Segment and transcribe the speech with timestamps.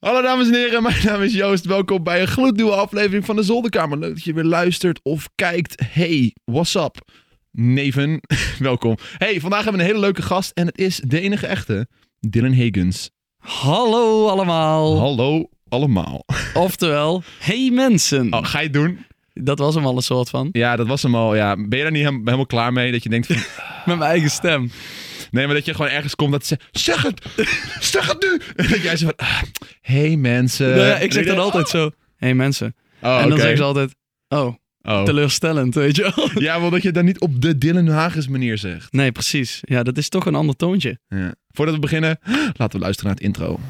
[0.00, 1.64] Hallo dames en heren, mijn naam is Joost.
[1.64, 3.98] Welkom bij een gloednieuwe aflevering van de Zolderkamer.
[3.98, 5.82] Leuk dat je weer luistert of kijkt.
[5.86, 7.08] Hey, what's up?
[7.50, 8.20] Neven,
[8.58, 8.96] welkom.
[9.18, 11.88] Hey, vandaag hebben we een hele leuke gast en het is de enige echte,
[12.20, 13.10] Dylan Hagens.
[13.38, 14.98] Hallo allemaal.
[14.98, 16.24] Hallo allemaal.
[16.54, 18.32] Oftewel, hey mensen.
[18.32, 18.98] Oh, ga je het doen?
[19.34, 20.48] Dat was hem al een soort van.
[20.52, 21.34] Ja, dat was hem al.
[21.34, 21.56] Ja.
[21.56, 22.92] Ben je daar niet helemaal klaar mee?
[22.92, 23.36] Dat je denkt van...
[23.86, 24.70] Met mijn eigen stem.
[25.30, 27.22] Nee, maar dat je gewoon ergens komt dat ze zeg het!
[27.80, 28.40] Zeg het nu!
[28.56, 29.16] En dat jij zo van...
[29.16, 29.42] ah,
[29.80, 30.68] hey mensen.
[30.68, 32.74] Nou ja, ik zeg dan altijd zo, hey mensen.
[33.02, 33.40] Oh, en dan oké.
[33.40, 33.94] zeggen ze altijd,
[34.28, 35.02] oh, Oh.
[35.02, 36.30] teleurstellend, weet je wel.
[36.42, 38.92] Ja, wel dat je het dan niet op de Dylan Hagens manier zegt.
[38.92, 39.58] Nee, precies.
[39.60, 40.98] Ja, dat is toch een ander toontje.
[41.08, 41.34] Ja.
[41.48, 42.18] Voordat we beginnen,
[42.56, 43.60] laten we luisteren naar het intro.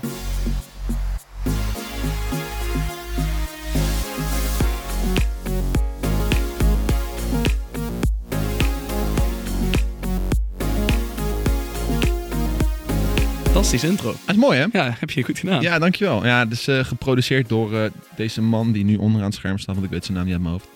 [13.60, 14.10] Fantastisch intro.
[14.10, 14.66] Dat is mooi, hè?
[14.73, 15.62] Ja, heb je goed gedaan.
[15.62, 16.27] Ja, dankjewel.
[16.27, 19.87] Ja, is eh, geproduceerd door eh, deze man die nu onderaan het scherm staat, want
[19.87, 20.68] ik weet zijn naam niet uit mijn hoofd.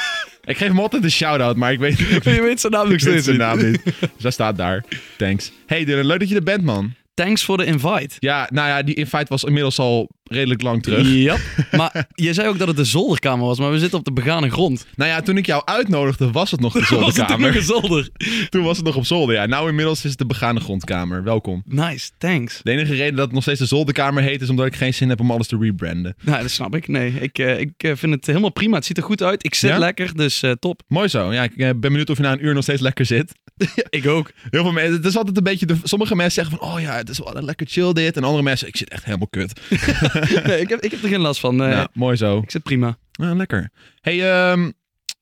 [0.52, 3.02] ik geef hem altijd een shout-out, maar ik weet, ik Je weet zijn naam nog
[3.02, 3.46] weet zijn niet.
[3.46, 3.84] naam niet.
[3.84, 4.84] Dus hij staat daar.
[5.16, 5.52] Thanks.
[5.66, 6.94] Hey Dylan, leuk dat je er bent, man.
[7.14, 8.14] Thanks voor de invite.
[8.18, 11.08] Ja, nou ja, die invite was inmiddels al redelijk lang terug.
[11.08, 11.36] Ja.
[11.70, 14.50] Maar je zei ook dat het de zolderkamer was, maar we zitten op de begane
[14.50, 14.86] grond.
[14.96, 17.56] Nou ja, toen ik jou uitnodigde, was het nog de Was het nog zolderkamer.
[17.56, 18.08] een zolder?
[18.48, 19.46] Toen was het nog op zolder, ja.
[19.46, 21.22] Nou, inmiddels is het de begane grondkamer.
[21.24, 21.62] Welkom.
[21.66, 22.60] Nice, thanks.
[22.62, 25.08] De enige reden dat het nog steeds de zolderkamer heet, is omdat ik geen zin
[25.08, 26.14] heb om alles te rebranden.
[26.22, 26.88] Nou, dat snap ik.
[26.88, 28.76] Nee, ik, eh, ik eh, vind het helemaal prima.
[28.76, 29.44] Het ziet er goed uit.
[29.44, 29.78] Ik zit Ja?
[29.78, 30.82] lekker, dus eh, top.
[30.88, 31.32] Mooi zo.
[31.32, 33.32] Ja, ik ben benieuwd of je na een uur nog steeds lekker zit.
[33.90, 34.30] Ik ook.
[34.50, 36.96] Heel veel mensen, het is altijd een beetje, de, sommige mensen zeggen van, oh ja,
[36.96, 38.16] het is wel lekker chill dit.
[38.16, 39.60] En andere mensen, ik zit echt helemaal kut.
[40.46, 41.56] Nee, ik, heb, ik heb er geen last van.
[41.56, 42.38] Nee, Nou, mooi zo.
[42.38, 42.96] Ik zit prima.
[43.12, 43.70] Ja, lekker.
[44.00, 44.70] hey, ehm,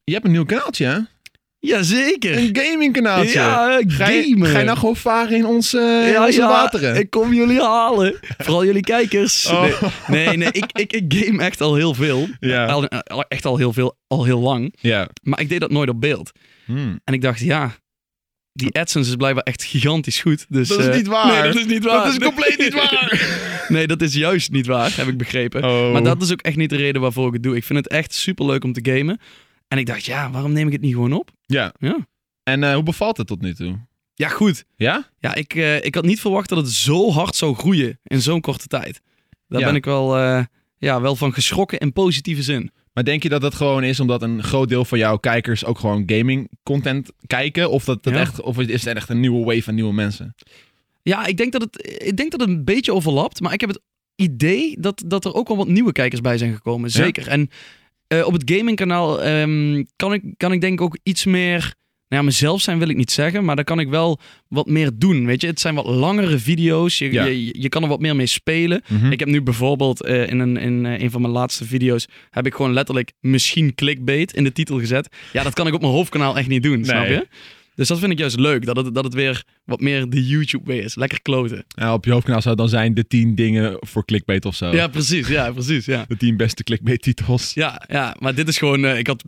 [0.05, 0.98] je hebt een nieuw kanaaltje, hè?
[1.59, 2.37] Jazeker.
[2.37, 3.39] Een gaming kanaaltje.
[3.39, 5.79] Ja, eh, ga, je, ga je nou gewoon varen in onze,
[6.12, 6.97] Ja, onze ja, wateren?
[6.97, 8.19] Ik kom jullie halen.
[8.39, 9.47] Vooral jullie kijkers.
[9.47, 9.62] Oh.
[10.07, 12.29] Nee, nee, nee ik, ik, ik game echt al heel veel.
[12.41, 12.64] Ja.
[12.67, 12.89] Al-
[13.29, 14.75] echt al heel veel, al heel lang.
[14.81, 15.09] Ja.
[15.23, 16.31] Maar ik deed dat nooit op beeld.
[16.64, 17.01] Hmm.
[17.05, 17.73] En ik dacht, ja,
[18.52, 20.46] die AdSense is blijkbaar echt gigantisch goed.
[20.48, 21.27] Dus, Dat is eh, niet waar.
[21.42, 22.05] Nee, dat is niet waar.
[22.05, 23.64] Dat is compleet niet waar.
[23.68, 25.64] Nee, dat is juist niet waar, heb ik begrepen.
[25.64, 25.92] Oh.
[25.92, 27.56] Maar dat is ook echt niet de reden waarvoor ik het doe.
[27.56, 29.20] Ik vind het echt super leuk om te gamen.
[29.68, 31.30] En ik dacht, ja, waarom neem ik het niet gewoon op?
[31.46, 31.74] Ja.
[31.78, 32.06] Ja.
[32.42, 33.78] En eh, hoe bevalt het tot nu toe?
[34.14, 34.64] Ja, goed.
[34.77, 35.11] Ja?
[35.18, 38.40] Ja, ik, eh, ik had niet verwacht dat het zo hard zou groeien in zo'n
[38.40, 39.00] korte tijd.
[39.48, 39.67] Daar Ja.
[39.67, 40.18] ben ik wel,
[40.78, 42.70] ja, wel van geschrokken in positieve zin.
[43.00, 45.78] Maar denk je dat dat gewoon is omdat een groot deel van jouw kijkers ook
[45.78, 47.70] gewoon gaming content kijken?
[47.70, 48.20] Of, dat, dat Ja.
[48.20, 50.34] echt, of is het echt een nieuwe wave van nieuwe mensen?
[51.02, 53.40] Ja, ik denk dat het, ik denk dat het een beetje overlapt.
[53.40, 53.80] Maar ik heb het
[54.14, 56.90] idee dat, dat er ook wel wat nieuwe kijkers bij zijn gekomen.
[56.90, 57.28] Zeker.
[57.28, 57.50] En
[58.06, 61.74] eh, op het gamingkanaal ehm, kan, ik, kan ik denk ik ook iets meer...
[62.11, 64.91] Nou ja, mezelf zijn wil ik niet zeggen, maar daar kan ik wel wat meer
[64.95, 65.27] doen.
[65.27, 66.98] Weet je, het zijn wat langere video's.
[66.98, 67.25] Je, Ja.
[67.25, 68.83] je, je kan er wat meer mee spelen.
[69.11, 72.07] Ik heb nu bijvoorbeeld eh, in, een, in eh, een van mijn laatste video's...
[72.31, 75.09] heb ik gewoon letterlijk misschien clickbait in de titel gezet.
[75.33, 77.27] Ja, dat kan ik op mijn hoofdkanaal echt niet doen, snap je?
[77.75, 80.65] Dus dat vind ik juist leuk, dat het, dat het weer wat meer de YouTube
[80.73, 80.95] way is.
[80.95, 81.65] Lekker kloten.
[81.69, 84.73] Ja, op je hoofdkanaal zou het dan zijn de 10 dingen voor clickbait of zo.
[84.75, 85.29] Ja, precies.
[85.29, 85.85] Ja, precies.
[85.85, 87.55] Ja, De 10 beste clickbait titels.
[87.55, 88.85] ja, ja maar dit is gewoon...
[88.85, 89.25] eh, ik had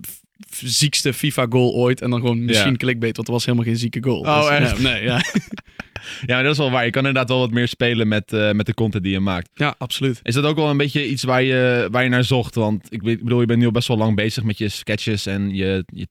[0.50, 2.76] ziekste FIFA goal ooit en dan gewoon misschien Ja.
[2.76, 4.20] clickbait, want er was helemaal geen zieke goal.
[4.20, 4.76] Oh, Dus, echt?
[4.76, 5.20] Ja, nee, ja.
[6.26, 6.84] Ja, maar dat is wel waar.
[6.84, 9.48] Je kan inderdaad wel wat meer spelen met, eh, met de content die je maakt.
[9.54, 10.20] ja, absoluut.
[10.22, 12.54] Is dat ook wel een beetje iets waar je, waar je naar zocht?
[12.54, 15.54] Want ik, bedoel, je bent nu al best wel lang bezig met je sketches en
[15.54, 16.06] je, je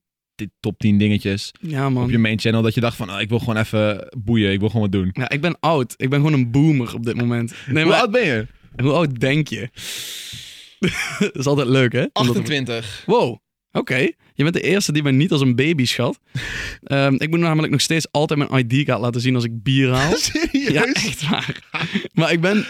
[0.60, 2.04] top 10 dingetjes Ja, man.
[2.04, 2.62] op je main channel.
[2.62, 4.52] Dat je dacht van, oh, ik wil gewoon even boeien.
[4.52, 5.10] Ik wil gewoon wat doen.
[5.12, 5.94] Ja, ik ben oud.
[5.96, 7.54] Ik ben gewoon een boomer op dit moment.
[7.66, 8.46] Nee, Hoe maar oud ben je?
[8.82, 9.68] hoe oud denk je?
[11.18, 12.00] dat is altijd leuk, hè?
[12.12, 13.02] Omdat- 28.
[13.06, 13.38] Wow,
[13.74, 14.14] oké.
[14.44, 16.18] Je bent de eerste die mij niet als een baby schat.
[16.82, 20.12] Ehm, ik moet namelijk nog steeds altijd mijn ID-kaart laten zien als ik bier haal.
[20.16, 20.68] Serieus?
[20.72, 21.62] Ja, echt waar.
[22.12, 22.64] Maar ik ben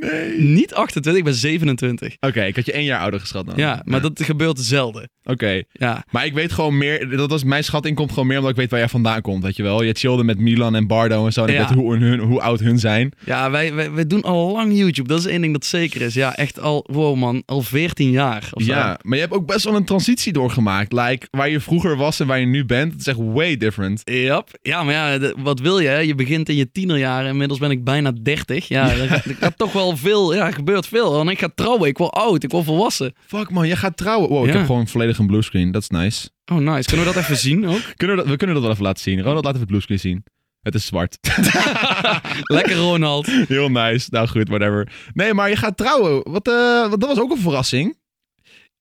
[0.00, 0.40] Nee.
[0.40, 2.16] niet 28, ik ben 27.
[2.20, 3.54] Oké, ik had je één jaar ouder geschat dan.
[3.56, 5.08] Ja, maar dat gebeurt zelden.
[5.24, 5.62] Oké.
[5.72, 8.56] Ja, Maar ik weet gewoon meer, dat was mijn schatting komt gewoon meer omdat ik
[8.58, 9.82] weet waar jij vandaan komt, weet je wel.
[9.82, 11.68] Je chillde met Milan en Bardo en zo, en ik Ja.
[11.68, 13.12] weet hoe, hun, hoe oud hun zijn.
[13.24, 15.08] ja wij, wij, wij doen al lang YouTube.
[15.08, 16.14] Dat is één ding dat zeker is.
[16.14, 18.72] Ja, echt al, wow man, al 14 jaar of zo.
[18.72, 20.92] Ja, maar je hebt ook best wel een transitie doorgemaakt.
[20.92, 24.00] Like, waar je vroeger was en waar je nu bent, het is echt way different.
[24.04, 24.48] Yep.
[24.62, 25.88] Ja, maar ja, de- wat wil je?
[25.88, 25.98] hè?
[25.98, 27.30] Je begint in je tienerjaren.
[27.30, 28.68] Inmiddels ben ik bijna 30.
[28.68, 31.20] Ja, er er gaat toch wel veel, ja, er gebeurt veel.
[31.20, 33.12] En ik ga trouwen, ik word oud, ik word volwassen.
[33.26, 34.28] Fuck man, jij gaat trouwen.
[34.28, 34.56] Wow, ik Ja.
[34.56, 35.70] heb gewoon volledig een bluescreen.
[35.70, 36.28] Dat is nice.
[36.52, 36.88] Oh, nice.
[36.88, 37.80] Kunnen we dat even zien ook?
[37.96, 39.22] Kunnen we, dat, we kunnen dat wel even laten zien.
[39.22, 40.24] Ronald, laat even het bluescreen zien.
[40.62, 41.18] Het is zwart.
[42.42, 43.26] Lekker Ronald.
[43.26, 44.06] Heel nice.
[44.10, 44.88] Nou goed, whatever.
[45.12, 46.30] Nee, maar je gaat trouwen.
[46.32, 47.96] Wat, eh, wat, dat was ook een verrassing.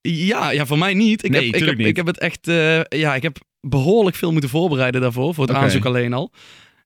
[0.10, 1.24] Ja, ja, voor mij niet.
[1.24, 1.88] Ik, Nee, heb, ik, heb, niet.
[1.88, 5.56] ik heb het echt, eh, ja, ik heb behoorlijk veel moeten voorbereiden daarvoor, voor het
[5.56, 6.32] aanzoek alleen al.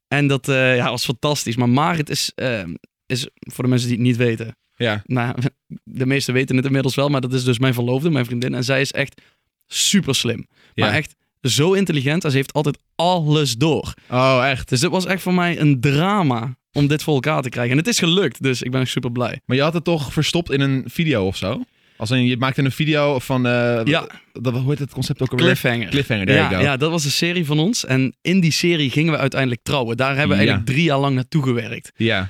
[0.08, 1.56] En dat eh, ja, was fantastisch.
[1.56, 2.64] Maar Marit is, eh,
[3.06, 5.02] is, voor de mensen die het niet weten, Ja.
[5.06, 5.36] Nou,
[5.84, 8.54] de meesten weten het inmiddels wel, maar dat is dus mijn verloofde, mijn vriendin.
[8.56, 9.22] En zij is echt
[9.68, 10.46] super slim.
[10.76, 10.96] Maar Ja.
[10.96, 13.94] echt zo intelligent en ze heeft altijd alles door.
[14.10, 14.70] Oh, echt?
[14.70, 17.72] Dus dit was echt voor mij een drama om dit voor elkaar te krijgen.
[17.72, 19.42] En het is gelukt, dus ik ben super blij.
[19.46, 21.64] Maar je had het toch verstopt in een video of zo?
[21.98, 23.46] Als in, je maakte een video van...
[23.46, 24.08] eh, Ja.
[24.34, 25.46] Dat, hoe heet het concept ook alweer?
[25.46, 25.88] Cliffhanger.
[25.90, 26.62] Cliffhanger, there ja, you go.
[26.68, 27.86] ja, dat was een serie van ons.
[27.86, 29.98] En in die serie gingen we uiteindelijk trouwen.
[29.98, 30.48] Daar hebben we Ja.
[30.50, 31.92] eigenlijk drie jaar lang naartoe gewerkt.
[31.96, 32.30] Ja.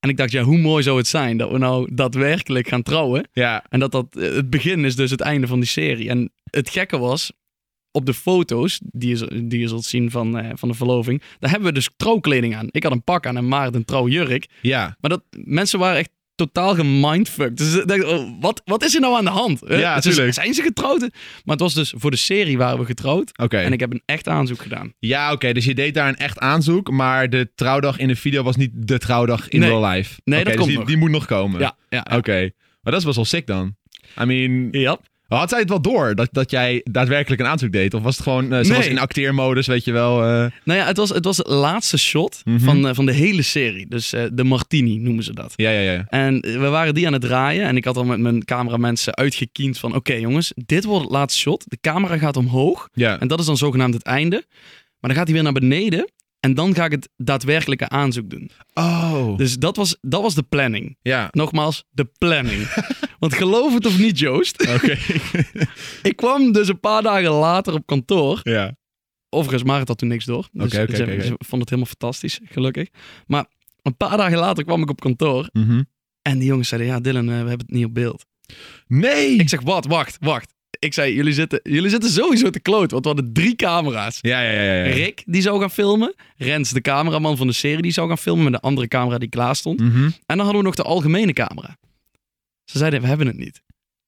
[0.00, 3.28] En ik dacht, ja, hoe mooi zou het zijn dat we nou daadwerkelijk gaan trouwen.
[3.32, 3.64] Ja.
[3.68, 6.08] En dat dat eh, het begin is dus het einde van die serie.
[6.08, 7.32] En het gekke was,
[7.90, 11.50] op de foto's die je, die je zult zien van, eh, van de verloving, daar
[11.50, 12.66] hebben we dus trouwkleding aan.
[12.70, 14.46] Ik had een pak aan en Maarten een trouwjurk.
[14.62, 14.96] Ja.
[15.00, 17.56] Maar dat, mensen waren echt totaal gemindfucked.
[17.56, 19.62] Dus ik dacht, oh, wat, wat is er nou aan de hand?
[19.62, 21.00] Eh, Ja, dus zijn ze getrouwd?
[21.00, 21.10] Maar
[21.44, 23.38] het was dus voor de serie waren we getrouwd.
[23.38, 23.56] Oké.
[23.58, 24.92] En ik heb een echt aanzoek gedaan.
[24.98, 25.52] Ja, oké.
[25.52, 28.70] Dus je deed daar een echt aanzoek, maar de trouwdag in de video was niet
[28.74, 29.68] de trouwdag in Nee.
[29.68, 30.20] real life.
[30.24, 30.86] Nee, dat dus komt die, nog.
[30.86, 31.60] die moet nog komen.
[31.60, 32.06] Ja, ja.
[32.16, 32.50] Oké.
[32.82, 33.76] Maar dat best wel sick dan.
[34.20, 34.98] I mean, Ja.
[35.28, 37.94] Had zij het wel door dat, dat jij daadwerkelijk een aanzoek deed?
[37.94, 40.22] Of was het gewoon, eh, ze was in acteermodus, weet je wel?
[40.22, 40.26] eh,
[40.64, 42.58] Nou ja, het was het, was het laatste shot Mhm.
[42.58, 43.86] van, eh, van de hele serie.
[43.88, 45.52] Dus de Martini noemen ze dat.
[45.56, 46.04] ja, ja, ja.
[46.08, 47.66] En we waren die aan het draaien.
[47.66, 49.94] En ik had al met mijn cameramensen uitgekiend van...
[49.94, 51.64] Oké jongens, dit wordt het laatste shot.
[51.68, 52.88] De camera gaat omhoog.
[52.92, 53.20] Ja.
[53.20, 54.44] En dat is dan zogenaamd het einde.
[55.00, 56.10] Maar dan gaat hij weer naar beneden.
[56.40, 58.50] En dan ga ik het daadwerkelijke aanzoek doen.
[58.74, 59.36] Oh.
[59.36, 60.96] Dus dat was, dat was de planning.
[61.02, 61.28] Ja.
[61.30, 62.62] Nogmaals, de planning.
[63.18, 64.68] Want geloof het of niet, Joost.
[64.74, 64.96] Oké.
[66.08, 68.40] Ik kwam dus een paar dagen later op kantoor.
[68.42, 68.76] ja.
[69.28, 70.48] Overigens, Marit had toen niks door.
[70.52, 71.22] Dus Oké, oké, ze, oké, oké.
[71.22, 72.88] ze vond het helemaal fantastisch, gelukkig.
[73.26, 73.46] Maar
[73.82, 75.48] een paar dagen later kwam ik op kantoor.
[75.52, 75.82] Mhm.
[76.22, 78.24] En die jongens zeiden, ja Dylan, eh, we hebben het niet op beeld.
[78.86, 79.36] Nee!
[79.36, 80.54] Ik zeg, wat, wacht, wacht.
[80.78, 82.90] Ik zei, jullie zitten, jullie zitten sowieso te kloot.
[82.90, 84.18] Want we hadden drie camera's.
[84.20, 84.92] Ja, ja, ja, ja.
[84.94, 86.14] Rick, die zou gaan filmen.
[86.36, 89.28] Rens, de cameraman van de serie, die zou gaan filmen met de andere camera die
[89.28, 89.80] klaar stond.
[89.80, 90.04] Mhm.
[90.04, 91.76] En dan hadden we nog de algemene camera.
[92.64, 93.62] Ze zeiden, we hebben het niet.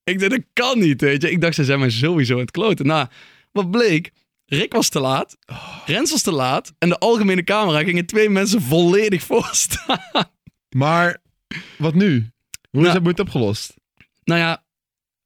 [0.04, 1.30] Ik dacht, dat kan niet, weet je.
[1.30, 2.86] Ik dacht, ze zijn mij sowieso aan het kloten.
[2.86, 3.06] Nou,
[3.52, 4.10] wat bleek?
[4.46, 5.36] Rick was te laat.
[5.86, 6.72] Rens was te laat.
[6.78, 10.30] En de algemene camera gingen twee mensen volledig voor staan.
[10.76, 11.16] Maar
[11.78, 12.10] wat nu?
[12.70, 13.74] Hoe is Nou- het moet opgelost?
[14.24, 14.62] Nou ja,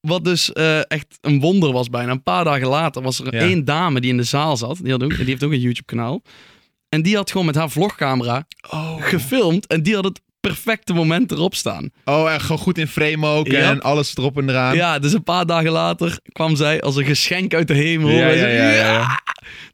[0.03, 2.11] wat dus eh, echt een wonder was bijna.
[2.13, 3.41] Een paar dagen later was er Ja.
[3.41, 4.79] één dame die in de zaal zat.
[4.83, 6.23] Die, had ook, die heeft ook een YouTube-kanaal.
[6.89, 9.03] En die had gewoon met haar vlogcamera Oh.
[9.03, 9.67] gefilmd.
[9.67, 11.91] En die had het perfecte moment erop staan.
[12.05, 14.75] Oh, en gewoon goed in frame ook en alles erop en eraan.
[14.77, 18.11] Ja, dus een paar dagen later kwam zij als een geschenk uit de hemel.
[18.11, 19.21] Ja.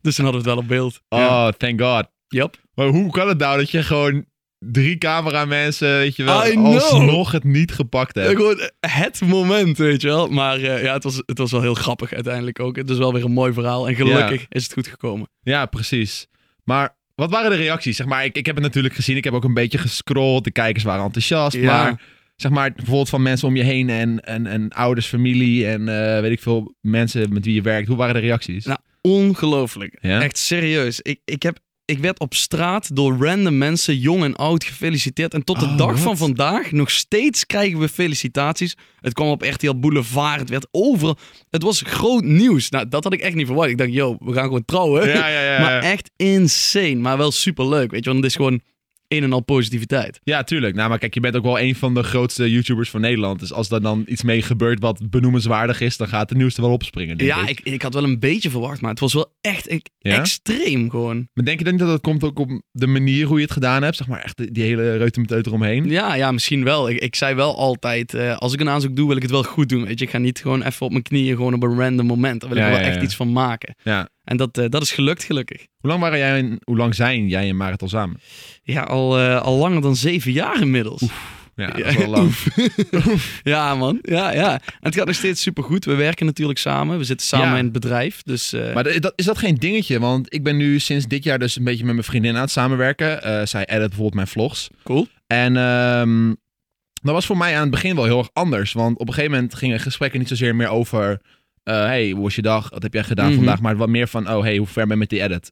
[0.01, 1.01] Dus toen hadden we het wel op beeld.
[1.09, 2.07] Oh, thank god.
[2.29, 2.57] Yep.
[2.75, 4.25] Maar hoe kan het nou dat je gewoon
[4.59, 8.21] drie cameramensen, weet je wel, alsnog het niet gepakt?
[8.21, 10.29] Gewoon het moment, weet je wel.
[10.29, 12.77] Maar eh, ja, het was, het was wel heel grappig uiteindelijk ook.
[12.77, 13.89] Het is wel weer een mooi verhaal.
[13.89, 15.29] En gelukkig is het goed gekomen.
[15.43, 16.27] Ja, precies.
[16.65, 17.97] Maar wat waren de reacties?
[17.97, 19.17] Zeg maar, ik, ik heb het natuurlijk gezien.
[19.17, 20.45] Ik heb ook een beetje gescrolld.
[20.45, 21.57] De kijkers waren enthousiast.
[21.57, 21.83] Ja.
[21.83, 22.01] Maar
[22.37, 26.21] zeg maar, bijvoorbeeld van mensen om je heen en, en, en ouders, familie en eh,
[26.21, 27.89] weet ik veel mensen met wie je werkt.
[27.89, 28.65] Hoe waren de reacties?
[28.65, 29.99] Nou, ongelooflijk.
[30.01, 30.23] Ja?
[30.23, 31.01] Echt serieus.
[31.01, 31.59] Ik, ik, heb,
[31.91, 35.35] ik werd op straat door random mensen, jong en oud, gefeliciteerd.
[35.35, 38.77] En tot de Oh, dag van vandaag nog steeds krijgen we felicitaties.
[39.01, 40.41] Het kwam op RTL Boulevard.
[40.41, 41.17] Het werd overal.
[41.51, 42.71] Het was groot nieuws.
[42.71, 43.69] Nou, dat had ik echt niet verwacht.
[43.71, 45.09] Ik dacht, yo, we gaan gewoon trouwen.
[45.09, 45.61] ja, ja, ja.
[45.61, 46.95] Maar echt insane.
[46.95, 47.91] Maar wel super leuk.
[47.91, 48.61] Weet je, want het is gewoon
[49.09, 50.21] een en al positiviteit.
[50.25, 50.75] Ja, tuurlijk.
[50.75, 53.41] Nou, maar kijk, je bent ook wel een van de grootste YouTubers van Nederland.
[53.41, 56.63] Dus als er dan iets mee gebeurt wat benoemenswaardig is, dan gaat de nieuws er
[56.63, 57.25] wel opspringen.
[57.25, 57.61] Ja, ik.
[57.61, 60.17] ik, ik had wel een beetje verwacht, maar het was wel echt ik, Ja?
[60.19, 61.29] extreem gewoon.
[61.35, 63.53] Maar denk je dan niet dat het komt ook op de manier hoe je het
[63.53, 63.97] gedaan hebt?
[63.97, 65.89] Zeg maar echt die, die hele reutemeteut eromheen?
[65.91, 66.89] Ja, ja, misschien wel.
[66.91, 69.43] Ik, ik zei wel altijd, eh, als ik een aanzoek doe, wil ik het wel
[69.43, 69.85] goed doen.
[69.85, 72.41] Weet je, ik ga niet gewoon even op mijn knieën gewoon op een random moment.
[72.41, 73.75] Daar wil Ja, ik wel echt iets van maken.
[73.83, 74.09] Ja.
[74.25, 75.67] En dat, eh, dat is gelukt, gelukkig.
[75.79, 78.21] Hoe lang waren jij en hoe lang zijn jij en Marit al samen?
[78.63, 81.03] Ja, al, eh, al langer dan zeven jaar inmiddels.
[81.59, 82.33] Ja, dat is wel lang.
[83.43, 83.99] Ja, man.
[84.03, 84.53] Ja, ja.
[84.53, 85.85] En het gaat nog steeds supergoed.
[85.85, 86.99] We werken natuurlijk samen.
[86.99, 87.57] We zitten samen Ja.
[87.57, 88.23] in het bedrijf.
[88.23, 90.01] Dus eh, Maar dat, is dat geen dingetje?
[90.01, 92.51] Want ik ben nu sinds dit jaar dus een beetje met mijn vriendin aan het
[92.51, 93.23] samenwerken.
[93.23, 94.69] Eh, zij edit bijvoorbeeld mijn vlogs.
[94.85, 95.07] cool.
[95.27, 96.29] En ehm,
[97.03, 98.73] dat was voor mij aan het begin wel heel erg anders.
[98.73, 101.21] Want op een gegeven moment gingen gesprekken niet zozeer meer over...
[101.63, 102.71] eh, hey, hoe was je dag?
[102.71, 103.37] Wat heb jij gedaan Mhm.
[103.37, 103.61] vandaag?
[103.61, 105.49] Maar wat meer van, oh hey, hoe ver ben je met die edit?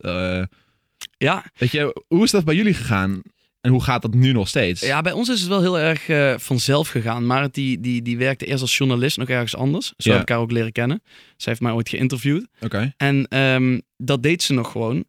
[1.18, 3.22] Ja, weet je, hoe is dat bij jullie gegaan?
[3.66, 4.80] En hoe gaat dat nu nog steeds?
[4.80, 7.26] Ja, bij ons is het wel heel erg eh, vanzelf gegaan.
[7.26, 9.86] Maar die, die, die werkte eerst als journalist nog ergens anders.
[9.86, 10.12] Zo Ja.
[10.12, 11.02] heb ik haar ook leren kennen.
[11.36, 12.46] Zij heeft mij ooit geïnterviewd.
[12.60, 12.92] Oké.
[12.96, 15.04] En ehm, dat deed ze nog gewoon.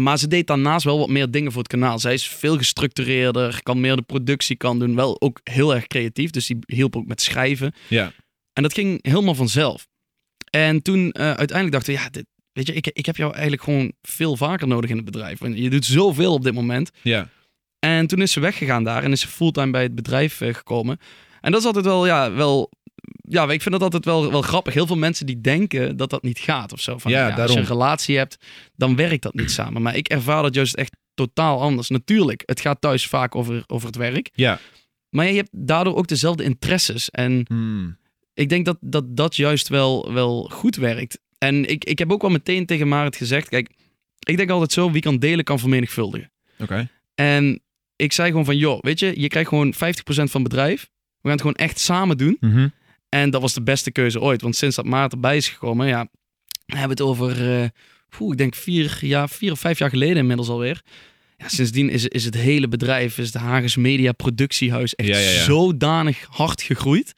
[0.00, 1.98] Maar ze deed daarnaast wel wat meer dingen voor het kanaal.
[1.98, 4.94] Zij is veel gestructureerder, kan meer de productie kan doen.
[4.94, 7.72] Wel ook heel erg creatief, dus die hielp ook met schrijven.
[7.88, 8.12] Ja.
[8.52, 9.86] En dat ging helemaal vanzelf.
[10.50, 13.62] En toen eh, uiteindelijk dachten we, ja, dit, weet je, ik, ik heb jou eigenlijk
[13.62, 15.38] gewoon veel vaker nodig in het bedrijf.
[15.38, 16.90] Want je doet zoveel op dit moment.
[17.02, 17.28] Ja.
[17.80, 20.98] En toen is ze weggegaan daar en is ze fulltime bij het bedrijf eh, gekomen.
[21.40, 22.70] En dat is altijd wel, ja, wel...
[23.28, 24.74] Ja, ik vind dat altijd wel, wel grappig.
[24.74, 26.98] Heel veel mensen die denken dat dat niet gaat of zo.
[26.98, 27.54] Van, Ja, Als daarom.
[27.56, 28.36] je een relatie hebt,
[28.76, 29.82] dan werkt dat niet samen.
[29.82, 31.88] Maar ik ervaar dat juist echt totaal anders.
[31.88, 34.30] Natuurlijk, het gaat thuis vaak over, over het werk.
[34.32, 34.58] Ja.
[35.10, 37.10] Maar je hebt daardoor ook dezelfde interesses.
[37.10, 37.96] En Hmm.
[38.34, 41.18] ik denk dat dat, dat juist wel, wel goed werkt.
[41.38, 43.70] En ik, ik heb ook wel meteen tegen Marit gezegd: kijk,
[44.18, 46.32] ik denk altijd zo, wie kan delen, kan vermenigvuldigen.
[46.58, 46.88] Oké.
[47.14, 47.60] En
[48.00, 50.82] ik zei gewoon van, joh, weet je, je krijgt gewoon 50% van het bedrijf.
[51.20, 52.36] We gaan het gewoon echt samen doen.
[52.40, 52.68] Mhm.
[53.08, 54.42] En dat was de beste keuze ooit.
[54.42, 56.08] Want sinds dat Maart erbij is gekomen, ja,
[56.66, 57.70] we hebben het over,
[58.08, 60.82] poeh, ik denk vier, ja, vier of vijf jaar geleden inmiddels alweer.
[61.36, 65.30] Ja, sindsdien is, is het hele bedrijf, is de Hagens Media Productiehuis echt Ja, ja,
[65.30, 65.42] ja.
[65.42, 67.14] zodanig hard gegroeid.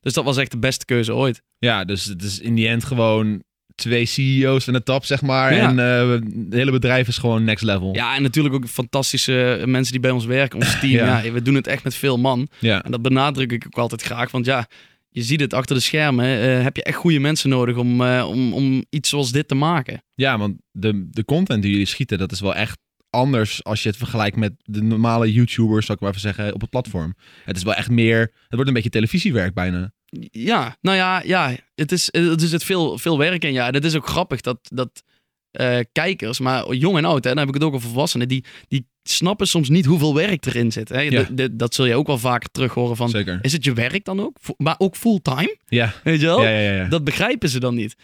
[0.00, 1.42] Dus dat was echt de beste keuze ooit.
[1.58, 3.42] Ja, dus het is in die end gewoon
[3.76, 5.54] twee CEO's aan de top, zeg maar.
[5.54, 5.68] Ja.
[5.68, 7.94] En eh, het hele bedrijf is gewoon next level.
[7.94, 10.58] Ja, en natuurlijk ook fantastische mensen die bij ons werken.
[10.58, 11.22] Ons team, Ja.
[11.22, 11.32] ja.
[11.32, 12.48] we doen het echt met veel man.
[12.58, 12.82] Ja.
[12.84, 14.30] En dat benadruk ik ook altijd graag.
[14.30, 14.66] Want ja,
[15.08, 16.24] je ziet het achter de schermen.
[16.26, 19.54] eh, heb je echt goede mensen nodig om, eh, om, om iets zoals dit te
[19.54, 20.02] maken.
[20.14, 22.78] Ja, want de, de content die jullie schieten, dat is wel echt
[23.10, 26.60] anders als je het vergelijkt met de normale YouTubers, zou ik maar even zeggen, op
[26.60, 27.14] het platform.
[27.44, 29.92] Het is wel echt meer, het wordt een beetje televisiewerk bijna.
[30.30, 33.52] Ja, nou ja, ja het is, het is het veel, veel werk in.
[33.52, 35.02] Ja, en het is ook grappig dat, dat
[35.50, 38.44] eh, kijkers, maar jong en oud, hè, dan heb ik het ook over volwassenen, die,
[38.68, 40.88] die snappen soms niet hoeveel werk erin zit.
[40.88, 41.00] Hè.
[41.00, 41.26] Ja.
[41.52, 43.38] Dat zul je ook wel vaker terug horen van, Zeker.
[43.42, 44.36] is het je werk dan ook?
[44.56, 45.56] Maar ook fulltime?
[45.66, 46.42] Ja, Weet je wel?
[46.44, 46.84] ja.
[46.88, 47.96] Dat begrijpen ze dan niet.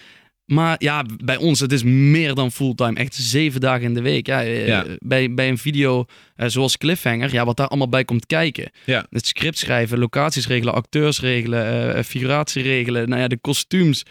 [0.53, 2.95] Maar ja, bij ons, het is meer dan fulltime.
[2.95, 4.27] Echt zeven dagen in de week.
[4.27, 4.85] Ja, eh, Ja.
[4.99, 6.05] Bij, bij een video
[6.37, 8.71] eh, zoals Cliffhanger, ja, wat daar allemaal bij komt kijken.
[8.85, 9.07] Ja.
[9.11, 13.09] Het script schrijven, locaties regelen, acteurs regelen, eh, figuratie regelen.
[13.09, 14.03] Nou ja, de kostuums.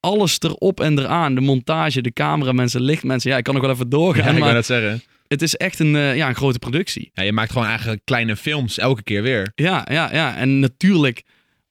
[0.00, 1.34] Alles erop en eraan.
[1.34, 3.30] De montage, de cameramensen, lichtmensen.
[3.30, 4.24] Ja, ik kan nog wel even doorgaan.
[4.24, 5.02] Ja, ik maar net zeggen.
[5.28, 7.10] het is echt een, ja, een grote productie.
[7.12, 9.52] Ja, je maakt gewoon eigenlijk kleine films elke keer weer.
[9.54, 10.36] Ja, ja, ja.
[10.36, 11.22] En natuurlijk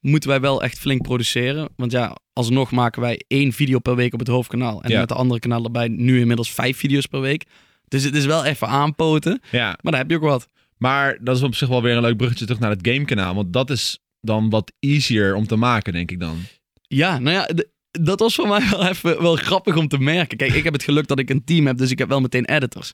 [0.06, 1.70] moeten wij wel echt flink produceren.
[1.76, 4.84] Want ja, alsnog maken wij één video per week op het hoofdkanaal.
[4.84, 5.00] En Ja.
[5.00, 7.44] met de andere kanaal erbij nu inmiddels vijf video's per week.
[7.88, 9.42] Dus het is wel even aanpoten.
[9.52, 10.48] Ja, Maar dan heb je ook wat.
[10.78, 13.36] maar dat is op zich wel weer een leuk bruggetje terug naar het gamekanaal.
[13.36, 16.38] Want dat is dan wat easier om te maken, denk ik dan.
[16.82, 17.50] Ja, nou ja,
[17.92, 20.38] dat was voor mij wel even wel grappig om te merken.
[20.38, 22.46] Kijk, ik heb het geluk dat ik een team heb, dus ik heb wel meteen
[22.46, 22.94] editors.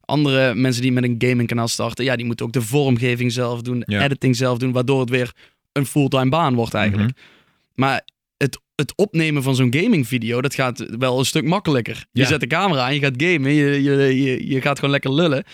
[0.00, 3.78] Andere mensen die met een gamingkanaal starten, ja, die moeten ook de vormgeving zelf doen,
[3.80, 4.02] de Ja.
[4.04, 5.32] editing zelf doen, waardoor het weer
[5.72, 7.10] een fulltime baan wordt eigenlijk.
[7.10, 7.20] Mhm.
[7.74, 8.02] Maar
[8.36, 12.04] het, het opnemen van zo'n gamingvideo, dat gaat wel een stuk makkelijker.
[12.12, 12.26] Je Ja.
[12.26, 15.44] zet de camera aan, je gaat gamen, je, je, je, je gaat gewoon lekker lullen.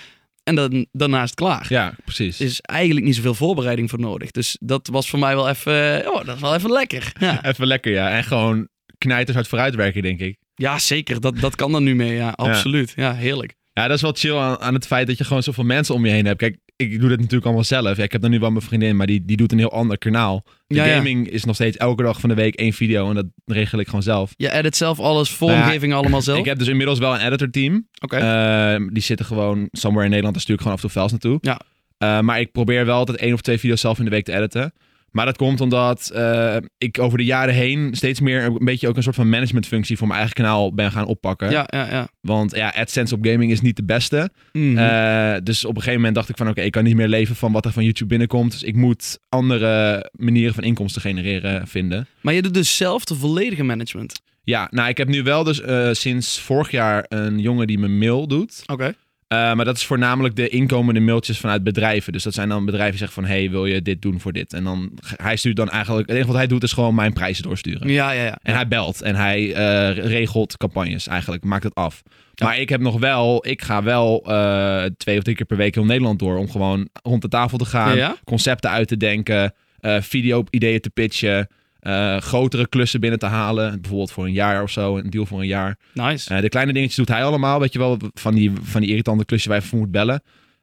[0.43, 1.67] En dan, daarna is het klaar.
[1.69, 2.41] Ja, precies.
[2.41, 4.31] Er is eigenlijk niet zoveel voorbereiding voor nodig.
[4.31, 7.13] Dus dat was voor mij wel even, oh, dat is wel even lekker.
[7.21, 8.11] Ja, Even lekker, ja.
[8.11, 10.37] En gewoon knijters uit vooruitwerken, denk ik.
[10.55, 11.21] ja zeker.
[11.21, 12.15] Dat, dat kan er nu mee.
[12.15, 12.93] Ja, absoluut.
[12.97, 13.55] Ja, heerlijk.
[13.73, 16.07] Ja, dat is wel chill aan, aan het feit dat je gewoon zoveel mensen om
[16.07, 16.39] je heen hebt.
[16.39, 17.97] Kijk, ik doe dit natuurlijk allemaal zelf.
[17.97, 19.99] Ja, ik heb dan nu wel mijn vriendin, maar die, die doet een heel ander
[19.99, 20.45] kanaal.
[20.67, 20.97] De Ja, ja.
[20.97, 23.87] gaming is nog steeds elke dag van de week één video en dat regel ik
[23.87, 24.33] gewoon zelf.
[24.37, 26.39] Je edit zelf alles, vormgeving allemaal zelf?
[26.39, 27.89] Ik heb dus inmiddels wel een editor team.
[28.09, 30.35] Ehm, die zitten gewoon somewhere in Nederland.
[30.35, 31.39] Daar stuur ik gewoon af en toe files naartoe.
[31.41, 31.61] Ja.
[31.99, 34.33] Eh, maar ik probeer wel altijd één of twee video's zelf in de week te
[34.35, 34.73] editen.
[35.11, 38.97] Maar dat komt omdat eh, ik over de jaren heen steeds meer een beetje ook
[38.97, 41.51] een soort van managementfunctie voor mijn eigen kanaal ben gaan oppakken.
[41.51, 42.09] ja, ja, ja.
[42.21, 44.31] Want ja, AdSense op gaming is niet de beste.
[44.53, 44.79] Mhm.
[44.79, 47.37] Eh, dus op een gegeven moment dacht ik van oké, ik kan niet meer leven
[47.37, 48.51] van wat er van YouTube binnenkomt.
[48.51, 52.07] Dus ik moet andere manieren van inkomsten genereren vinden.
[52.21, 54.21] maar je doet dus zelf de volledige management.
[54.43, 57.99] Ja, nou ik heb nu wel dus eh, sinds vorig jaar een jongen die mijn
[57.99, 58.63] mail doet.
[58.67, 58.95] Oké.
[59.29, 62.13] Eh, maar dat is voornamelijk de inkomende mailtjes vanuit bedrijven.
[62.13, 63.33] Dus dat zijn dan bedrijven die zeggen van...
[63.33, 64.53] hey, wil je dit doen voor dit?
[64.53, 66.07] En dan, hij stuurt dan eigenlijk...
[66.07, 67.89] Het enige wat hij doet is gewoon mijn prijzen doorsturen.
[67.89, 68.39] Ja, ja, ja.
[68.43, 72.03] En hij belt en hij eh, regelt campagnes eigenlijk, maakt het af.
[72.43, 75.75] Maar ik heb nog wel, ik ga wel eh, twee of drie keer per week
[75.75, 78.17] heel Nederland door om gewoon rond de tafel te gaan, Ja?
[78.25, 79.55] concepten uit te denken,
[80.01, 81.49] video-ideeën te pitchen,
[81.89, 85.41] eh, grotere klussen binnen te halen, bijvoorbeeld voor een jaar of zo, een deal voor
[85.41, 85.79] een jaar.
[85.93, 86.35] Nice.
[86.35, 89.25] Eh, de kleine dingetjes doet hij allemaal, weet je wel, van die, van die irritante
[89.25, 90.23] klusjes waar je voor moet bellen.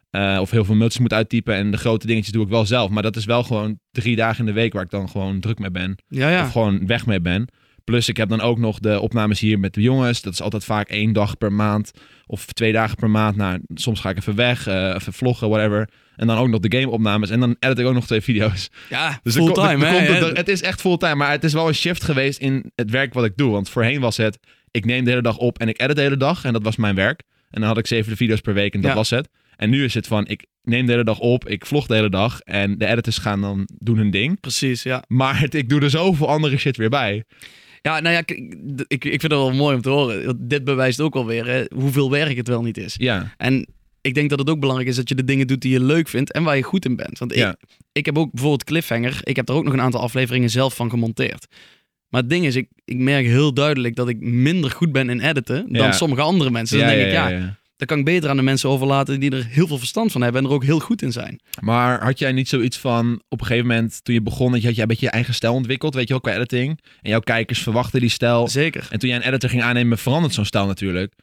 [0.10, 1.55] eh, of heel veel mailtjes moet uittypen.
[1.55, 2.89] En de grote dingetjes doe ik wel zelf.
[2.89, 5.60] Maar dat is wel gewoon drie dagen in de week waar ik dan gewoon druk
[5.60, 6.44] mee ben Ja, ja.
[6.44, 7.48] of gewoon weg mee ben.
[7.84, 10.22] Plus ik heb dan ook nog de opnames hier met de jongens.
[10.22, 11.91] Dat is altijd vaak één dag per maand
[12.25, 13.36] of twee dagen per maand.
[13.36, 15.89] Nou, soms ga ik even weg, even vloggen, whatever.
[16.16, 17.30] En dan ook nog de game-opnames.
[17.30, 18.70] En dan edit ik ook nog twee video's.
[18.90, 19.98] Ja, Dus fulltime, hè?
[19.98, 21.16] het, het is echt fulltime.
[21.16, 23.52] Maar het is wel een shift geweest in het werk wat ik doe.
[23.52, 24.40] Want voorheen was het,
[24.72, 26.44] ik neem de hele dag op en ik edit de hele dag.
[26.44, 27.22] En dat was mijn werk.
[27.50, 28.96] En dan had ik zeven video's per week en dat Ja.
[28.98, 29.30] was het.
[29.56, 32.10] En nu is het van, ik neem de hele dag op, ik vlog de hele
[32.10, 32.40] dag.
[32.40, 34.40] En de editors gaan dan doen hun ding.
[34.40, 35.04] Precies, ja.
[35.08, 37.24] Maar het, ik doe er zoveel andere shit weer bij.
[37.82, 38.22] Ja, nou ja,
[38.88, 40.48] ik, ik vind het wel mooi om te horen.
[40.48, 42.94] Dit bewijst ook alweer hè, hoeveel werk het wel niet is.
[42.98, 43.68] Ja, En
[44.06, 46.08] ik denk dat het ook belangrijk is dat je de dingen doet die je leuk
[46.08, 47.20] vindt en waar je goed in bent.
[47.20, 47.56] Want ik, Ja.
[47.92, 50.90] ik heb ook bijvoorbeeld Cliffhanger, ik heb er ook nog een aantal afleveringen zelf van
[50.90, 51.48] gemonteerd.
[52.10, 55.20] Maar het ding is, ik, ik merk heel duidelijk dat ik minder goed ben in
[55.20, 55.92] editen dan Ja.
[55.92, 56.78] sommige andere mensen.
[56.80, 57.58] Dan Ja, denk ja, ik, ja, ja, ja.
[57.75, 60.41] Dat kan ik beter aan de mensen overlaten die er heel veel verstand van hebben
[60.41, 61.39] en er ook heel goed in zijn.
[61.62, 64.65] Maar had jij niet zoiets van, op een gegeven moment toen je begon, dat je
[64.65, 66.79] had jij een beetje je eigen stijl ontwikkeld, weet je wel, qua editing.
[67.01, 68.48] En jouw kijkers verwachten die stijl.
[68.48, 68.88] Zeker.
[68.89, 71.13] En toen jij een editor ging aannemen, verandert zo'n stijl natuurlijk.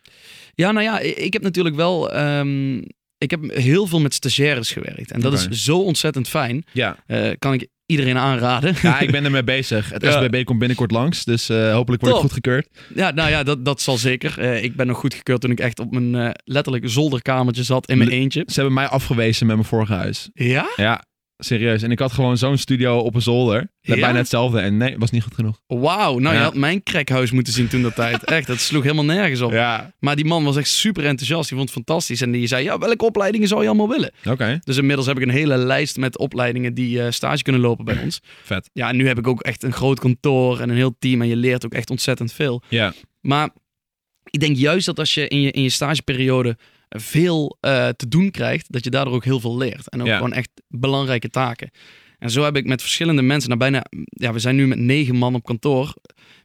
[0.54, 2.12] Ja, nou ja, ik heb natuurlijk wel.
[2.12, 2.78] ehm,
[3.18, 5.10] ik heb heel veel met stagiaires gewerkt.
[5.10, 6.64] En dat is zo ontzettend fijn.
[6.72, 6.96] Ja.
[7.06, 8.74] Eh, kan ik iedereen aanraden.
[8.82, 9.90] Ja, ik ben ermee bezig.
[9.90, 10.10] Het Ja.
[10.22, 12.30] SBB komt binnenkort langs, dus eh, hopelijk word ik Top.
[12.30, 12.68] goedgekeurd.
[12.94, 14.38] Ja, nou ja, dat, dat zal zeker.
[14.38, 17.98] Eh, ik ben nog goedgekeurd toen ik echt op mijn eh, letterlijk zolderkamertje zat in
[17.98, 18.42] mijn Le- eentje.
[18.46, 20.30] Ze hebben mij afgewezen met mijn vorige huis.
[20.34, 20.66] Ja?
[20.76, 21.02] Ja,
[21.44, 21.82] serieus.
[21.82, 23.70] En ik had gewoon zo'n studio op een zolder.
[23.80, 23.94] Ja?
[23.94, 24.60] bijna hetzelfde.
[24.60, 25.60] En nee, was niet goed genoeg.
[25.66, 26.18] Wauw.
[26.18, 28.24] Nou, je had mijn crackhuis moeten zien toen dat tijd.
[28.32, 29.52] Echt, dat sloeg helemaal nergens op.
[29.52, 29.92] Ja.
[29.98, 31.48] Maar die man was echt super enthousiast.
[31.48, 32.20] Die vond het fantastisch.
[32.20, 34.12] En die zei, ja, welke opleidingen zou je allemaal willen?
[34.28, 37.84] Oké, Dus inmiddels heb ik een hele lijst met opleidingen die eh, stage kunnen lopen
[37.84, 38.20] bij ons.
[38.42, 38.70] vet.
[38.72, 41.22] Ja, en nu heb ik ook echt een groot kantoor en een heel team.
[41.22, 42.62] En je leert ook echt ontzettend veel.
[42.68, 43.50] Ja, Maar
[44.30, 46.56] ik denk juist dat als je in je, in je stageperiode
[46.98, 49.88] veel eh, te doen krijgt, dat je daardoor ook heel veel leert.
[49.88, 50.16] En ook Ja.
[50.16, 51.70] gewoon echt belangrijke taken.
[52.18, 55.16] En zo heb ik met verschillende mensen, nou bijna, ja, we zijn nu met negen
[55.16, 55.94] man op kantoor.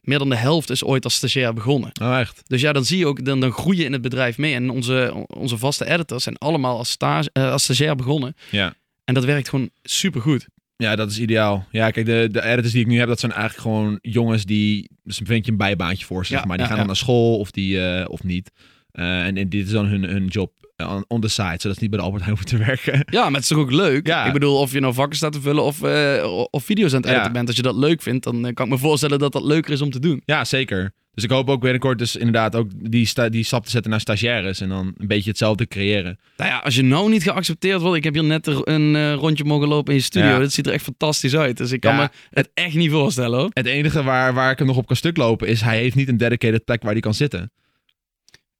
[0.02, 1.90] Meer dan de helft is ooit als stagiair begonnen.
[2.02, 2.42] oh echt.
[2.46, 4.54] Dus ja, dan zie je ook, dan, dan groei je in het bedrijf mee.
[4.54, 8.34] En onze, onze vaste editors zijn allemaal als, stage, eh, als stagiair begonnen.
[8.50, 8.74] Ja.
[9.04, 10.46] En dat werkt gewoon supergoed.
[10.76, 11.66] Ja, dat is ideaal.
[11.70, 14.90] Ja, kijk, de, de editors die ik nu heb, dat zijn eigenlijk gewoon jongens die...
[15.02, 16.56] Dus vind je een bijbaantje voor, zeg Ja, maar.
[16.56, 18.50] Die ja, gaan dan naar school of, die, eh, of niet.
[18.90, 21.82] Eh, en, en dit is dan hun, hun job eh, on, the side, zodat ze
[21.82, 23.04] niet bij de Albert Heijn hoeven te werken.
[23.18, 24.06] Ja, maar het is toch ook leuk?
[24.06, 24.24] Ja.
[24.24, 27.06] Ik bedoel, of je nou vakken staat te vullen of, eh, of video's aan het
[27.08, 27.12] Ja.
[27.14, 27.46] editen bent.
[27.48, 29.90] Als je dat leuk vindt, dan kan ik me voorstellen dat dat leuker is om
[29.90, 30.22] te doen.
[30.24, 30.92] Ja, zeker.
[31.14, 34.00] Dus ik hoop ook binnenkort dus inderdaad ook die, sta, die stap te zetten naar
[34.00, 34.60] stagiaires.
[34.60, 36.18] En dan een beetje hetzelfde creëren.
[36.36, 37.96] Nou ja, als je nou niet geaccepteerd wordt.
[37.96, 40.28] Ik heb hier net een rondje mogen lopen in je studio.
[40.28, 40.38] Ja.
[40.38, 41.56] Dat ziet er echt fantastisch uit.
[41.56, 42.00] Dus ik kan Ja.
[42.00, 43.48] me het echt niet voorstellen hoor.
[43.52, 45.60] Het enige waar, waar ik hem nog op kan stuk lopen is...
[45.60, 47.50] hij heeft niet een dedicated plek waar hij kan zitten.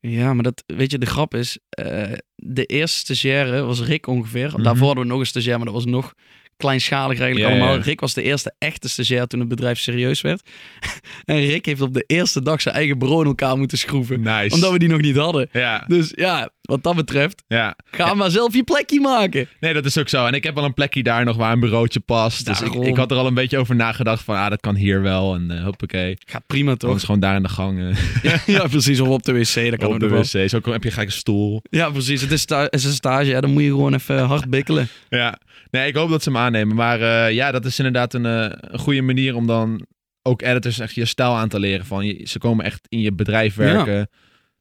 [0.00, 4.48] Ja, maar dat, weet je, de grap is, eh, de eerste stagiaire was Rick ongeveer.
[4.48, 4.62] Mhm.
[4.62, 6.14] Daarvoor hadden we nog een stagiair, maar dat was nog
[6.56, 7.76] kleinschalig eigenlijk ja, allemaal.
[7.76, 7.82] ja.
[7.82, 10.48] Rick was de eerste echte stagiair toen het bedrijf serieus werd.
[11.24, 14.20] en Rick heeft op de eerste dag zijn eigen bureau in elkaar moeten schroeven.
[14.20, 14.54] Nice.
[14.54, 15.48] Omdat we die nog niet hadden.
[15.52, 17.76] Ja, Dus ja, wat dat betreft, ja.
[17.90, 19.48] ga maar zelf je plekje maken.
[19.60, 20.26] Nee, dat is ook zo.
[20.26, 22.46] En ik heb wel een plekje daar nog waar een bureautje past.
[22.46, 24.36] Dus ik, ik had er al een beetje over nagedacht van...
[24.36, 25.34] ah, dat kan hier wel.
[25.34, 26.16] En eh hoppakee.
[26.26, 26.96] Gaat prima toch?
[26.96, 27.78] is gewoon daar in de gang.
[27.78, 29.00] eh, ja, ja, precies.
[29.00, 30.20] Of op de wc, dat kan op de wel.
[30.20, 30.48] wc.
[30.48, 31.62] Zo heb je gelijk een stoel.
[31.70, 32.20] Ja, precies.
[32.20, 34.88] Het is, het is een stage, ja, dan moet je gewoon even hard bikkelen.
[35.08, 35.38] Ja.
[35.70, 36.76] Nee, ik hoop dat ze hem aannemen.
[36.76, 39.86] Maar eh, ja, dat is inderdaad een, een goede manier om dan
[40.22, 41.86] ook editors echt je stijl aan te leren.
[41.86, 44.08] Van, je, ze komen echt in je bedrijf werken.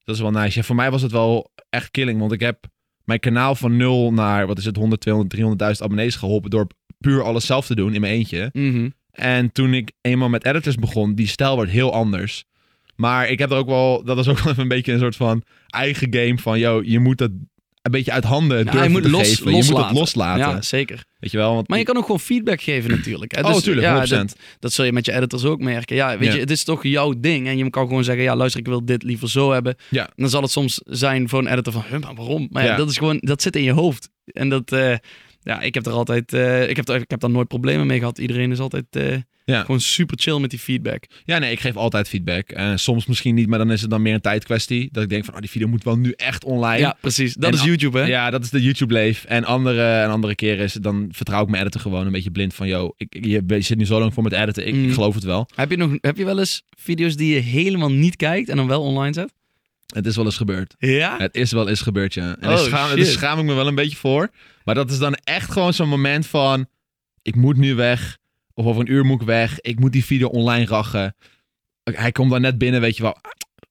[0.08, 0.58] Dat is wel nice.
[0.58, 2.20] Ja, voor mij was het wel echt killing.
[2.20, 2.66] Want ik heb
[3.04, 5.36] mijn kanaal van nul naar, wat is het, 100, 200,
[5.76, 6.50] 300.000 abonnees geholpen.
[6.50, 6.68] Door
[7.00, 8.50] puur alles zelf te doen in mijn eentje.
[8.54, 8.90] Mhm.
[9.12, 12.46] En toen ik eenmaal met editors begon, die stijl werd heel anders.
[12.96, 15.16] Maar ik heb er ook wel, dat was ook wel even een beetje een soort
[15.16, 17.32] van eigen game van, yo, je moet dat
[17.88, 19.46] een beetje uit handen durven je moet te los- geven.
[19.46, 19.96] Je moet het loslaten.
[19.98, 20.56] loslaten.
[20.56, 21.04] Ja, zeker.
[21.20, 21.54] Weet je wel?
[21.54, 23.36] Want Maar je kan ook gewoon feedback geven natuurlijk.
[23.36, 23.42] Hè?
[23.42, 24.10] Oh, Dus, tuurlijk, ja, 100%.
[24.10, 25.96] dat, dat zul je met je editors ook merken.
[25.96, 26.34] Ja, weet Ja.
[26.34, 27.48] je, het is toch jouw ding.
[27.48, 29.76] En je kan gewoon zeggen, ja, luister, ik wil dit liever zo hebben.
[29.90, 30.04] Ja.
[30.06, 32.48] En dan zal het soms zijn voor een editor van, maar waarom?
[32.52, 32.76] Maar ja, Ja.
[32.78, 34.10] dat is gewoon, dat zit in je hoofd.
[34.26, 34.94] En dat, eh,
[35.48, 38.00] ja, ik heb er altijd, eh, ik, heb er, ik heb daar nooit problemen mee
[38.00, 38.18] gehad.
[38.18, 39.62] Iedereen is altijd eh, Ja.
[39.62, 41.04] gewoon super chill met die feedback.
[41.24, 42.50] Ja, nee, ik geef altijd feedback.
[42.50, 44.90] En soms misschien niet, maar dan is het dan meer een tijdkwestie.
[44.92, 46.78] Dat ik denk van, oh, die video moet wel nu echt online.
[46.80, 47.34] Ja, precies.
[47.34, 48.06] Dat En is YouTube, hè?
[48.06, 49.24] Ja, dat is de YouTube-leef.
[49.24, 52.32] En andere, en andere keren is het, dan vertrouw ik mijn editor gewoon een beetje
[52.32, 54.68] blind van, yo, ik, je, je zit nu zo lang voor met editen.
[54.68, 54.86] Ik, Mm.
[54.88, 55.50] ik geloof het wel.
[55.56, 58.68] Heb, je nog, heb je wel eens video's die je helemaal niet kijkt en dan
[58.68, 59.34] wel online zet?
[59.96, 60.76] Het is wel eens gebeurd.
[60.78, 61.18] Ja?
[61.18, 62.24] Het is wel eens gebeurd, ja.
[62.40, 63.08] En Oh, daar, schaam, daar shit.
[63.08, 64.30] schaam ik me wel een beetje voor.
[64.64, 66.68] Maar dat is dan echt gewoon zo'n moment van...
[67.22, 68.18] Ik moet nu weg.
[68.54, 69.60] Of over een uur moet ik weg.
[69.62, 71.16] Ik moet die video online rachen.
[71.84, 73.18] Hij komt dan net binnen, weet je wel.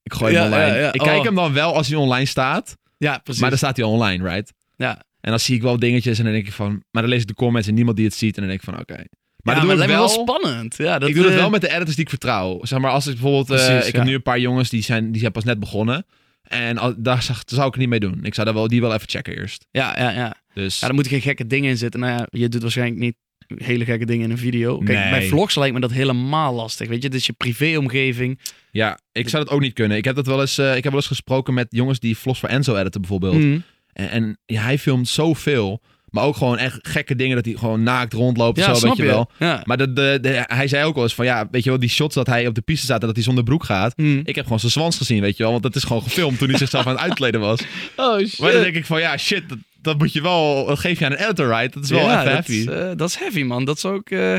[0.02, 0.66] Ik gooi hem online.
[0.72, 0.92] ja, ja.
[0.92, 1.24] Ik kijk Oh.
[1.24, 2.76] hem dan wel als hij online staat.
[2.98, 3.40] Ja, precies.
[3.40, 4.52] Maar dan staat hij online, right?
[4.76, 5.05] ja.
[5.20, 6.83] En dan zie ik wel dingetjes en dan denk ik van...
[6.90, 8.35] Maar dan lees ik de comments en niemand die het ziet.
[8.37, 9.05] En dan denk ik van, oké.
[9.46, 10.09] Maar ja, het lijkt wel...
[10.09, 10.76] me wel spannend.
[10.76, 12.59] Ja, dat, ik doe het eh, wel met de editors die ik vertrouw.
[12.62, 13.61] Zeg maar, als ik bijvoorbeeld...
[13.61, 13.90] eh, ik ja.
[13.98, 16.06] heb nu een paar jongens die zijn, die zijn pas net begonnen.
[16.42, 18.18] En al, daar, zag- daar zou ik het niet mee doen.
[18.24, 19.66] Ik zou daar wel, die wel even checken eerst.
[19.70, 20.35] Ja, ja, ja.
[20.54, 22.00] Dus Ja, er moeten geen gekke dingen in zitten.
[22.00, 23.14] Nou ja, je doet waarschijnlijk niet
[23.56, 24.78] hele gekke dingen in een video.
[24.78, 25.11] Kijk, Nee.
[25.11, 26.88] bij vlogs lijkt me dat helemaal lastig.
[26.88, 28.40] Weet je, het is je privéomgeving.
[28.70, 29.96] ja, ik zou dat ook niet kunnen.
[29.96, 32.40] Ik heb dat wel eens, eh, ik heb wel eens gesproken met jongens die vlogs
[32.40, 33.35] voor Enzo editen bijvoorbeeld.
[33.37, 33.62] Mm.
[33.92, 35.82] En, en ja, hij filmt zoveel.
[36.11, 38.59] Maar ook gewoon echt gekke dingen dat hij gewoon naakt rondloopt.
[38.59, 39.31] Ja, of zo, snap weet je wel.
[39.38, 39.62] Ja.
[39.64, 41.88] Maar de, de, de- hij zei ook wel eens van ja, weet je wel, die
[41.88, 43.92] shots dat hij op de piste staat en dat hij zonder broek gaat.
[43.97, 44.21] Hm.
[44.25, 45.53] Ik heb gewoon zijn zwans gezien, weet je wel.
[45.53, 47.61] Want dat is gewoon gefilmd toen hij zichzelf aan het uitkleden was.
[47.97, 48.38] Oh shit.
[48.38, 51.05] Maar dan denk ik van ja, shit, dat, dat moet je wel, dat geef je
[51.05, 51.73] aan een editor, right?
[51.73, 52.69] Dat is wel ja, dat, heavy.
[52.69, 53.64] eh, dat is heavy, man.
[53.64, 54.38] Dat zou ik, eh,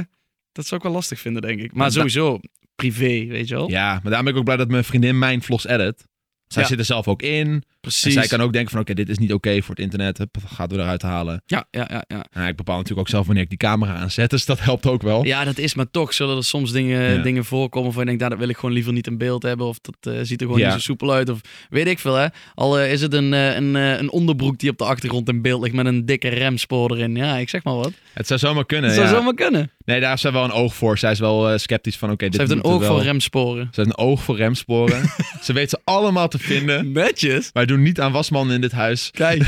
[0.51, 1.73] dat zou ik wel lastig vinden, denk ik.
[1.73, 2.39] Maar da- sowieso,
[2.75, 3.69] privé, weet je wel.
[3.69, 6.05] Ja, maar daarom ben ik ook blij dat mijn vriendin mijn vlogs edit.
[6.47, 7.63] Zij zit er zelf ook in.
[7.87, 8.13] En Precies.
[8.13, 10.17] zij kan ook denken van oké, dit is niet oké voor het internet.
[10.17, 11.41] Hup, gaat we eruit halen.
[11.45, 12.25] Ja, ja, ja, ja.
[12.31, 14.29] En ik bepaal natuurlijk ook zelf wanneer ik die camera aanzet.
[14.29, 15.25] Dus dat helpt ook wel.
[15.25, 16.13] Ja, dat is maar toch.
[16.13, 17.21] Zullen er soms dingen, Ja.
[17.21, 19.67] dingen voorkomen van je denkt, nou, dat wil ik gewoon liever niet in beeld hebben.
[19.67, 20.65] Of dat eh, ziet er gewoon Ja.
[20.65, 21.29] niet zo soepel uit.
[21.29, 22.27] Of weet ik veel, hè.
[22.55, 25.61] Al eh, is het een, eh, een, een onderbroek die op de achtergrond in beeld
[25.61, 27.15] ligt met een dikke remspoor erin.
[27.15, 27.91] Ja, ik zeg maar wat.
[28.13, 28.89] Het zou zomaar kunnen.
[28.89, 29.71] Dat zou zomaar kunnen.
[29.85, 30.97] Nee, daar heeft zij wel een oog voor.
[30.97, 33.67] Zij is wel sceptisch van oké, dit Ze heeft een oog wel- voor remsporen.
[33.71, 35.01] Ze heeft een oog voor remsporen.
[35.43, 36.91] ze weet ze allemaal te vinden.
[36.91, 37.49] Netjes.
[37.53, 39.11] Wij doen niet aan wasmannen in dit huis.
[39.11, 39.43] Kijk.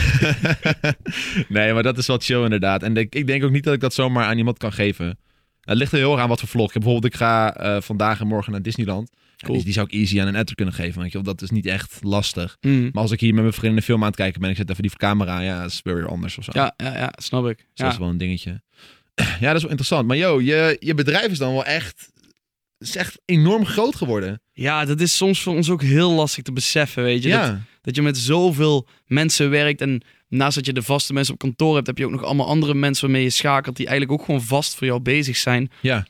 [1.48, 2.84] nee, maar dat is wel chill inderdaad.
[2.84, 5.18] En ik, ik denk ook niet dat ik dat zomaar aan iemand kan geven.
[5.62, 6.68] Het ligt er heel erg aan wat voor vlog.
[6.68, 9.10] Ik heb bijvoorbeeld, ik ga eh, vandaag en morgen naar Disneyland.
[9.12, 9.56] Ja, Cool.
[9.56, 11.02] die, die zou ik easy aan een editor kunnen geven.
[11.02, 11.34] Weet je wel.
[11.34, 12.58] Dat is niet echt lastig.
[12.62, 12.90] Mm.
[12.94, 14.70] Maar als ik hier met mijn vrienden een film aan het kijken ben, ik zet
[14.70, 16.52] even die camera, ja, dat is weer anders of zo.
[16.54, 17.58] Ja, ja, ja, snap ik.
[17.58, 17.92] Dus dat Ja.
[17.92, 18.62] is wel een dingetje.
[19.40, 20.08] Ja, dat is wel interessant.
[20.08, 22.12] Maar yo, je, je bedrijf is dan wel echt,
[22.78, 24.42] is echt enorm groot geworden.
[24.54, 27.30] ja, dat is soms voor ons ook heel lastig te beseffen, weet je.
[27.30, 31.40] Ja, dat je met zoveel mensen werkt en naast dat je de vaste mensen op
[31.40, 34.26] kantoor hebt, heb je ook nog allemaal andere mensen waarmee je schakelt die eigenlijk ook
[34.26, 35.72] gewoon vast voor jou bezig zijn.
[35.82, 36.06] ja.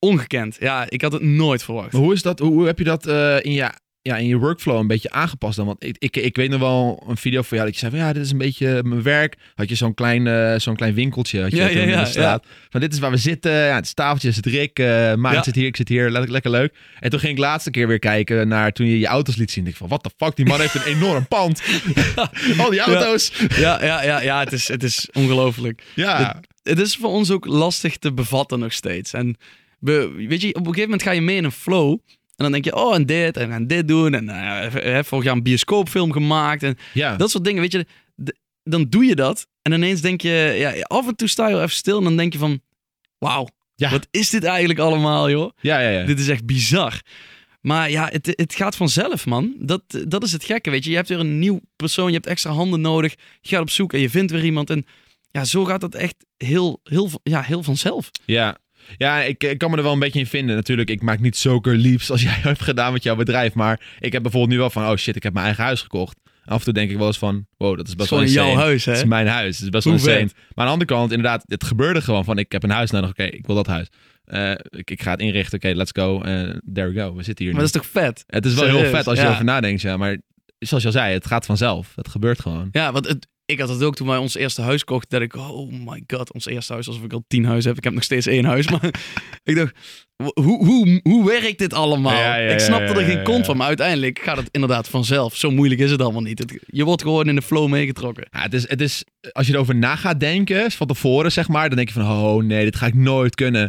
[0.00, 0.56] Ongekend.
[0.60, 1.92] Ja, ik had het nooit verwacht.
[1.92, 2.38] Maar hoe is dat?
[2.38, 3.70] Hoe, hoe heb je dat eh, in, je,
[4.02, 5.66] ja, in je workflow een beetje aangepast dan?
[5.66, 8.06] Want ik, ik, ik weet nog wel een video van jou dat je zei van
[8.06, 9.36] ja, dit is een beetje mijn werk.
[9.54, 12.06] Had je zo'n klein, eh, zo'n klein winkeltje had je Ja, ja, in ja, de
[12.10, 12.46] straat.
[12.70, 13.52] Van dit is waar we zitten.
[13.52, 14.78] Ja, het is tafeltje, het is Rick.
[14.78, 15.42] eh Maarten Ja.
[15.42, 16.10] zit hier, ik zit hier.
[16.10, 16.74] Lekker, lekker leuk.
[17.00, 19.66] En toen ging ik laatste keer weer kijken naar toen je je auto's liet zien.
[19.66, 21.62] Ik van wat de fuck, die man heeft een enorm pand.
[22.58, 23.32] Al die auto's.
[23.56, 25.82] Ja, ja, ja, ja het is, het is ongelooflijk.
[25.94, 26.40] Ja.
[26.62, 29.12] Het is voor ons ook lastig te bevatten nog steeds.
[29.12, 29.36] En
[29.80, 31.98] we, weet je, op een gegeven moment ga je mee in een flow.
[32.38, 34.14] En dan denk je, oh, en dit, en we gaan dit doen.
[34.14, 36.62] En heb vorig jaar een bioscoopfilm gemaakt.
[36.62, 37.16] En ja.
[37.16, 37.86] Dat soort dingen, weet je.
[38.62, 39.46] dan doe je dat.
[39.62, 41.98] En ineens denk je, ja, af en toe sta je wel even stil.
[41.98, 42.60] En dan denk je van,
[43.18, 43.90] wauw, Ja.
[43.90, 45.50] wat is dit eigenlijk allemaal, joh?
[45.60, 46.04] ja, ja, ja.
[46.06, 47.00] Dit is echt bizar.
[47.60, 49.54] Maar ja, het, het gaat vanzelf, man.
[49.58, 50.90] Dat, dat is het gekke, weet je.
[50.90, 53.14] Je hebt weer een nieuw persoon, je hebt extra handen nodig.
[53.40, 54.70] Je gaat op zoek en je vindt weer iemand.
[54.70, 54.86] En
[55.30, 58.10] ja, zo gaat dat echt heel, heel, ja, heel vanzelf.
[58.24, 58.58] Ja,
[58.96, 60.56] ja ik, ik kan me er wel een beetje in vinden.
[60.56, 63.54] Natuurlijk, ik maak niet zulke leaps als jij hebt gedaan met jouw bedrijf.
[63.54, 66.16] Maar ik heb bijvoorbeeld nu wel van, oh shit, ik heb mijn eigen huis gekocht.
[66.44, 68.46] Af en toe denk ik wel eens van, wow, dat is best wel insane.
[68.46, 68.92] jouw huis, hè?
[68.92, 70.18] Is mijn huis, het is best wel insane.
[70.24, 73.10] Maar aan de andere kant, inderdaad, het gebeurde gewoon van, ik heb een huis nodig,
[73.10, 73.88] oké, ik wil dat huis.
[74.24, 76.22] Eh, ik, ik ga het inrichten, oké, let's go.
[76.22, 77.70] Eh, there we go, we zitten hier Maar nu.
[77.70, 78.24] dat is toch vet?
[78.26, 79.28] Het is wel heel vet als je ja.
[79.28, 79.96] erover nadenkt, ja.
[79.96, 80.18] Maar
[80.58, 81.92] zoals je al zei, het gaat vanzelf.
[81.94, 82.68] Het gebeurt gewoon.
[82.72, 85.10] Ja, want het, ik had het ook toen wij ons eerste huis kochten.
[85.10, 86.86] Dat ik, oh my god, ons eerste huis.
[86.86, 87.78] Alsof ik al tien huizen heb.
[87.78, 88.70] Ik heb nog steeds één huis.
[88.70, 88.84] Maar
[89.42, 89.74] ik dacht,
[90.24, 92.12] hoe, hoe, hoe werkt dit allemaal?
[92.12, 93.56] Ja, ja, ik snapte ja, er geen kont van.
[93.56, 95.36] Maar uiteindelijk gaat het inderdaad vanzelf.
[95.36, 96.38] Zo moeilijk is het allemaal niet.
[96.38, 98.26] Het- je wordt gewoon in de flow meegetrokken.
[98.30, 101.66] Ja, het is, het is, als je erover na gaat denken, van tevoren zeg maar,
[101.68, 103.68] dan denk je van, oh nee, dit ga ik nooit kunnen.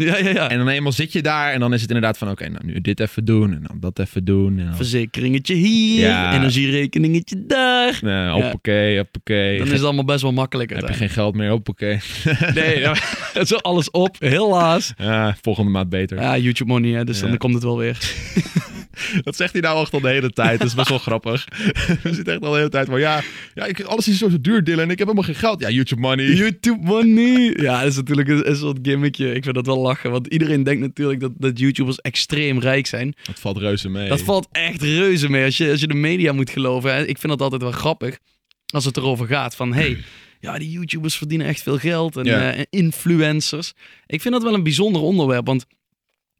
[0.49, 2.81] En dan eenmaal zit je daar en dan is het inderdaad van, oké, nou nu
[2.81, 4.59] dit even doen en dan dat even doen.
[4.59, 7.99] En dan, Verzekeringetje hier, energierekeningetje daar.
[8.01, 9.57] nee, hoppakee, hoppakee.
[9.57, 10.69] Dan is het allemaal best wel makkelijk.
[10.69, 11.99] Heb je geen geld meer, hoppakee.
[12.53, 12.85] Nee,
[13.45, 14.93] zo alles op, helaas.
[14.97, 16.17] Ja, volgende maand beter.
[16.41, 17.27] YouTube money, hè, dus Ja.
[17.27, 17.97] dan komt het wel weer.
[19.23, 20.59] Dat zegt hij nou echt al de hele tijd.
[20.59, 21.45] Dat is best wel grappig.
[22.03, 23.21] We zitten echt al de hele tijd van, ja,
[23.53, 24.83] ja ik, alles is zo, duur, Dylan.
[24.91, 25.59] Ik heb helemaal geen geld.
[25.61, 26.25] Ja, YouTube money.
[26.25, 27.53] YouTube money.
[27.61, 29.33] Ja, dat is natuurlijk een, een soort gimmickje.
[29.33, 33.13] Ik vind dat wel lachen, want iedereen denkt natuurlijk dat, dat YouTubers extreem rijk zijn.
[33.23, 34.09] Dat valt reuze mee.
[34.09, 36.93] Dat valt echt reuze mee als je, als je de media moet geloven.
[36.95, 37.01] Hè.
[37.05, 38.17] Ik vind dat altijd wel grappig
[38.65, 39.97] als het erover gaat van, hey,
[40.39, 42.51] ja, die YouTubers verdienen echt veel geld en, Ja.
[42.51, 43.73] eh, en influencers.
[44.07, 45.65] Ik vind dat wel een bijzonder onderwerp, want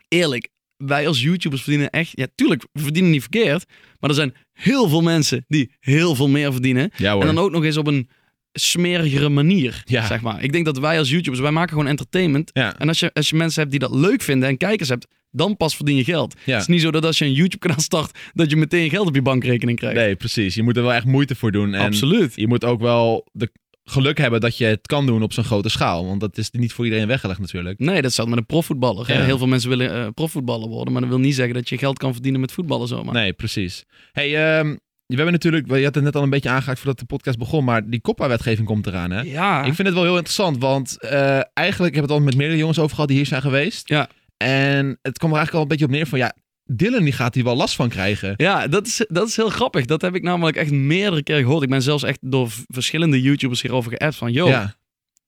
[0.09, 3.65] eerlijk, wij als YouTubers verdienen echt, ja, tuurlijk, we verdienen niet verkeerd,
[3.99, 6.91] maar er zijn heel veel mensen die heel veel meer verdienen.
[6.95, 7.13] Ja.
[7.13, 8.09] En dan ook nog eens op een
[8.53, 10.05] smerigere manier, Ja.
[10.07, 10.43] zeg maar.
[10.43, 12.49] Ik denk dat wij als YouTubers, wij maken gewoon entertainment.
[12.53, 12.77] ja.
[12.79, 15.57] En als je, als je mensen hebt die dat leuk vinden en kijkers hebt, dan
[15.57, 16.35] pas verdien je geld.
[16.45, 16.51] Ja.
[16.53, 19.15] Het is niet zo dat als je een YouTube-kanaal start, dat je meteen geld op
[19.15, 19.97] je bankrekening krijgt.
[19.97, 20.55] Nee, precies.
[20.55, 21.73] Je moet er wel echt moeite voor doen.
[21.73, 22.31] En Absoluut.
[22.35, 23.51] je moet ook wel de
[23.89, 26.05] geluk hebben dat je het kan doen op zo'n grote schaal.
[26.05, 27.79] Want dat is niet voor iedereen weggelegd natuurlijk.
[27.79, 29.13] Nee, dat staat met een profvoetballer.
[29.13, 29.21] Ja.
[29.21, 31.97] Heel veel mensen willen eh, profvoetballer worden, maar dat wil niet zeggen dat je geld
[31.97, 33.13] kan verdienen met voetballen zomaar.
[33.13, 33.85] Nee, precies.
[34.11, 34.75] Hey, ehm,
[35.05, 37.63] we hebben natuurlijk, je had het net al een beetje aangehaakt voordat de podcast begon,
[37.63, 39.21] maar die COPPA-wetgeving komt eraan, hè?
[39.21, 42.35] Ja, Ik vind het wel heel interessant, want eh, eigenlijk heb ik het al met
[42.35, 43.89] meerdere jongens over gehad die hier zijn geweest.
[43.89, 44.09] Ja.
[44.37, 46.33] En het kwam er eigenlijk al een beetje op neer van, ja,
[46.71, 48.33] Dylan die gaat hier wel last van krijgen.
[48.37, 49.85] ja dat, is, dat is heel grappig.
[49.85, 51.63] Dat heb ik namelijk echt meerdere keren gehoord.
[51.63, 54.75] Ik ben zelfs echt door verschillende YouTubers hierover geappt van, yo, Ja,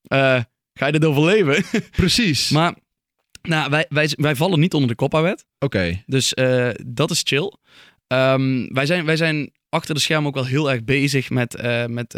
[0.03, 0.41] eh,
[0.73, 1.63] ga je dit overleven?
[1.91, 2.49] Precies.
[2.49, 2.75] maar
[3.41, 5.45] nou, wij, wij, wij vallen niet onder de COPPA-wet.
[5.59, 6.03] Oké.
[6.05, 7.53] Dus eh, dat is chill.
[8.07, 11.85] Ehm, wij, zijn, wij zijn achter de schermen ook wel heel erg bezig met, eh,
[11.85, 12.13] met,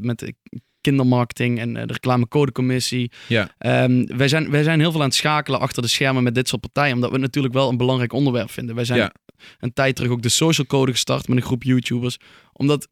[0.00, 0.32] met
[0.80, 3.10] kindermarketing en eh, de reclamecodecommissie.
[3.28, 3.54] Ja.
[3.58, 6.48] Ehm, wij, zijn, wij zijn heel veel aan het schakelen achter de schermen met dit
[6.48, 8.74] soort partijen, omdat we het natuurlijk wel een belangrijk onderwerp vinden.
[8.74, 9.12] Wij zijn Ja.
[9.58, 12.16] een tijd terug ook de social code gestart met een groep YouTubers,
[12.52, 12.88] omdat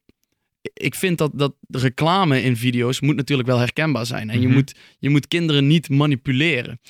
[0.73, 4.31] ik vind dat, dat reclame in video's moet natuurlijk wel herkenbaar zijn.
[4.31, 4.57] En je, Mhm.
[4.57, 6.81] moet, je moet kinderen niet manipuleren.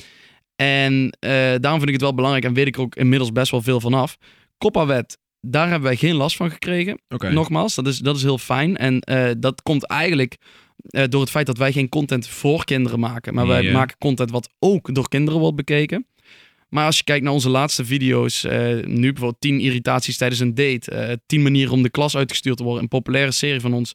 [0.57, 3.51] En eh, daarom vind ik het wel belangrijk en weet ik er ook inmiddels best
[3.51, 4.17] wel veel vanaf.
[4.59, 7.01] Koppa-wet, daar hebben wij geen last van gekregen.
[7.35, 8.77] Nogmaals, dat is, dat is heel fijn.
[8.77, 10.37] En eh, dat komt eigenlijk
[10.87, 13.35] eh, door het feit dat wij geen content voor kinderen maken.
[13.35, 16.07] Maar wij maken content wat ook door kinderen wordt bekeken.
[16.69, 20.55] Maar als je kijkt naar onze laatste video's, eh, nu bijvoorbeeld 10 irritaties tijdens een
[20.55, 23.93] date, eh 10 manieren om de klas uitgestuurd te worden, een populaire serie van ons.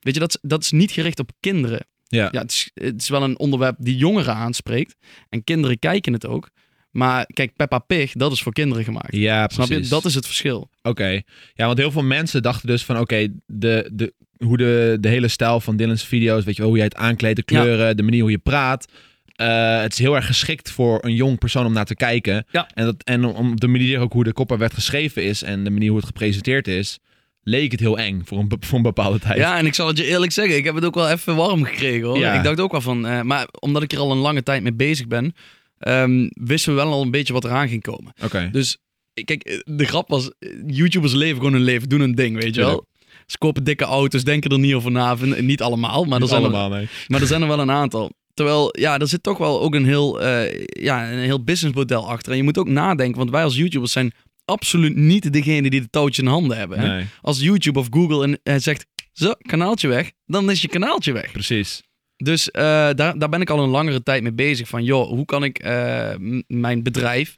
[0.00, 1.86] Weet je, dat, is- dat is niet gericht op kinderen.
[2.06, 2.28] Ja.
[2.32, 4.96] Ja, het is, het is wel een onderwerp die jongeren aanspreekt.
[5.28, 6.50] En kinderen kijken het ook.
[6.90, 9.16] Maar kijk, Peppa Pig, dat is voor kinderen gemaakt.
[9.16, 9.88] Ja, Snap precies.
[9.88, 9.94] je?
[9.94, 10.70] Dat is het verschil.
[10.82, 11.22] Oké.
[11.54, 15.28] Ja, want heel veel mensen dachten dus van oké, de, de, hoe de, de hele
[15.28, 18.20] stijl van Dylan's video's, weet je wel, hoe jij het aankleedt, de kleuren, de manier
[18.20, 18.86] hoe je praat.
[19.34, 22.46] eh, het is heel erg geschikt voor een jong persoon om naar te kijken.
[22.50, 22.68] Ja.
[22.74, 25.70] En, dat, en om de manier ook hoe de kopper werd geschreven is en de
[25.70, 26.98] manier hoe het gepresenteerd is,
[27.42, 29.38] leek het heel eng voor een, voor een bepaalde tijd.
[29.38, 31.64] Ja, en ik zal het je eerlijk zeggen, ik heb het ook wel even warm
[31.64, 32.18] gekregen hoor.
[32.18, 32.32] Ja.
[32.34, 34.72] Ik dacht ook wel van, eh, maar omdat ik er al een lange tijd mee
[34.74, 35.34] bezig ben,
[35.78, 38.12] ehm, wisten we wel al een beetje wat eraan ging komen.
[38.24, 38.48] Oké.
[38.52, 38.78] Dus
[39.18, 42.36] eh, kijk, eh, de grap was, eh, YouTubers leven gewoon hun leven, doen een ding,
[42.42, 42.86] weet je wel.
[43.26, 45.16] Ze kopen dikke auto's, denken er niet over na.
[45.40, 46.88] Niet allemaal, maar er, zijn er, nee.
[47.06, 48.10] maar er zijn er wel een aantal.
[48.34, 50.22] Terwijl, ja, er zit toch wel ook een heel,
[50.66, 52.32] ja, een heel businessmodel achter.
[52.32, 54.12] En je moet ook nadenken, want wij als YouTubers zijn
[54.44, 56.78] absoluut niet degene die de touwtje in handen hebben.
[56.78, 56.88] Hè?
[56.96, 61.32] Nee, Als YouTube of Google en zegt, zo, kanaaltje weg, dan is je kanaaltje weg.
[61.32, 61.82] precies.
[62.18, 62.62] Dus eh,
[62.94, 64.68] daar, daar ben ik al een langere tijd mee bezig.
[64.68, 66.14] Van, joh, hoe kan ik eh,
[66.46, 67.36] mijn bedrijf,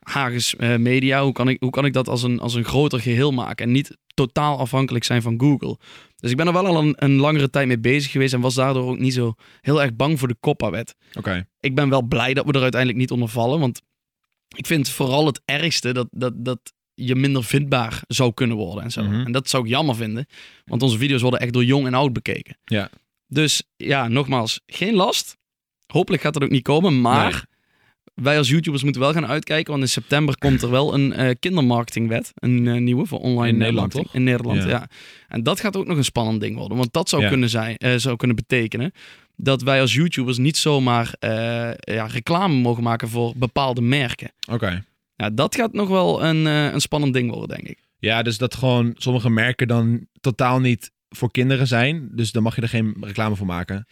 [0.00, 3.00] Hagens eh, Media, hoe kan ik, hoe kan ik dat als een, als een groter
[3.00, 3.66] geheel maken?
[3.66, 5.78] En niet totaal afhankelijk zijn van Google.
[6.16, 8.54] Dus ik ben er wel al een, een langere tijd mee bezig geweest en was
[8.54, 10.96] daardoor ook niet zo heel erg bang voor de COPPA-wet.
[11.18, 11.46] Oké.
[11.60, 13.82] Ik ben wel blij dat we er uiteindelijk niet onder vallen, want
[14.56, 18.90] ik vind vooral het ergste dat, dat, dat je minder vindbaar zou kunnen worden en
[18.90, 19.02] zo.
[19.02, 19.24] Mhm.
[19.24, 20.26] En dat zou ik jammer vinden,
[20.64, 22.58] want onze video's worden echt door jong en oud bekeken.
[22.64, 22.90] Ja.
[23.28, 25.36] Dus ja, nogmaals, geen last.
[25.86, 28.24] Hopelijk gaat dat ook niet komen, maar Nee.
[28.24, 31.34] wij als YouTubers moeten wel gaan uitkijken, want in september komt er wel een eh,
[31.40, 34.14] kindermarketingwet, een eh, nieuwe voor online In eh, Nederland, toch?
[34.14, 34.68] In Nederland, Ja.
[34.68, 34.88] ja.
[35.28, 37.28] En dat gaat ook nog een spannend ding worden, want dat zou, Ja.
[37.28, 38.92] kunnen, zijn, zou kunnen betekenen
[39.36, 41.14] dat wij als YouTubers niet zomaar
[41.80, 44.32] ja, reclame mogen maken voor bepaalde merken.
[44.50, 44.84] Oké.
[45.16, 47.78] Ja, dat gaat nog wel een, een spannend ding worden, denk ik.
[47.98, 52.08] Ja, dus dat gewoon sommige merken dan totaal niet voor kinderen zijn.
[52.12, 53.86] Dus dan mag je er geen reclame voor maken.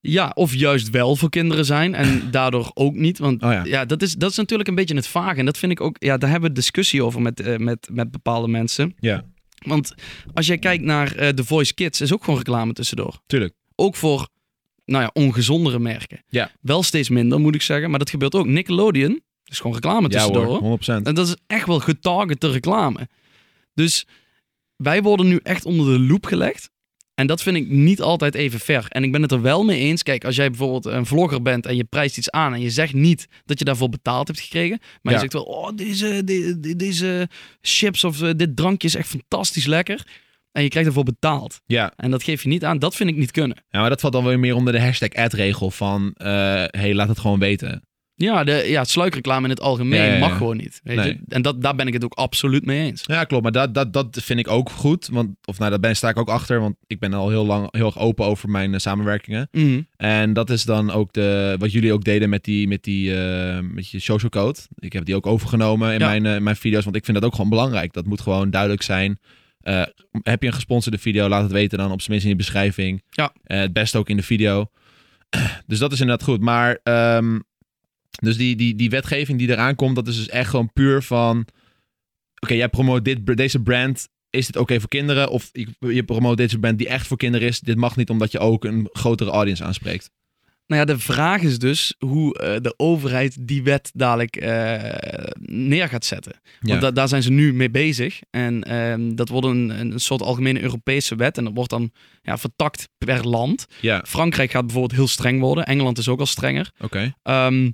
[0.00, 3.18] Ja, of juist wel voor kinderen zijn en daardoor ook niet.
[3.18, 3.64] Want Oh ja.
[3.64, 5.38] ja, dat, is, dat is natuurlijk een beetje het vage.
[5.38, 8.10] En dat vind ik ook, ja, daar hebben we discussie over met, eh, met, met
[8.10, 8.94] bepaalde mensen.
[8.98, 9.24] Ja,
[9.66, 9.94] Want
[10.34, 13.20] als jij kijkt naar eh The Voice Kids, is ook gewoon reclame tussendoor.
[13.26, 13.54] tuurlijk.
[13.74, 14.28] Ook voor,
[14.84, 16.24] nou ja, ongezondere merken.
[16.28, 16.50] Ja.
[16.60, 17.90] Wel steeds minder, moet ik zeggen.
[17.90, 18.46] Maar dat gebeurt ook.
[18.46, 20.44] Nickelodeon is gewoon reclame Ja tussendoor.
[20.44, 20.60] hoor.
[20.60, 21.06] hoor, 100%.
[21.06, 23.08] En dat is echt wel getargete reclame.
[23.74, 24.06] Dus
[24.82, 26.70] wij worden nu echt onder de loep gelegd.
[27.14, 28.86] En dat vind ik niet altijd even fair.
[28.88, 30.02] En ik ben het er wel mee eens.
[30.02, 32.92] Kijk, als jij bijvoorbeeld een vlogger bent en je prijst iets aan en je zegt
[32.94, 34.78] niet dat je daarvoor betaald hebt gekregen.
[34.80, 35.10] Maar Ja.
[35.12, 37.28] je zegt wel, oh, deze, de- de- deze
[37.60, 40.06] chips of eh, dit drankje is echt fantastisch lekker.
[40.52, 41.60] En je krijgt ervoor betaald.
[41.66, 41.92] Ja.
[41.96, 42.78] En dat geef je niet aan.
[42.78, 43.64] Dat vind ik niet kunnen.
[43.68, 46.12] ja, maar dat valt dan weer meer onder de hashtag ad-regel van...
[46.14, 46.26] eh
[46.66, 47.82] hey, laat het gewoon weten.
[48.22, 50.18] Ja, de, ja sluikreclame in het algemeen Ja, ja, ja.
[50.18, 50.80] mag gewoon niet.
[50.84, 51.06] Weet Nee.
[51.08, 51.18] je?
[51.28, 53.02] En dat, daar ben ik het ook absoluut mee eens.
[53.06, 53.42] Ja, klopt.
[53.42, 55.08] Maar dat, dat, dat vind ik ook goed.
[55.12, 56.60] Want, of nou, daar ben, sta ik ook achter.
[56.60, 59.48] Want ik ben al heel lang heel erg open over mijn eh, samenwerkingen.
[59.52, 59.80] Mhm.
[59.96, 63.58] En dat is dan ook de, wat jullie ook deden met, die, met, die, eh,
[63.62, 64.58] met je social code.
[64.78, 66.06] Ik heb die ook overgenomen in, Ja.
[66.08, 66.84] mijn, eh, mijn video's.
[66.84, 67.92] Want ik vind dat ook gewoon belangrijk.
[67.92, 69.18] Dat moet gewoon duidelijk zijn.
[70.22, 73.02] Heb je een gesponsorde video, laat het weten dan op zijn minst in je beschrijving.
[73.10, 73.32] Ja.
[73.44, 74.70] Het beste ook in de video.
[75.66, 76.40] dus dat is inderdaad goed.
[76.40, 77.38] Maar ehm,
[78.20, 81.46] dus die, die, die wetgeving die eraan komt, dat is dus echt gewoon puur van...
[82.40, 84.08] Oké, jij promoot dit, deze brand.
[84.30, 85.28] Is dit oké voor kinderen?
[85.30, 87.60] Of je, promoot deze brand die echt voor kinderen is.
[87.60, 90.10] Dit mag niet omdat je ook een grotere audience aanspreekt.
[90.66, 95.88] Nou ja, de vraag is dus hoe eh, de overheid die wet dadelijk eh, neer
[95.88, 96.32] gaat zetten.
[96.60, 98.20] Want da- daar zijn ze nu mee bezig.
[98.30, 101.38] En ehm, dat wordt een, een soort algemene Europese wet.
[101.38, 101.90] En dat wordt dan
[102.22, 103.66] ja, vertakt per land.
[103.80, 105.66] ja, Frankrijk gaat bijvoorbeeld heel streng worden.
[105.66, 106.70] Engeland is ook al strenger.
[106.80, 107.14] oké.
[107.22, 107.70] Ehm,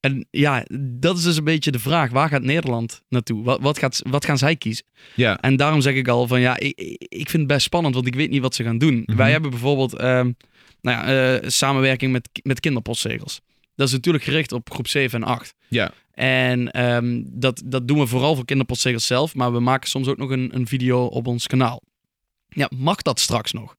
[0.00, 2.10] en ja, dat is dus een beetje de vraag.
[2.10, 3.44] Waar gaat Nederland naartoe?
[3.44, 4.84] Wat, wat, gaat, wat gaan zij kiezen?
[5.14, 8.06] Ja, En daarom zeg ik al van ja, ik, ik vind het best spannend, want
[8.06, 9.02] ik weet niet wat ze gaan doen.
[9.06, 9.16] Mhm.
[9.16, 10.32] Wij hebben bijvoorbeeld, ehm,
[10.80, 13.40] Nou ja, eh, samenwerking met, met kinderpostzegels.
[13.74, 15.54] Dat is natuurlijk gericht op groep 7 en 8.
[15.68, 15.92] Ja.
[16.14, 20.16] En ehm, dat, dat doen we vooral voor kinderpostzegels zelf, maar we maken soms ook
[20.16, 21.82] nog een, een video op ons kanaal.
[22.48, 23.76] Ja, mag dat straks nog?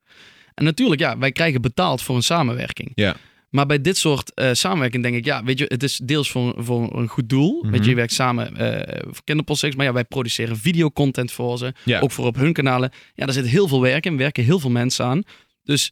[0.53, 2.91] En natuurlijk, ja, wij krijgen betaald voor een samenwerking.
[2.95, 3.15] Ja.
[3.51, 6.53] Maar bij dit soort eh, samenwerking denk ik, ja, weet je, het is deels voor,
[6.57, 7.61] voor een goed doel.
[7.61, 7.71] Mhm.
[7.71, 11.73] Weet je, je werkt samen eh voor kinderpostzegels, maar ja, wij produceren videocontent voor ze.
[11.85, 11.99] Ja.
[11.99, 12.91] Ook voor op hun kanalen.
[13.13, 15.21] Ja, daar zit heel veel werk in, werken heel veel mensen aan.
[15.63, 15.91] Dus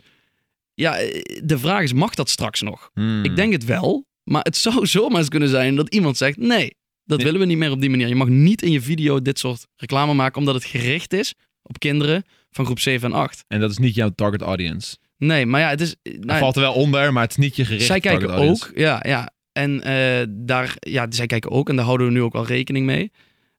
[0.74, 2.90] ja, eh, de vraag is, mag dat straks nog?
[2.94, 3.24] Hmm.
[3.24, 6.76] Ik denk het wel, maar het zou zomaar eens kunnen zijn dat iemand zegt: nee,
[7.06, 7.26] dat Nee.
[7.26, 8.08] willen we niet meer op die manier.
[8.08, 11.80] Je mag niet in je video dit soort reclame maken, omdat het gericht is op
[11.80, 13.44] kinderen van groep 7 en 8.
[13.48, 14.98] En dat is niet jouw target audience.
[15.20, 15.96] Nee, maar ja, het is.
[16.04, 18.72] Hij nou, valt er wel onder, maar het is niet je gericht zij kijken ook,
[18.76, 19.32] ja, ja.
[19.52, 22.86] En eh, daar, ja, zij kijken ook en daar houden we nu ook wel rekening
[22.86, 23.12] mee.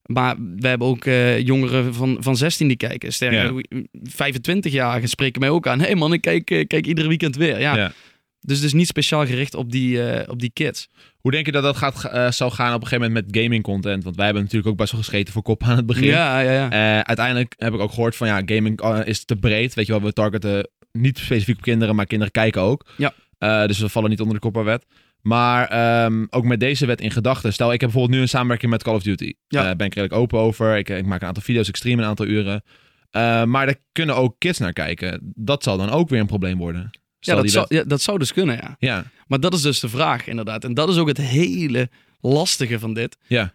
[0.02, 3.12] Maar we hebben ook eh, jongeren van, van 16 die kijken.
[3.12, 3.64] Sterker,
[4.08, 5.78] 25-jarigen spreken mij ook aan.
[5.78, 7.60] Hé hey man, ik kijk, eh, kijk iedere weekend weer.
[7.60, 7.76] Ja.
[7.76, 7.92] Ja.
[8.40, 10.88] Dus het is niet speciaal gericht op die, eh, op die kids.
[11.20, 13.62] Hoe denk je dat dat gaat, eh, zal gaan op een gegeven moment met gaming
[13.62, 14.04] content?
[14.04, 16.06] Want wij hebben natuurlijk ook best wel gescheten voor kop aan het begin.
[16.06, 16.70] Ja, ja, ja.
[16.70, 19.74] Eh, uiteindelijk heb ik ook gehoord van ja, gaming eh, is te breed.
[19.74, 22.86] Weet je wel, we targeten niet specifiek op kinderen, maar kinderen kijken ook.
[22.96, 23.12] Ja.
[23.38, 24.86] Eh, dus we vallen niet onder de kopperwet.
[25.20, 27.52] Maar ehm, ook met deze wet in gedachten.
[27.52, 29.32] Stel, ik heb bijvoorbeeld nu een samenwerking met Call of Duty.
[29.48, 29.62] Ja.
[29.62, 30.76] Daar ben ik redelijk open over.
[30.76, 32.62] Ik, ik maak een aantal video's, ik stream een aantal uren.
[33.10, 35.32] Eh, maar daar kunnen ook kids naar kijken.
[35.34, 36.90] Dat zal dan ook weer een probleem worden.
[37.18, 38.76] Ja dat, zou, ja, dat zou dus kunnen, ja.
[38.78, 40.64] Ja, Maar dat is dus de vraag, inderdaad.
[40.64, 41.88] En dat is ook het hele
[42.20, 43.16] lastige van dit.
[43.26, 43.54] ja,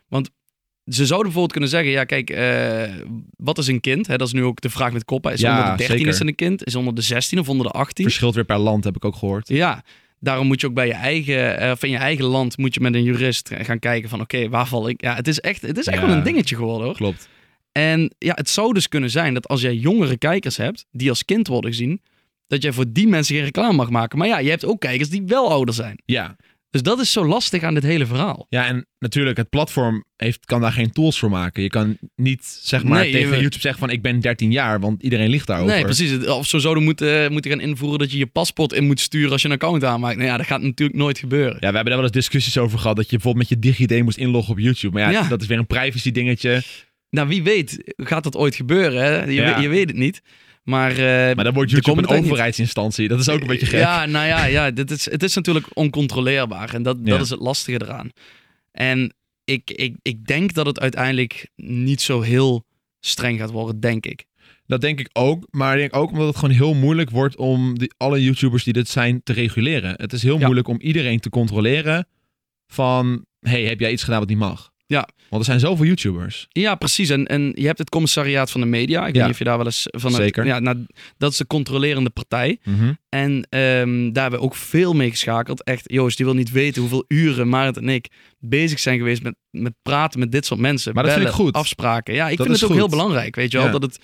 [0.86, 2.94] Ze zouden bijvoorbeeld kunnen zeggen, ja kijk, eh,
[3.38, 4.08] wat is een kind?
[4.08, 5.32] Hè, dat is nu ook de vraag met Koppa.
[5.32, 6.12] Is Ja, onder de 13 zeker.
[6.14, 6.66] is een kind?
[6.66, 8.06] Is onder de 16 of onder de 18?
[8.06, 9.48] verschilt weer per land, heb ik ook gehoord.
[9.48, 9.84] Ja,
[10.20, 12.80] daarom moet je ook bij je eigen, eh, of in je eigen land moet je
[12.80, 15.02] met een jurist gaan kijken van oké, waar val ik?
[15.02, 16.08] Ja, het is echt, het is echt Ja.
[16.08, 16.96] wel een dingetje geworden hoor.
[16.96, 17.30] Klopt.
[17.72, 21.26] En ja, het zou dus kunnen zijn dat als jij jongere kijkers hebt, die als
[21.26, 22.02] kind worden gezien,
[22.48, 24.18] dat jij voor die mensen geen reclame mag maken.
[24.18, 26.02] Maar ja, je hebt ook kijkers die wel ouder zijn.
[26.06, 26.36] Ja.
[26.76, 28.46] Dus dat is zo lastig aan dit hele verhaal.
[28.50, 31.64] Ja, en natuurlijk, het platform heeft, kan daar geen tools voor maken.
[31.64, 34.80] Je kan niet zeg maar Nee, tegen je- YouTube zeggen van ik ben 13 jaar,
[34.80, 35.74] want iedereen ligt daarover.
[35.74, 36.26] Nee, precies.
[36.28, 39.42] Of zo zouden moeten, moeten gaan invoeren dat je je paspoort in moet sturen als
[39.42, 40.16] je een account aanmaakt.
[40.18, 41.54] Nou ja, dat gaat natuurlijk nooit gebeuren.
[41.54, 44.04] Ja, we hebben daar wel eens discussies over gehad dat je bijvoorbeeld met je DigiD
[44.04, 44.94] moest inloggen op YouTube.
[45.00, 45.28] Maar ja, Ja.
[45.28, 46.62] dat is weer een privacy dingetje.
[47.10, 49.04] Nou, wie weet gaat dat ooit gebeuren.
[49.04, 49.24] Hè?
[49.24, 49.54] Je, Ja.
[49.54, 50.22] weet- je weet het niet.
[50.66, 53.08] Maar, eh, Maar dan wordt YouTube een overheidsinstantie.
[53.08, 53.80] Dat is ook een beetje gek.
[53.80, 56.74] Ja, nou ja, ja dit is, het is natuurlijk oncontroleerbaar.
[56.74, 57.12] En dat, Ja.
[57.12, 58.10] dat is het lastige eraan.
[58.72, 62.66] En ik, ik, ik denk dat het uiteindelijk niet zo heel
[63.00, 64.26] streng gaat worden, denk ik.
[64.68, 65.48] Dat denk ik ook.
[65.52, 68.74] Maar ik denk ook omdat het gewoon heel moeilijk wordt om die, alle YouTubers die
[68.74, 69.94] dit zijn te reguleren.
[69.98, 70.44] Het is heel Ja.
[70.46, 72.08] moeilijk om iedereen te controleren
[72.68, 73.26] van...
[73.40, 74.72] hey, heb jij iets gedaan wat niet mag?
[74.88, 75.08] Ja.
[75.30, 76.46] Want er zijn zoveel YouTubers.
[76.50, 77.10] Ja, precies.
[77.10, 79.00] En, en je hebt het commissariaat van de media.
[79.00, 79.22] Ik weet Ja.
[79.24, 80.12] niet of je daar wel eens van...
[80.14, 80.46] het- Zeker.
[80.46, 80.86] ja, nou,
[81.18, 82.60] dat is de controlerende partij.
[83.10, 85.64] En ehm, daar hebben we ook veel mee geschakeld.
[85.64, 88.08] Echt, Joost, die wil niet weten hoeveel uren Marit en ik
[88.40, 90.94] bezig zijn geweest met, met praten met dit soort mensen.
[90.94, 91.54] Maar dat vind ik goed.
[91.54, 92.14] Afspraken.
[92.14, 92.80] Ja, ik Dat vind het ook goed.
[92.80, 93.66] heel belangrijk, weet je wel.
[93.66, 93.72] Ja.
[93.72, 94.00] Dat het,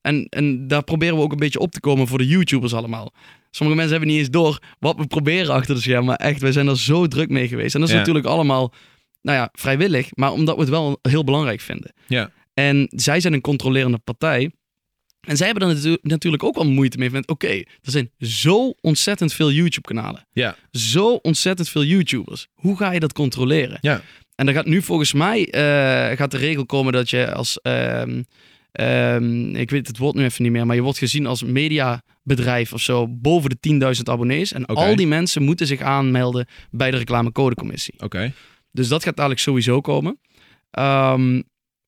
[0.00, 3.12] en, en daar proberen we ook een beetje op te komen voor de YouTubers allemaal.
[3.50, 6.04] Sommige mensen hebben niet eens door wat we proberen achter de schermen.
[6.04, 7.74] Maar echt, wij zijn er zo druk mee geweest.
[7.74, 8.00] En dat is Ja.
[8.00, 8.72] natuurlijk allemaal,
[9.22, 10.08] nou ja, vrijwillig.
[10.14, 11.92] Maar omdat we het wel heel belangrijk vinden.
[12.06, 12.30] Ja.
[12.54, 14.50] En zij zijn een controlerende partij.
[15.20, 17.26] En zij hebben er natu- natuurlijk ook wel moeite mee.
[17.26, 20.26] Oké, er zijn zo ontzettend veel YouTube-kanalen.
[20.32, 20.56] Ja.
[20.70, 22.46] Zo ontzettend veel YouTubers.
[22.54, 23.78] Hoe ga je dat controleren?
[23.80, 24.02] Ja.
[24.34, 27.60] En dan gaat nu volgens mij eh, gaat de regel komen dat je als.
[27.60, 28.22] ehm,
[28.72, 32.72] ehm, ik weet het woord nu even niet meer, maar je wordt gezien als mediabedrijf
[32.72, 33.56] of zo boven de
[33.96, 34.52] 10.000 abonnees.
[34.52, 37.94] En al die mensen moeten zich aanmelden bij de reclamecodecommissie.
[37.98, 38.32] Oké.
[38.72, 40.20] Dus dat gaat dadelijk sowieso komen.
[40.70, 41.42] Ehm,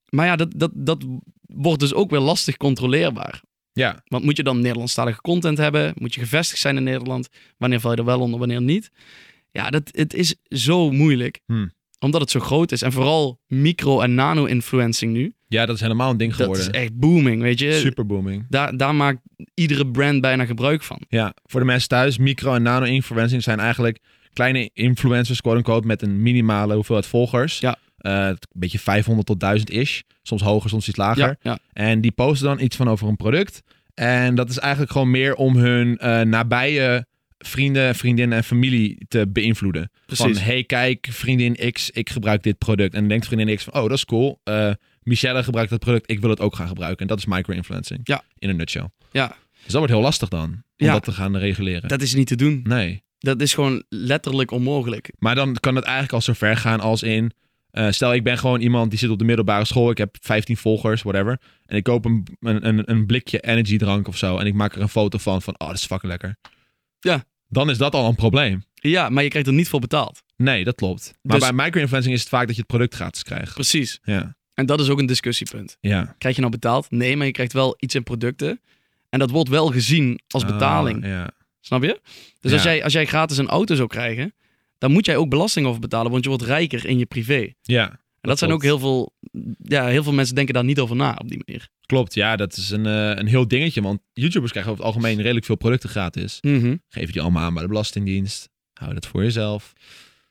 [0.09, 1.05] maar ja, dat, dat, dat
[1.41, 3.43] wordt dus ook weer lastig controleerbaar.
[3.73, 4.03] Ja.
[4.07, 5.93] Want moet je dan Nederlandstalige content hebben?
[5.99, 7.29] Moet je gevestigd zijn in Nederland?
[7.59, 8.91] Wanneer val je er wel onder, wanneer niet?
[9.51, 11.41] Ja, dat, het is zo moeilijk.
[11.47, 11.73] Hmm.
[11.99, 12.83] Omdat het zo groot is.
[12.83, 15.35] En vooral micro- en nano-influencing nu.
[15.49, 16.67] Ja, dat is helemaal een ding Dat geworden.
[16.75, 17.73] is echt booming, weet je.
[17.73, 18.47] Super booming.
[18.49, 19.19] Daar, daar maakt
[19.55, 21.01] iedere brand bijna gebruik van.
[21.09, 23.99] Ja, voor de mensen thuis, micro- en nano-influencing zijn eigenlijk
[24.33, 27.59] kleine influencers, quote-unquote, met een minimale hoeveelheid volgers.
[27.59, 27.77] Ja.
[27.97, 30.03] Eh, een beetje 500 tot 1000 is.
[30.23, 31.23] Soms hoger, soms iets lager.
[31.27, 31.59] Ja, ja.
[31.73, 33.61] En die posten dan iets van over een product.
[33.95, 37.07] En dat is eigenlijk gewoon meer om hun eh, nabije
[37.39, 39.91] vrienden, vriendinnen en familie te beïnvloeden.
[40.07, 40.25] Precies.
[40.25, 42.93] Van, hey, kijk, vriendin X, ik gebruik dit product.
[42.95, 44.41] En dan denkt vriendin X van, oh, dat is cool.
[44.45, 44.71] Eh
[45.03, 47.01] Michelle gebruikt dat product, ik wil het ook gaan gebruiken.
[47.01, 48.01] En dat is micro-influencing.
[48.05, 48.23] Ja.
[48.39, 48.89] In een nutshell.
[49.13, 50.93] ja, Dus dat wordt heel lastig dan, om Ja.
[50.93, 51.89] dat te gaan reguleren.
[51.89, 52.61] dat is niet te doen.
[52.65, 53.03] Nee.
[53.23, 55.13] Dat is gewoon letterlijk onmogelijk.
[55.19, 57.33] Maar dan kan het eigenlijk al zo ver gaan als in...
[57.71, 59.91] eh, stel, ik ben gewoon iemand die zit op de middelbare school.
[59.91, 61.41] Ik heb 15 volgers, whatever.
[61.67, 64.39] En ik koop een, een, een, blikje energy drank of zo.
[64.39, 65.43] En ik maak er een foto van.
[65.43, 66.37] Van, oh, dat is fucking lekker.
[67.01, 67.25] Ja.
[67.49, 68.65] dan is dat al een probleem.
[68.75, 70.23] Ja, maar je krijgt er niet voor betaald.
[70.37, 71.13] Nee, dat klopt.
[71.23, 73.55] Maar Dus- bij micro-influencing is het vaak dat je het product gratis krijgt.
[73.55, 73.99] Precies.
[74.03, 74.37] Ja.
[74.55, 75.77] En dat is ook een discussiepunt.
[75.81, 76.15] Ja.
[76.19, 76.91] Krijg je nou betaald?
[76.91, 78.61] Nee, maar je krijgt wel iets in producten.
[79.09, 81.05] En dat wordt wel gezien als betaling.
[81.05, 81.31] Ah, ja.
[81.63, 82.01] Snap je?
[82.41, 84.35] Dus als, jij, als jij gratis een auto zou krijgen,
[84.79, 87.53] dan moet jij ook belasting over betalen, want je wordt rijker in je privé.
[87.63, 88.01] ja.
[88.21, 89.13] En dat, zijn ook heel veel,
[89.63, 91.69] ja, heel veel mensen denken daar niet over na op die manier.
[91.87, 93.83] Klopt, ja, dat is een, eh, een heel dingetje.
[93.83, 96.39] Want YouTubers krijgen over het algemeen redelijk veel producten gratis.
[96.41, 96.77] Mhm.
[96.89, 98.49] Geef die allemaal aan bij de Belastingdienst.
[98.73, 99.73] Hou dat voor jezelf.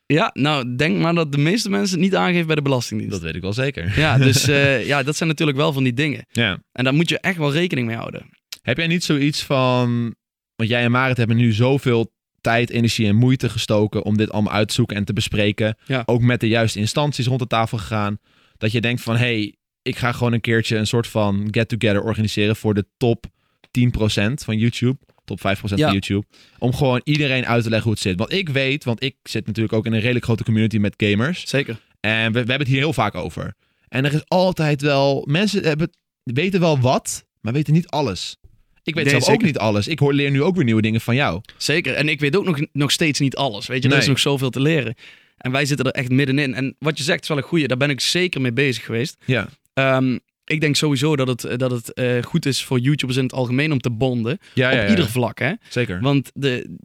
[0.05, 3.13] Ja, nou, denk maar dat de meeste mensen het niet aangeven bij de Belastingdienst.
[3.13, 3.99] Dat weet ik wel zeker.
[3.99, 6.25] Ja, dus eh, ja, dat zijn natuurlijk wel van die dingen.
[6.31, 6.63] Ja.
[6.71, 8.29] En daar moet je echt wel rekening mee houden.
[8.61, 10.15] Heb jij niet zoiets van...
[10.61, 14.03] Want jij en Marit hebben nu zoveel tijd, energie en moeite gestoken...
[14.03, 15.77] om dit allemaal uit te zoeken en te bespreken.
[15.85, 16.03] Ja.
[16.05, 18.19] Ook met de juiste instanties rond de tafel gegaan.
[18.57, 19.15] Dat je denkt van...
[19.17, 22.55] hey, ik ga gewoon een keertje een soort van get-together organiseren...
[22.55, 24.97] voor de top 10% van YouTube.
[25.25, 25.59] Top 5% Ja.
[25.59, 26.25] van YouTube.
[26.57, 28.17] Om gewoon iedereen uit te leggen hoe het zit.
[28.17, 31.49] Want ik weet, want ik zit natuurlijk ook in een redelijk grote community met gamers.
[31.49, 31.79] Zeker.
[31.99, 33.53] En we, we hebben het hier heel vaak over.
[33.87, 35.25] En er is altijd wel...
[35.29, 35.89] Mensen hebben,
[36.23, 38.37] weten wel wat, maar weten niet alles.
[38.83, 39.87] Ik weet Nee, zelf ook niet alles.
[39.87, 41.41] Ik hoor, leer nu ook weer nieuwe dingen van jou.
[41.57, 41.93] Zeker.
[41.93, 43.67] En ik weet ook nog, nog steeds niet alles.
[43.67, 43.99] Weet je, er Nee.
[44.03, 44.95] is nog zoveel te leren.
[45.37, 46.53] En wij zitten er echt middenin.
[46.53, 47.67] En wat je zegt is wel een goeie.
[47.67, 49.17] Daar ben ik zeker mee bezig geweest.
[49.25, 53.23] Ja, Ehm, ik denk sowieso dat het, dat het eh, goed is voor YouTubers in
[53.23, 54.37] het algemeen om te bonden.
[54.53, 54.89] ja, op ja.
[54.89, 55.51] ieder vlak, hè.
[55.69, 55.99] zeker.
[56.01, 56.77] Want de,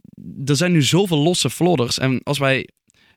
[0.45, 1.99] er zijn nu zoveel losse flodders.
[1.99, 2.67] En als wij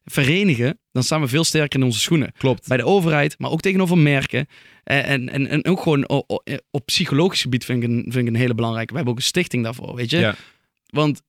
[0.05, 2.32] verenigen, dan staan we veel sterker in onze schoenen.
[2.38, 2.68] Klopt.
[2.68, 4.46] Bij de overheid, maar ook tegenover merken.
[4.84, 6.24] En, en, en, en ook gewoon o-
[6.70, 8.90] op psychologisch gebied vind ik, een, vind ik een hele belangrijke.
[8.90, 10.18] We hebben ook een stichting daarvoor, weet je.
[10.18, 10.34] Ja.
[10.86, 11.22] Want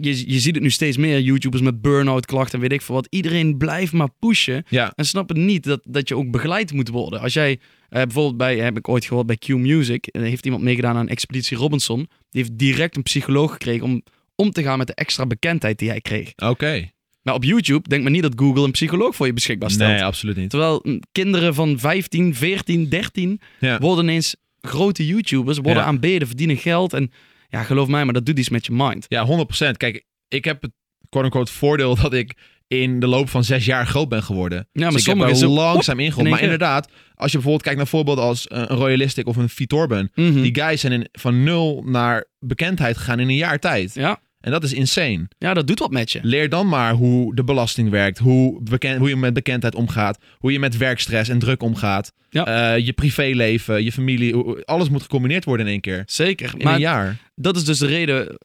[0.00, 2.94] je, je ziet het nu steeds meer, YouTubers met burn-out klachten en weet ik veel
[2.94, 3.06] wat.
[3.10, 7.20] Iedereen blijft maar pushen Ja, en snappen niet dat, dat je ook begeleid moet worden.
[7.20, 7.50] Als jij
[7.88, 11.08] eh, bijvoorbeeld bij, heb ik ooit gehoord bij Q Music, eh, heeft iemand meegedaan aan
[11.08, 11.96] Expeditie Robinson.
[12.30, 14.02] Die heeft direct een psycholoog gekregen om
[14.38, 16.32] om te gaan met de extra bekendheid die hij kreeg.
[16.36, 16.90] oké.
[17.26, 19.90] Maar op YouTube denkt men niet dat Google een psycholoog voor je beschikbaar stelt.
[19.90, 20.50] Nee, absoluut niet.
[20.50, 23.78] Terwijl mm, kinderen van 15, 14, 13 Ja.
[23.78, 25.88] worden ineens grote YouTubers, worden Ja.
[25.88, 26.92] aanbeden, verdienen geld.
[26.92, 27.10] En
[27.48, 29.06] ja, geloof mij, maar dat doet iets met je mind.
[29.08, 29.76] Ja, 100%.
[29.76, 30.70] Kijk, ik heb het
[31.08, 32.34] quote-unquote voordeel dat ik
[32.66, 34.58] in de loop van zes jaar groot ben geworden.
[34.58, 36.26] Ja, maar dus ik heb is langzaam ingegroeid.
[36.26, 39.48] in Maar inderdaad, als je bijvoorbeeld kijkt naar voorbeelden als eh, een Royalistic of een
[39.48, 40.10] Vitorben.
[40.14, 40.42] Mhm.
[40.42, 43.94] Die guys zijn in, van nul naar bekendheid gegaan in een jaar tijd.
[43.94, 44.20] Ja.
[44.46, 45.28] En dat is insane.
[45.38, 46.18] ja, dat doet wat met je.
[46.22, 50.52] Leer dan maar hoe de belasting werkt, hoe, beken- hoe je met bekendheid omgaat, hoe
[50.52, 52.74] je met werkstress en druk omgaat, Ja.
[52.74, 54.34] Eh, je privéleven, je familie,
[54.64, 56.02] alles moet gecombineerd worden in één keer.
[56.06, 56.52] Zeker.
[56.56, 57.16] In maar een jaar.
[57.34, 58.36] dat is dus de reden.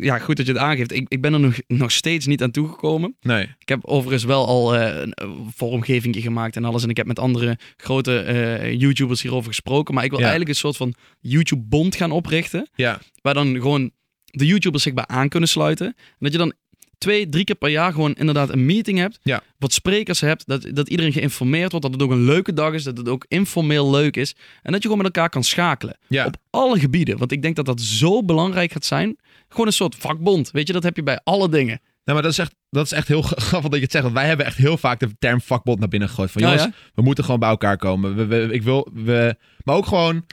[0.00, 0.92] ja, goed dat je het aangeeft.
[0.92, 3.16] Ik, ik ben er nog, nog steeds niet aan toegekomen.
[3.20, 3.42] Nee.
[3.58, 6.82] Ik heb overigens wel al eh, een eh, vormgeving gemaakt en alles.
[6.82, 9.94] En ik heb met andere grote YouTubers hierover gesproken.
[9.94, 10.24] Maar ik wil Ja.
[10.26, 12.68] eigenlijk een soort van YouTube-bond gaan oprichten.
[12.74, 13.00] Ja.
[13.22, 13.90] Waar dan gewoon
[14.30, 15.86] de YouTubers zich bij aan kunnen sluiten.
[15.86, 16.52] En dat je dan
[16.98, 19.18] twee, drie keer per jaar gewoon inderdaad een meeting hebt.
[19.22, 19.42] Ja.
[19.58, 20.46] Wat sprekers hebt.
[20.46, 21.86] Dat, dat iedereen geïnformeerd wordt.
[21.86, 22.82] Dat het ook een leuke dag is.
[22.84, 24.34] Dat het ook informeel leuk is.
[24.62, 25.98] En dat je gewoon met elkaar kan schakelen.
[26.08, 26.26] Ja.
[26.26, 27.18] Op alle gebieden.
[27.18, 29.16] Want ik denk dat dat zo belangrijk gaat zijn.
[29.48, 30.50] Gewoon een soort vakbond.
[30.50, 31.80] Weet je, dat heb je bij alle dingen.
[32.04, 34.04] Nou, maar dat is echt, dat is echt heel grappig dat je het zegt.
[34.04, 36.30] Want wij hebben echt heel vaak de term vakbond naar binnen gegooid.
[36.30, 36.90] Van Ja, jongens, ja.
[36.94, 38.14] we moeten gewoon bij elkaar komen.
[38.16, 40.24] We, we- ik wil, we, maar ook gewoon,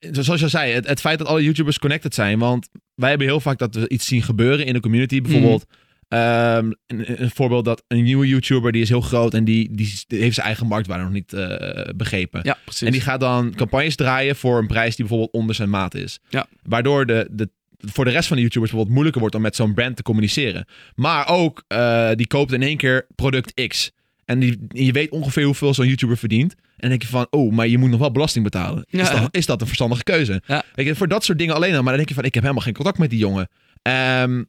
[0.00, 2.38] zoals je al zei, het, het feit dat alle YouTubers connected zijn.
[2.38, 5.20] Want wij hebben heel vaak dat we iets zien gebeuren in de community.
[5.20, 5.64] Bijvoorbeeld,
[6.08, 10.04] ehm, een, een voorbeeld dat een nieuwe YouTuber, die is heel groot en die, die,
[10.08, 12.40] heeft zijn eigen marktwaarde nog niet eh, begrepen.
[12.42, 12.86] Ja, precies.
[12.86, 16.18] En die gaat dan campagnes draaien voor een prijs die bijvoorbeeld onder zijn maat is.
[16.28, 16.46] Ja.
[16.62, 19.74] Waardoor de, de, voor de rest van de YouTubers bijvoorbeeld moeilijker wordt om met zo'n
[19.74, 20.66] brand te communiceren.
[20.94, 23.92] Maar ook, eh, die koopt in één keer product X.
[24.24, 26.52] En die, je weet ongeveer hoeveel zo'n YouTuber verdient.
[26.54, 28.84] En dan denk je van, oh, maar je moet nog wel belasting betalen.
[28.90, 29.20] Is, Ja.
[29.20, 30.42] dat, is dat een verstandige keuze?
[30.46, 30.64] Ja.
[30.74, 31.76] Je, voor dat soort dingen alleen al.
[31.82, 33.48] Maar dan denk je van, ik heb helemaal geen contact met die jongen.
[33.82, 34.42] Ehm,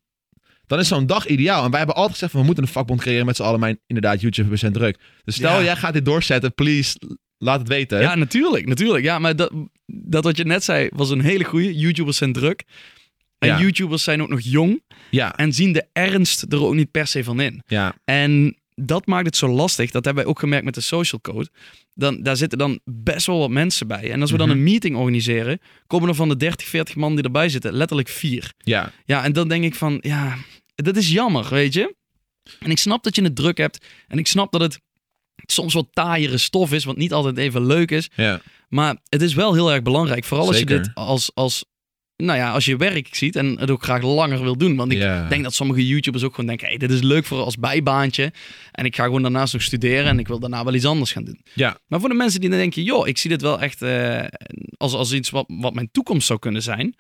[0.68, 1.64] dan is zo'n dag ideaal.
[1.64, 3.60] En wij hebben altijd gezegd van, we moeten een vakbond creëren met z'n allen.
[3.60, 5.00] Maar inderdaad, YouTubers zijn druk.
[5.24, 5.64] Dus stel, Ja.
[5.64, 6.98] jij gaat dit doorzetten, please,
[7.38, 8.00] laat het weten.
[8.02, 9.04] Ja, natuurlijk, natuurlijk.
[9.04, 9.52] Ja, maar dat,
[9.86, 11.76] dat wat je net zei was een hele goeie.
[11.78, 12.64] YouTubers zijn druk.
[13.38, 13.60] En Ja.
[13.60, 17.24] YouTubers zijn ook nog jong ja, en zien de ernst er ook niet per se
[17.24, 17.62] van in.
[17.68, 17.96] ja.
[18.06, 19.92] En dat maakt het zo lastig.
[19.92, 21.50] Dat hebben wij ook gemerkt met de social code.
[21.94, 24.12] Dan, daar zitten dan best wel wat mensen bij.
[24.12, 24.58] En als we dan Mhm.
[24.58, 28.54] een meeting organiseren, komen er van de 30, 40 man die erbij zitten, letterlijk vier.
[28.58, 28.92] ja.
[29.06, 30.36] Ja, en dan denk ik van, ja,
[30.76, 31.96] dat is jammer, weet je.
[32.60, 33.86] En ik snap dat je het druk hebt.
[34.08, 34.80] En ik snap dat het
[35.46, 38.10] soms wat taaiere stof is, wat niet altijd even leuk is.
[38.16, 40.24] Ja, Maar het is wel heel erg belangrijk.
[40.26, 41.66] Vooral als je dit als, als,
[42.18, 44.76] nou ja, als je werk ziet en het ook graag langer wil doen.
[44.76, 45.00] Want ik
[45.30, 48.34] denk dat sommige YouTubers ook gewoon denken, hey, dit is leuk voor als bijbaantje.
[48.72, 51.24] En ik ga gewoon daarnaast nog studeren en ik wil daarna wel iets anders gaan
[51.24, 51.40] doen.
[51.54, 54.24] ja, Maar voor de mensen die dan denken, joh, ik zie dit wel echt eh,
[54.78, 56.96] als, als iets wat, wat mijn toekomst zou kunnen zijn.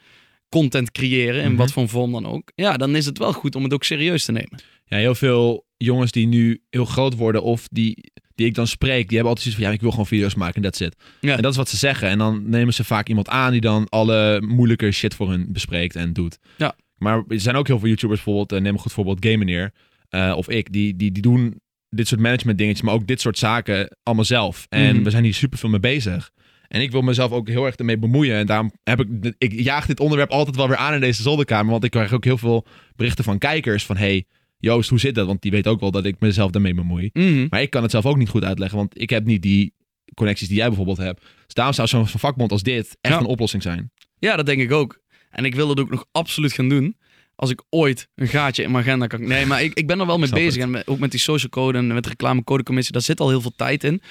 [0.50, 1.58] content creëren, in Mhm.
[1.58, 2.52] wat voor vorm dan ook.
[2.56, 4.60] Ja, dan is het wel goed om het ook serieus te nemen.
[4.86, 9.08] Ja, heel veel jongens die nu heel groot worden of die, die ik dan spreek,
[9.08, 10.96] die hebben altijd zoiets van, ja, ik wil gewoon video's maken en that's it.
[11.22, 11.36] Ja.
[11.36, 12.10] En dat is wat ze zeggen.
[12.10, 15.96] En dan nemen ze vaak iemand aan die dan alle moeilijke shit voor hun bespreekt
[15.96, 16.38] en doet.
[16.58, 16.76] Ja.
[16.98, 19.72] Maar er zijn ook heel veel YouTubers, bijvoorbeeld, uh, neem een goed voorbeeld, Game Meneer,
[20.10, 23.38] eh, of ik, die, die, die doen dit soort management dingetjes, maar ook dit soort
[23.38, 24.66] zaken allemaal zelf.
[24.70, 25.04] En Mhm.
[25.04, 26.32] we zijn hier super veel mee bezig.
[26.68, 28.36] En ik wil mezelf ook heel erg ermee bemoeien.
[28.36, 31.72] En daarom heb ik, ik jaag dit onderwerp altijd wel weer aan in deze zolderkamer.
[31.72, 32.66] Want ik krijg ook heel veel
[32.96, 34.26] berichten van kijkers van, hey,
[34.58, 35.28] Joost, hoe zit dat?
[35.28, 37.10] Want die weet ook wel dat ik mezelf daarmee bemoei.
[37.14, 37.48] Mhm.
[37.50, 39.74] Maar ik kan het zelf ook niet goed uitleggen, want ik heb niet die
[40.14, 41.22] connecties die jij bijvoorbeeld hebt.
[41.46, 43.20] Dus daarom zou zo'n vakbond als dit echt Ja.
[43.20, 43.92] een oplossing zijn.
[44.20, 45.00] Ja, dat denk ik ook.
[45.30, 46.98] En ik wil dat ook nog absoluut gaan doen.
[47.36, 49.28] Als ik ooit een gaatje in mijn agenda kan...
[49.28, 50.64] Nee, maar ik, ik ben er wel mee bezig.
[50.66, 50.74] het.
[50.76, 52.94] En ook met die social code en met de reclamecodecommissie.
[52.94, 54.02] Daar zit al heel veel tijd in.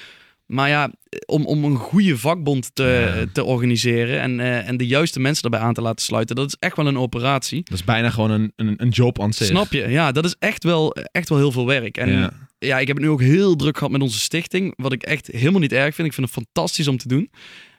[0.45, 0.91] Maar ja,
[1.25, 3.25] om, om een goede vakbond te, Ja.
[3.33, 4.21] te organiseren...
[4.21, 6.35] En, eh, en de juiste mensen erbij aan te laten sluiten...
[6.35, 7.63] dat is echt wel een operatie.
[7.63, 9.47] Dat is bijna gewoon een, een, een job aan zich.
[9.47, 9.87] Snap je?
[9.89, 11.97] Ja, dat is echt wel, echt wel heel veel werk.
[11.97, 12.31] En Ja.
[12.57, 14.73] ja, ik heb het nu ook heel druk gehad met onze stichting.
[14.75, 16.07] Wat ik echt helemaal niet erg vind.
[16.07, 17.31] Ik vind het fantastisch om te doen.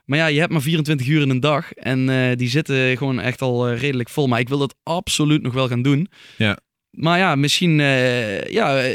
[0.04, 1.72] Maar ja, je hebt maar 24 uur in een dag.
[1.72, 4.26] En eh, die zitten gewoon echt al eh, redelijk vol.
[4.26, 6.08] Maar ik wil dat absoluut nog wel gaan doen.
[6.36, 6.58] Ja.
[6.90, 7.78] Maar ja, misschien,
[8.50, 8.94] ja,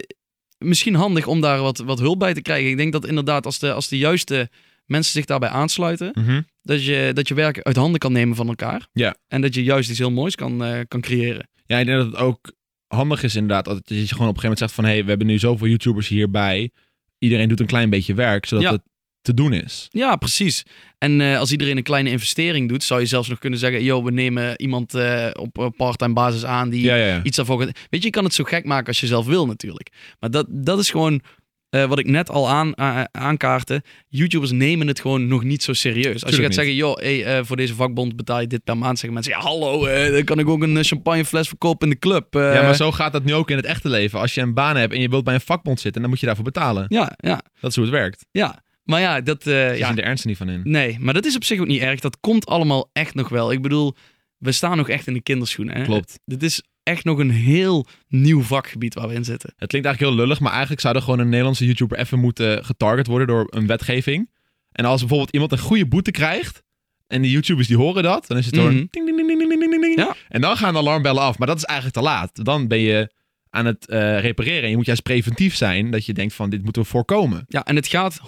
[0.64, 2.70] misschien handig om daar wat, wat hulp bij te krijgen.
[2.70, 4.50] Ik denk dat inderdaad als de, als de juiste
[4.86, 6.12] mensen zich daarbij aansluiten...
[6.14, 6.42] Mhm.
[6.62, 8.88] dat je, dat je werk uit handen kan nemen van elkaar.
[8.94, 9.16] Ja.
[9.28, 11.50] En dat je juist iets heel moois kan, eh, kan creëren.
[11.66, 12.52] Ja, ik denk dat het ook
[12.88, 13.66] handig is inderdaad.
[13.66, 14.84] Dat je gewoon op een gegeven moment zegt van...
[14.84, 16.72] hé, hey, we hebben nu zoveel YouTubers hierbij.
[17.18, 18.72] Iedereen doet een klein beetje werk, zodat Ja.
[18.72, 18.82] het
[19.22, 19.88] te doen is.
[19.92, 20.64] Ja, precies.
[20.98, 24.04] En eh, als iedereen een kleine investering doet, zou je zelfs nog kunnen zeggen: Yo,
[24.04, 27.24] we nemen iemand eh, op part-time basis aan die Ja, ja, ja.
[27.24, 27.60] iets daarvoor.
[27.62, 29.90] gaat- Weet je, je kan het zo gek maken als je zelf wil, natuurlijk.
[30.20, 31.22] Maar dat, dat is gewoon
[31.70, 33.84] eh, wat ik net al aan, a- aankaartte.
[34.08, 36.24] YouTubers nemen het gewoon nog niet zo serieus.
[36.24, 36.56] Als je gaat niet.
[36.56, 39.86] zeggen: Joh, hey, voor deze vakbond betaal je dit per maand, zeggen mensen: Ja, hallo,
[40.12, 42.34] dan kan ik ook een champagnefles verkopen in de club.
[42.34, 44.20] Ja, maar zo gaat dat nu ook in het echte leven.
[44.20, 46.02] Als je een baan hebt en je wilt bij een vakbond zitten...
[46.02, 46.86] dan moet je daarvoor betalen.
[46.88, 48.26] ja, ja, Dat is hoe het werkt.
[48.32, 48.64] ja.
[48.84, 49.44] Maar ja, dat.
[49.44, 50.62] Ze ja, zien de ernst er niet van in.
[50.64, 52.00] Nee, maar dat is op zich ook niet erg.
[52.00, 53.52] Dat komt allemaal echt nog wel.
[53.52, 53.96] Ik bedoel,
[54.38, 55.76] we staan nog echt in de kinderschoenen.
[55.78, 55.84] Hè?
[55.84, 56.20] Klopt.
[56.26, 59.54] Dit is echt nog een heel nieuw vakgebied waar we in zitten.
[59.58, 62.66] Het klinkt eigenlijk heel lullig, maar eigenlijk zou er gewoon een Nederlandse YouTuber even moeten
[62.66, 64.30] getarget worden door een wetgeving.
[64.72, 66.64] En als bijvoorbeeld iemand een goede boete krijgt
[67.08, 68.78] en die YouTubers die horen dat, dan is het door Mhm.
[68.78, 69.98] een ding, ding, ding, ding, ding, ding, ding.
[69.98, 70.16] Ja.
[70.30, 71.38] En dan gaan de alarmbellen af.
[71.38, 72.46] Maar dat is eigenlijk te laat.
[72.46, 73.12] Dan ben je
[73.52, 74.64] aan het eh, repareren.
[74.64, 77.46] En je moet juist preventief zijn dat je denkt van dit moeten we voorkomen.
[77.48, 78.24] Ja, en het gaat 100%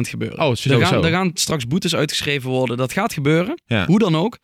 [0.00, 0.38] gebeuren.
[0.40, 0.92] Oh, er, sowieso.
[0.92, 2.76] gaan, er gaan straks boetes uitgeschreven worden.
[2.76, 3.60] Dat gaat gebeuren.
[3.66, 3.86] Ja.
[3.86, 4.38] Hoe dan ook.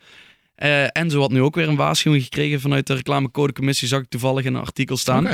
[0.54, 3.88] Eh en zo had nu ook weer een waarschuwing gekregen vanuit de reclamecodecommissie.
[3.88, 5.26] Zag ik toevallig in een artikel staan.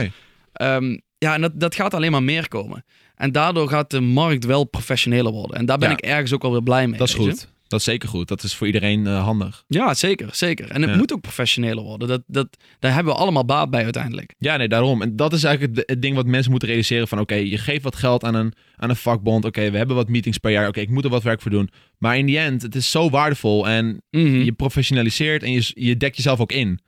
[0.52, 2.84] Ehm, ja, en dat, dat gaat alleen maar meer komen.
[3.16, 5.56] En daardoor gaat de markt wel professioneler worden.
[5.56, 5.96] En daar ben Ja.
[5.96, 6.98] ik ergens ook alweer blij mee.
[6.98, 7.36] Dat is je.
[7.70, 8.28] Dat is zeker goed.
[8.28, 9.64] Dat is voor iedereen eh, handig.
[9.68, 10.70] Ja, zeker, zeker.
[10.70, 10.96] En het Ja.
[10.96, 12.08] moet ook professioneler worden.
[12.08, 14.34] Dat, dat, daar hebben we allemaal baat bij uiteindelijk.
[14.38, 15.02] Ja, nee, daarom.
[15.02, 17.18] En dat is eigenlijk het, het ding wat mensen moeten realiseren van...
[17.18, 19.44] oké, je geeft wat geld aan een, aan een vakbond.
[19.44, 20.68] Oké, we hebben wat meetings per jaar.
[20.68, 21.70] Oké, ik moet er wat werk voor doen.
[21.98, 23.68] Maar in die end, het is zo waardevol.
[23.68, 24.26] En Mhm.
[24.42, 26.80] je professionaliseert en je, je dekt jezelf ook in.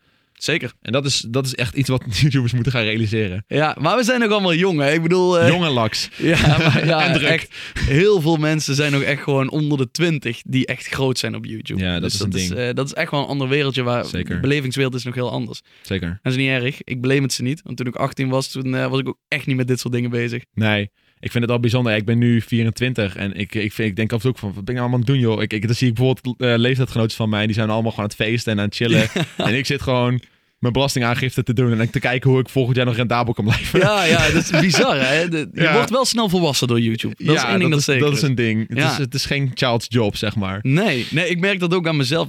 [0.43, 0.73] Zeker.
[0.81, 3.45] En dat is, dat is echt iets wat YouTubers moeten gaan realiseren.
[3.47, 4.93] Ja, maar we zijn nog allemaal jong, hè?
[4.93, 5.39] Ik bedoel...
[5.39, 6.09] eh, Jonge laks.
[6.19, 7.29] Ja, maar ja, En druk.
[7.29, 7.55] echt.
[7.79, 11.45] Heel veel mensen zijn nog echt gewoon onder de 20 die echt groot zijn op
[11.45, 11.81] YouTube.
[11.83, 12.51] Ja, dat Dus is een ding.
[12.55, 14.35] eh, dat is echt wel een ander wereldje waar Zeker.
[14.35, 15.61] de belevingswereld is nog heel anders.
[15.83, 16.19] Zeker.
[16.23, 16.83] Dat is niet erg.
[16.85, 17.61] Ik blame het ze niet.
[17.65, 19.95] Want toen ik 18 was, toen eh, was ik ook echt niet met dit soort
[19.95, 20.43] dingen bezig.
[20.55, 20.91] Nee,
[21.21, 21.95] ik vind het al bijzonder.
[21.97, 24.53] Ik ben nu 24 en ik, ik, vind, ik denk af en toe ook van...
[24.55, 25.43] wat ben ik nou allemaal aan het doen, joh?
[25.43, 27.47] Ik, ik, dan zie ik bijvoorbeeld eh leeftijdsgenoten van mij...
[27.47, 29.09] die zijn allemaal gewoon aan het feesten en aan het chillen.
[29.37, 30.21] En ik zit gewoon
[30.63, 31.81] mijn belastingaangifte te doen...
[31.81, 33.81] en te kijken hoe ik volgend jaar nog rendabel kan blijven.
[33.81, 35.29] Ja, ja, dat is bizar, hè?
[35.29, 35.73] De- je Ja.
[35.75, 37.15] wordt wel snel volwassen door YouTube.
[37.25, 38.69] Dat is één ding dat, is, zeker dat is een ding.
[38.69, 40.59] Het, is, het is geen child's job, zeg maar.
[40.63, 42.29] Nee, nee, ik merk dat ook aan mezelf.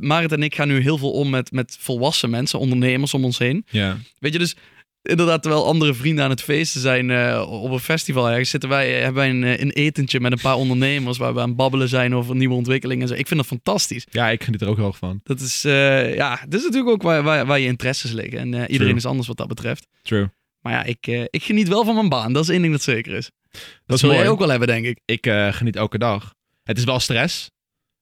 [0.00, 3.38] Marit en ik gaan nu heel veel om met, met volwassen mensen, ondernemers om ons
[3.38, 3.64] heen.
[3.70, 3.96] Ja.
[4.18, 4.56] Weet je, dus
[5.02, 8.92] inderdaad, terwijl andere vrienden aan het feesten zijn eh, op een festival ergens, zitten wij,
[8.92, 12.14] hebben wij een, eh, een etentje met een paar ondernemers waar we aan babbelen zijn
[12.14, 13.14] over nieuwe ontwikkelingen en zo.
[13.14, 14.06] Ik vind dat fantastisch.
[14.10, 15.20] ja, ik geniet er ook heel van.
[15.24, 18.38] Dat is, eh, ja, dat is natuurlijk ook waar, waar, waar je interesses liggen.
[18.38, 19.86] En eh, iedereen is anders wat dat betreft.
[20.02, 20.28] True.
[20.62, 22.32] Maar ja, ik, eh, ik geniet wel van mijn baan.
[22.32, 23.30] Dat is één ding dat zeker is.
[23.50, 25.00] Dat, Dat zul jij ook wel hebben, denk ik.
[25.04, 26.34] Ik eh, geniet elke dag.
[26.62, 27.50] Het is wel stress.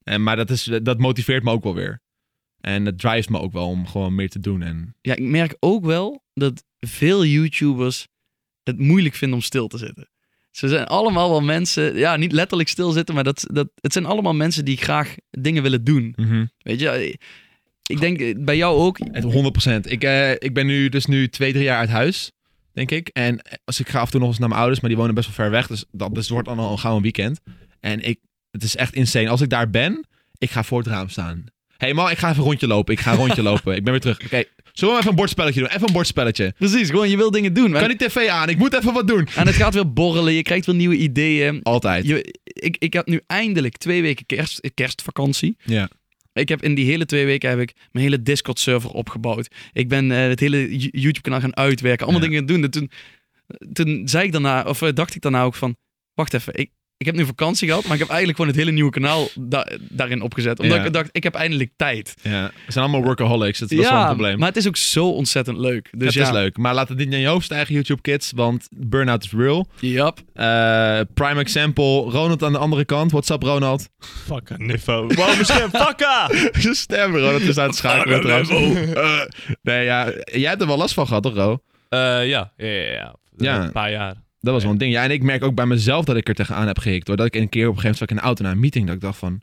[0.03, 2.01] En, maar dat, is, dat motiveert me ook wel weer.
[2.61, 4.62] En het drives me ook wel om gewoon meer te doen.
[4.62, 8.08] En Ja, ik merk ook wel dat veel YouTubers
[8.62, 10.08] het moeilijk vinden om stil te zitten.
[10.50, 14.34] Ze zijn allemaal wel mensen, ja, niet letterlijk stilzitten, maar dat, dat, het zijn allemaal
[14.34, 16.14] mensen die graag dingen willen doen.
[16.62, 17.18] Weet je,
[17.86, 18.98] ik denk bij jou ook.
[18.98, 19.24] Het
[19.86, 19.90] 100%.
[19.90, 22.32] Ik, eh, ik ben nu dus nu twee, drie jaar uit huis,
[22.72, 23.08] denk ik.
[23.08, 25.14] En als ik ga af en toe nog eens naar mijn ouders, maar die wonen
[25.14, 25.66] best wel ver weg.
[25.66, 27.40] Dus, dat, dus wordt dan al gauw een weekend.
[27.80, 28.18] En ik,
[28.50, 29.28] het is echt insane.
[29.28, 30.06] Als ik daar ben,
[30.38, 31.44] ik ga voor het raam staan.
[31.81, 32.95] Hey man, ik ga even een rondje lopen.
[32.95, 33.76] Ik ga een rondje lopen.
[33.76, 34.24] Ik ben weer terug.
[34.24, 35.68] Oké, zullen we even een bordspelletje doen?
[35.68, 36.55] Even een bordspelletje.
[36.59, 37.72] Precies, gewoon je wil dingen doen.
[37.72, 38.49] Kan die tv aan?
[38.49, 39.28] Ik moet even wat doen.
[39.37, 41.62] En het gaat weer borrelen, je krijgt weer nieuwe ideeën.
[41.62, 42.07] Altijd.
[42.07, 45.57] Je, ik, ik heb nu eindelijk twee weken kerst, kerstvakantie.
[45.64, 45.89] Ja.
[46.33, 49.49] Ik heb in die hele twee weken heb ik mijn hele Discord-server opgebouwd.
[49.72, 52.07] Ik ben eh, het hele Yo- YouTube-kanaal gaan uitwerken.
[52.07, 52.28] Allemaal Ja.
[52.31, 52.62] dingen doen.
[52.62, 52.91] En toen,
[53.72, 55.76] toen zei ik daarna, of eh, dacht ik daarna ook van...
[56.14, 56.70] Wacht even, ik,
[57.01, 59.68] ik heb nu vakantie gehad, maar ik heb eigenlijk gewoon het hele nieuwe kanaal da-
[59.80, 60.59] daarin opgezet.
[60.61, 60.84] Omdat Ja.
[60.84, 62.14] ik dacht, ik heb eindelijk tijd.
[62.22, 62.51] ja.
[62.66, 63.59] We zijn allemaal workaholics.
[63.59, 64.38] Dat, dat is wel een probleem.
[64.38, 65.88] maar het is ook zo ontzettend leuk.
[65.96, 66.57] Dus het ja, is leuk.
[66.57, 68.32] Maar laat het niet naar je hoofd stijgen, YouTube Kids.
[68.34, 69.66] Want burn-out is real.
[69.78, 70.18] Yep.
[70.34, 72.01] Eh, prime example.
[72.01, 73.11] Ronald aan de andere kant.
[73.11, 73.88] What's up, Ronald?
[73.98, 75.14] Fuck een niveau.
[75.14, 76.28] Wow, misschien fucka!
[76.61, 78.51] Je stem, Ronald is aan het schakelen trouwens.
[78.51, 79.20] Eh,
[79.62, 80.12] nee, ja.
[80.24, 81.59] Jij hebt er wel last van gehad, toch, Ro?
[81.88, 81.98] Eh,
[82.28, 83.14] ja, ja, ja, ja.
[83.36, 83.62] Ja.
[83.64, 84.14] Een paar jaar.
[84.41, 84.93] Dat was wel een ding.
[84.93, 87.07] Ja, en ik merk ook bij mezelf dat ik er tegenaan heb gehikt.
[87.07, 87.16] Hoor.
[87.16, 88.86] Dat ik een keer op een gegeven moment zat in de auto naar een meeting.
[88.86, 89.41] Dat ik dacht van...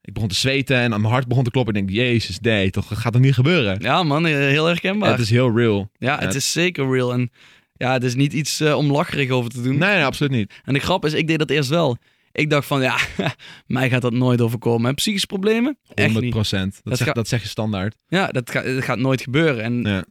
[0.00, 1.74] ik begon te zweten en mijn hart begon te kloppen.
[1.74, 3.76] Ik denk, jezus, nee, toch, dat gaat toch niet gebeuren?
[3.80, 5.10] Ja man, eh, heel herkenbaar.
[5.10, 5.90] het is heel real.
[5.98, 6.38] ja, het ja.
[6.38, 7.12] is zeker real.
[7.12, 7.30] En
[7.76, 9.78] ja, het is niet iets eh, om lacherig over te doen.
[9.78, 10.52] Nee, nee, absoluut niet.
[10.64, 11.96] En de grap is, ik deed dat eerst wel.
[12.32, 12.96] Ik dacht van, ja,
[13.66, 14.88] mij gaat dat nooit overkomen.
[14.88, 15.78] En psychische problemen?
[15.88, 16.34] Echt 100 niet.
[16.34, 16.72] procent.
[16.74, 17.96] Dat, Dat zeg, dat zeg je standaard.
[18.08, 19.62] Ja, dat, ga- dat gaat nooit gebeuren.
[19.62, 20.04] En Ja.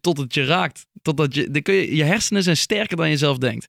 [0.00, 0.86] Tot het je raakt.
[1.02, 3.68] Totdat je, dan kun je, je hersenen zijn sterker dan je zelf denkt.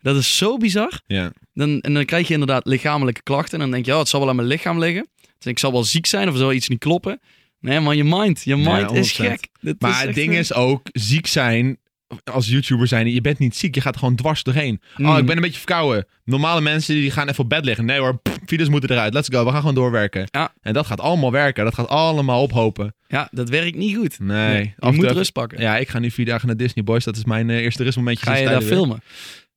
[0.00, 1.00] Dat is zo bizar.
[1.06, 1.32] Ja.
[1.54, 3.52] Dan, en dan krijg je inderdaad lichamelijke klachten.
[3.54, 5.08] En dan denk je, oh, het zal wel aan mijn lichaam liggen.
[5.38, 7.20] Dus ik zal wel ziek zijn of zal iets niet kloppen.
[7.60, 9.16] Nee, maar je mind, je mind is 100%.
[9.16, 9.48] gek.
[9.78, 11.78] Maar is het ding een- is ook, ziek zijn,
[12.24, 13.74] als YouTuber zijn, je bent niet ziek.
[13.74, 14.80] Je gaat gewoon dwars doorheen.
[14.96, 15.08] Mm.
[15.08, 16.06] Oh, ik ben een beetje verkouden.
[16.24, 17.84] Normale mensen die gaan even op bed liggen.
[17.84, 19.14] Nee hoor, pff, files moeten eruit.
[19.14, 20.28] Let's go, we gaan gewoon doorwerken.
[20.30, 20.52] Ja.
[20.60, 21.64] En dat gaat allemaal werken.
[21.64, 22.94] Dat gaat allemaal ophopen.
[23.08, 24.18] Ja, dat werkt niet goed.
[24.20, 24.74] Nee.
[24.78, 25.60] Je moet rust pakken.
[25.60, 27.04] Ja, ik ga nu vier dagen naar Disney Boys.
[27.04, 28.26] Dat is mijn eh, eerste rustmomentje.
[28.26, 28.68] Ga je daar weer.
[28.68, 29.00] filmen?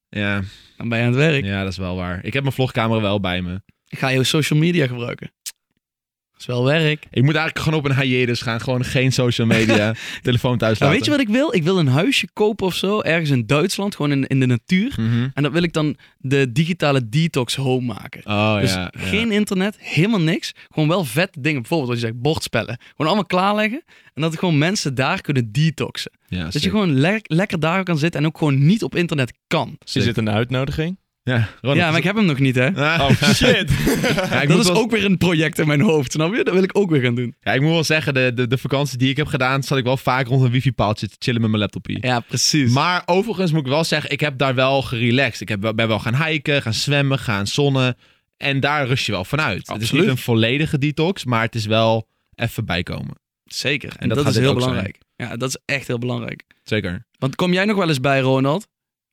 [0.10, 0.42] Ja,
[0.78, 1.46] Dan ben je aan het werk.
[1.46, 2.20] ja, dat is wel waar.
[2.26, 3.62] Ik heb mijn vlogcamera wel bij me.
[3.86, 5.32] Ga je social media gebruiken?
[6.40, 7.06] Dat is wel werk.
[7.12, 8.62] Ik moet eigenlijk gewoon op een hiatus gaan.
[8.62, 9.94] Gewoon geen social media.
[10.22, 10.92] telefoon thuis Nou, laten.
[10.92, 11.54] weet je wat ik wil?
[11.56, 14.94] Ik wil een huisje kopen of zo, ergens in Duitsland, gewoon in, in de natuur.
[15.00, 15.28] Mhm.
[15.34, 18.22] En dat wil ik dan de digitale detox home maken.
[18.26, 18.80] Oh dus ja.
[18.80, 19.06] ja.
[19.08, 20.52] geen internet, helemaal niks.
[20.70, 21.60] Gewoon wel vette dingen.
[21.60, 22.78] Bijvoorbeeld wat je zegt, bordspellen.
[22.90, 23.84] Gewoon allemaal klaarleggen.
[24.14, 26.12] En dat gewoon mensen daar kunnen detoxen.
[26.28, 29.34] Ja, dat je gewoon le- lekker daar kan zitten en ook gewoon niet op internet
[29.48, 29.78] kan.
[29.84, 30.98] Is dit een uitnodiging?
[31.24, 32.72] Ja, Ronald, ja, maar ik heb hem nog niet, hè?
[32.76, 33.02] Ah.
[33.02, 33.72] Oh shit!
[34.32, 36.44] Ja, dat is wel- ook weer een project in mijn hoofd, snap je?
[36.44, 37.36] Dat wil ik ook weer gaan doen.
[37.42, 39.84] Ja, ik moet wel zeggen, de, de, de vakantie die ik heb gedaan, zat ik
[39.84, 41.98] wel vaak rond een wifi-paaltje te chillen met mijn laptopje.
[42.02, 42.72] Ja, precies.
[42.74, 45.42] Maar overigens moet ik wel zeggen, ik heb daar wel gerelaxed.
[45.42, 47.98] Ik heb, ben wel gaan hiken, gaan zwemmen, gaan zonnen.
[48.38, 49.68] En daar rust je wel vanuit.
[49.68, 53.16] Het is niet een volledige detox, maar het is wel even bijkomen.
[53.46, 53.90] Zeker.
[53.90, 54.54] En, En dat is heel zijn.
[54.56, 54.98] belangrijk.
[55.16, 56.44] Ja, dat is echt heel belangrijk.
[56.64, 57.06] Zeker.
[57.18, 58.68] Want kom jij nog wel eens bij, Ronald?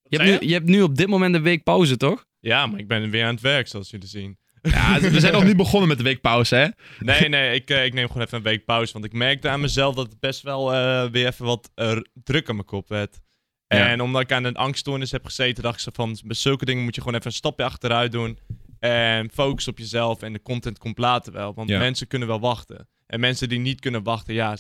[0.09, 2.25] Je hebt, nu, je hebt nu op dit moment een week pauze, toch?
[2.41, 4.39] Ja, maar ik ben weer aan het werk, zoals jullie zien.
[4.63, 6.67] Ja, we zijn nog niet begonnen met de weekpauze, hè?
[6.99, 8.93] Nee, nee, ik, eh, ik neem gewoon even een week pauze.
[8.93, 12.49] Want ik merkte aan mezelf dat het best wel eh, weer even wat eh, druk
[12.49, 13.21] aan mijn kop werd.
[13.67, 13.89] Ja.
[13.89, 16.19] En omdat ik aan een angststoornis heb gezeten, dacht ik zo van...
[16.25, 18.39] Bij zulke dingen moet je gewoon even een stapje achteruit doen.
[18.79, 21.55] En focus op jezelf en de content komt later wel.
[21.55, 21.79] Want Ja.
[21.79, 22.89] mensen kunnen wel wachten.
[23.07, 24.57] En mensen die niet kunnen wachten, ja...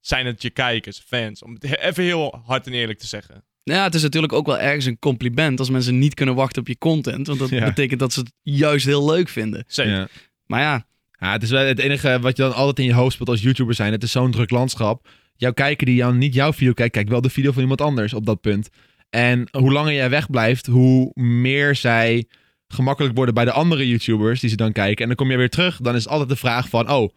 [0.00, 1.42] Zijn het je kijkers, fans?
[1.42, 3.44] Om het he- even heel hard en eerlijk te zeggen.
[3.62, 6.68] Ja, het is natuurlijk ook wel ergens een compliment als mensen niet kunnen wachten op
[6.68, 7.26] je content.
[7.26, 7.64] Want dat Ja.
[7.64, 9.64] betekent dat ze het juist heel leuk vinden.
[9.66, 9.92] Zeker.
[9.92, 10.08] Ja.
[10.46, 10.88] Maar ja,
[11.18, 13.42] Ja, het is wel het enige wat je dan altijd in je hoofd speelt als
[13.42, 13.92] YouTuber zijn.
[13.92, 15.08] Het is zo'n druk landschap.
[15.36, 18.14] Jouw kijker die jou, niet jouw video kijkt, kijkt wel de video van iemand anders
[18.14, 18.68] op dat punt.
[19.10, 22.24] En hoe langer jij wegblijft, hoe meer zij
[22.68, 25.00] gemakkelijk worden bij de andere YouTubers die ze dan kijken.
[25.02, 27.10] En dan kom je weer terug, dan is het altijd de vraag van, oh,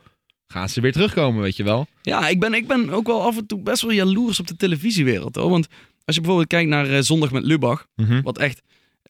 [0.48, 1.88] gaan ze weer terugkomen, weet je wel?
[2.02, 4.56] ja ik, ben, ik ben ook wel af en toe best wel jaloers op de
[4.56, 5.36] televisiewereld.
[5.36, 5.50] Hoor.
[5.50, 5.68] Want
[6.06, 7.88] als je bijvoorbeeld kijkt naar eh, Zondag met Lubach,
[8.24, 8.62] wat echt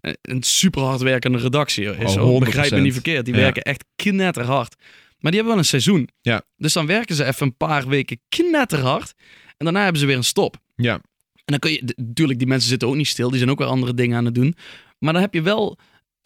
[0.01, 2.17] eh, een super hard werkende redactie is.
[2.17, 2.39] Oh.
[2.39, 2.81] Begrijp me 100%.
[2.81, 3.25] niet verkeerd.
[3.25, 3.39] Die Ja.
[3.39, 4.75] werken echt knetterhard.
[5.19, 6.09] Maar die hebben wel een seizoen.
[6.21, 6.41] Ja.
[6.57, 9.13] Dus dan werken ze even een paar weken knetterhard.
[9.57, 10.57] En daarna hebben ze weer een stop.
[10.75, 11.01] Ja, En
[11.45, 13.29] dan kun je, natuurlijk, die mensen zitten ook niet stil.
[13.29, 14.55] Die zijn ook weer andere dingen aan het doen.
[14.99, 15.77] Maar dan heb je wel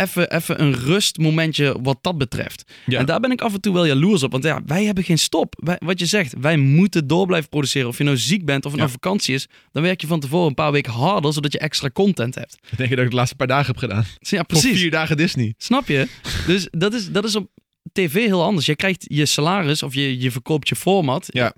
[0.01, 2.63] even, even een rustmomentje wat dat betreft.
[2.85, 2.99] Ja.
[2.99, 4.31] En daar ben ik af en toe wel jaloers op.
[4.31, 5.53] Want ja, wij hebben geen stop.
[5.63, 7.87] Wij, wat je zegt, wij moeten door blijven produceren.
[7.87, 8.87] Of je nou ziek bent of het Ja.
[8.87, 9.47] nou vakantie is.
[9.71, 12.53] Dan werk je van tevoren een paar weken harder, zodat je extra content hebt.
[12.71, 14.05] ik denk dat ik het de laatste paar dagen heb gedaan.
[14.19, 14.79] Ja, Voor precies.
[14.79, 15.53] vier dagen Disney.
[15.57, 16.07] Snap je?
[16.47, 17.49] Dus dat is, dat is op
[17.93, 18.65] tv heel anders.
[18.65, 21.27] Je krijgt je salaris of je, je verkoopt je format.
[21.31, 21.53] Ja.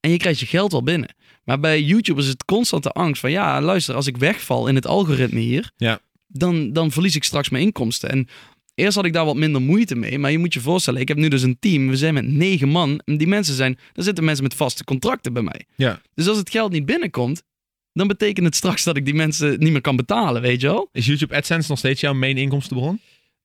[0.00, 1.14] En je krijgt je geld wel binnen.
[1.44, 3.30] Maar bij YouTube is het constante angst van...
[3.30, 5.70] ja, luister, als ik wegval in het algoritme hier...
[5.76, 6.00] Ja.
[6.32, 8.10] Dan, dan verlies ik straks mijn inkomsten.
[8.10, 8.28] En
[8.74, 10.18] eerst had ik daar wat minder moeite mee.
[10.18, 11.88] Maar je moet je voorstellen, ik heb nu dus een team.
[11.88, 13.00] We zijn met negen man.
[13.04, 13.78] En die mensen zijn...
[13.92, 15.64] Er zitten mensen met vaste contracten bij mij.
[15.76, 16.00] Ja.
[16.14, 17.42] Dus als het geld niet binnenkomt...
[17.92, 20.88] dan betekent het straks dat ik die mensen niet meer kan betalen, weet je wel?
[20.92, 23.00] Is YouTube AdSense nog steeds jouw main inkomstenbron?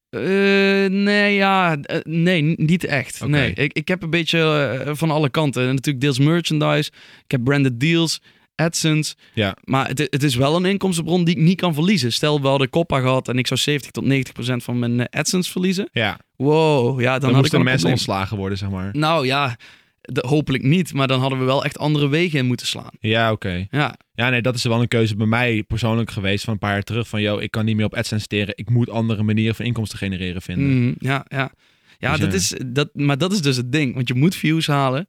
[0.09, 3.27] Eh, nee, ja, eh, nee, niet echt.
[3.27, 4.39] Nee, ik, ik heb een beetje
[4.85, 5.61] eh, van alle kanten.
[5.61, 6.91] En natuurlijk deels merchandise.
[7.23, 8.21] Ik heb branded deals,
[8.55, 9.15] AdSense.
[9.33, 9.57] Ja.
[9.63, 12.13] Maar het, het is wel een inkomstenbron die ik niet kan verliezen.
[12.13, 15.19] Stel, we hadden Coppa gehad en ik zou 70 tot 90 procent van mijn eh,
[15.19, 15.89] AdSense verliezen.
[15.91, 18.89] Ja, Wow, ja, dan, dan, had ik een mensen ontslagen worden, zeg maar.
[18.93, 19.55] Nou ja,
[20.01, 20.93] de- hopelijk niet.
[20.93, 22.91] Maar dan hadden we wel echt andere wegen in moeten slaan.
[22.99, 23.67] Ja, oké.
[23.71, 26.71] Ja, Ja, nee, dat is wel een keuze bij mij persoonlijk geweest van een paar
[26.73, 27.07] jaar terug.
[27.07, 28.53] Van, yo, ik kan niet meer op AdSense steren.
[28.57, 30.81] Ik moet andere manieren van inkomsten genereren vinden.
[30.83, 31.51] Mhm, ja, ja.
[31.99, 32.37] Ja, Dus dat ja.
[32.37, 33.93] is, dat, maar dat is dus het ding.
[33.95, 35.07] Want je moet views halen.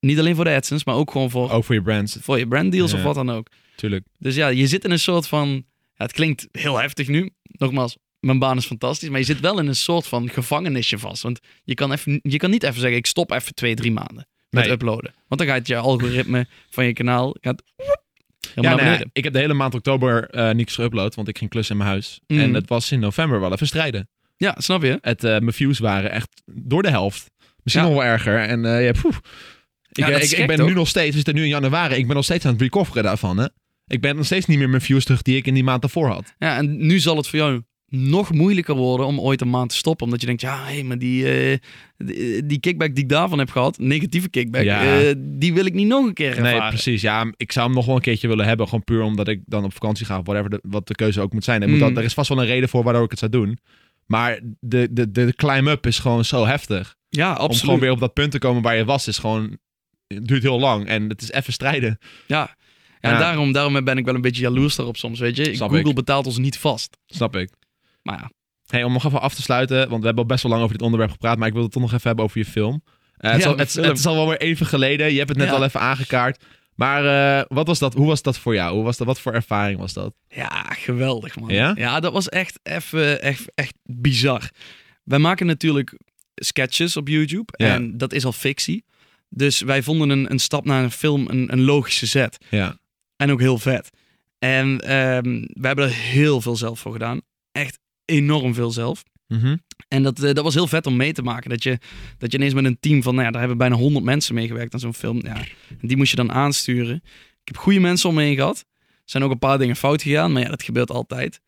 [0.00, 2.46] Niet alleen voor de AdSense, maar ook gewoon voor, Ook voor je brands, voor je
[2.48, 2.96] branddeals Ja.
[2.96, 3.48] of wat dan ook.
[3.76, 4.04] tuurlijk.
[4.18, 5.48] Dus ja, je zit in een soort van...
[5.94, 7.30] Ja, het klinkt heel heftig nu.
[7.42, 9.08] Nogmaals, mijn baan is fantastisch.
[9.08, 11.22] Maar je zit wel in een soort van gevangenisje vast.
[11.22, 14.26] Want je kan, even, je kan niet even zeggen, ik stop even twee, drie maanden
[14.50, 14.72] met Nee.
[14.72, 15.14] uploaden.
[15.28, 17.36] Want dan gaat je algoritme van je kanaal...
[17.40, 17.62] Gaat
[18.54, 19.10] Ja, nee, beneden.
[19.12, 21.90] ik heb de hele maand oktober eh niks geüpload, want ik ging klussen in mijn
[21.92, 22.20] huis.
[22.26, 22.38] Mm.
[22.40, 24.08] En het was in november wel even strijden.
[24.36, 24.98] Ja, snap je?
[25.00, 27.30] Het, eh, mijn views waren echt door de helft.
[27.62, 27.92] Misschien Ja.
[27.92, 28.38] nog wel erger.
[28.38, 29.16] En eh ja, poeh.
[29.92, 30.66] Ik, Ja, eh, ik, ben toch?
[30.68, 33.02] nu nog steeds, we zitten nu in januari, ik ben nog steeds aan het recoveren
[33.02, 33.38] daarvan.
[33.38, 33.46] Hè?
[33.86, 36.08] Ik ben nog steeds niet meer mijn views terug die ik in die maand daarvoor
[36.08, 36.34] had.
[36.38, 39.76] Ja, en nu zal het voor jou nog moeilijker worden om ooit een maand te
[39.76, 40.04] stoppen.
[40.04, 41.56] Omdat je denkt, ja, hé, maar die, eh,
[41.96, 45.00] die, die kickback die ik daarvan heb gehad, negatieve kickback, Ja.
[45.00, 46.58] eh, die wil ik niet nog een keer ervaren.
[46.60, 47.02] Nee, precies.
[47.02, 48.66] Ja, ik zou hem nog wel een keertje willen hebben.
[48.68, 50.18] Gewoon puur omdat ik dan op vakantie ga.
[50.18, 51.62] of Whatever de, wat de keuze ook moet zijn.
[51.62, 51.96] Er, moet Mm.
[51.96, 53.58] er is vast wel een reden voor waardoor ik het zou doen.
[54.06, 56.96] Maar de, de, de climb-up is gewoon zo heftig.
[57.08, 57.60] Ja, Om absoluut.
[57.60, 59.58] gewoon weer op dat punt te komen waar je was, is gewoon...
[60.14, 60.86] Het duurt heel lang.
[60.86, 61.98] En het is even strijden.
[62.26, 62.56] Ja, ja,
[63.00, 63.18] en Ja.
[63.18, 65.54] daarom, daarom ben ik wel een beetje jaloers daarop soms, weet je.
[65.54, 65.94] Snap Google ik.
[65.94, 66.96] betaalt ons niet vast.
[67.06, 67.50] Snap ik.
[68.02, 68.30] Maar ja,
[68.66, 70.74] Hey, om nog even af te sluiten, want we hebben al best wel lang over
[70.76, 72.82] dit onderwerp gepraat, maar ik wil het toch nog even hebben over je film.
[73.16, 73.86] Eh, het, Ja, is al, mijn het, film.
[73.86, 75.10] het is al wel weer even geleden.
[75.12, 75.52] Je hebt het net Ja.
[75.54, 76.44] al even aangekaart.
[76.74, 77.04] Maar
[77.38, 77.94] eh, wat was dat?
[77.94, 78.74] Hoe was dat voor jou?
[78.74, 80.14] Hoe was dat, wat voor ervaring was dat?
[80.28, 81.48] ja, geweldig man.
[81.48, 82.00] Ja?
[82.00, 84.50] dat was echt, even, echt, echt bizar.
[85.04, 85.98] Wij maken natuurlijk
[86.34, 87.74] sketches op YouTube Ja.
[87.74, 88.84] en dat is al fictie.
[89.30, 92.38] Dus wij vonden een, een stap naar een film een, een logische zet.
[92.50, 92.78] Ja.
[93.16, 93.90] En ook heel vet.
[94.38, 97.20] En ehm, we hebben er heel veel zelf voor gedaan.
[97.52, 99.02] Echt enorm veel zelf.
[99.26, 99.56] Mhm.
[99.88, 101.50] En dat, eh, dat was heel vet om mee te maken.
[101.50, 101.78] Dat je,
[102.18, 104.74] dat je ineens met een team van, nou ja, daar hebben bijna 100 mensen meegewerkt
[104.74, 105.20] aan zo'n film.
[105.22, 105.36] Ja,
[105.80, 106.96] en die moest je dan aansturen.
[107.40, 108.64] Ik heb goede mensen om me heen gehad.
[108.78, 111.40] Er zijn ook een paar dingen fout gegaan, maar ja, dat gebeurt altijd.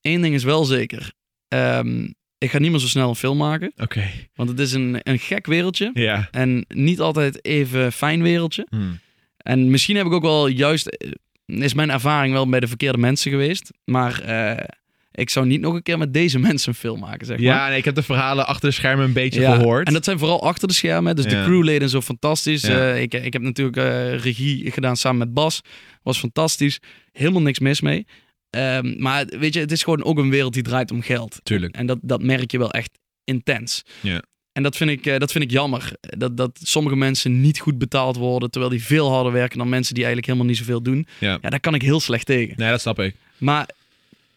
[0.00, 1.12] Eén ding is wel zeker.
[1.48, 2.08] Ehm,
[2.40, 3.72] ik ga niet meer zo snel een film maken.
[3.76, 4.10] Oké.
[4.34, 5.90] Want het is een, een gek wereldje.
[5.94, 6.28] Ja.
[6.30, 8.66] En niet altijd even fijn wereldje.
[8.70, 8.98] Hmm.
[9.36, 11.10] En misschien heb ik ook wel juist, eh,
[11.46, 13.70] is mijn ervaring wel bij de verkeerde mensen geweest.
[13.84, 14.64] Maar eh,
[15.12, 17.46] ik zou niet nog een keer met deze mensen een film maken, zeg maar.
[17.46, 19.86] Ja, nee, ik heb de verhalen achter de schermen een beetje Ja, gehoord.
[19.86, 21.16] En dat zijn vooral achter de schermen.
[21.16, 22.62] Dus de crewleden zo fantastisch.
[22.62, 22.92] Ja.
[22.92, 23.76] Eh, ik, ik heb natuurlijk
[24.22, 25.60] regie gedaan samen met Bas.
[26.02, 26.80] Was fantastisch.
[27.12, 28.06] Helemaal niks mis mee.
[28.50, 31.40] Ehm, maar weet je, het is gewoon ook een wereld die draait om geld.
[31.42, 31.74] Tuurlijk.
[31.74, 33.82] En dat, dat merk je wel echt intens.
[34.00, 34.22] Ja.
[34.52, 35.92] En dat vind ik, eh, dat vind ik jammer.
[36.00, 38.50] Dat, dat sommige mensen niet goed betaald worden.
[38.50, 41.06] Terwijl die veel harder werken dan mensen die eigenlijk helemaal niet zoveel doen.
[41.18, 41.38] Ja.
[41.42, 42.54] Ja, daar kan ik heel slecht tegen.
[42.56, 43.14] Nee, dat snap ik.
[43.38, 43.68] Maar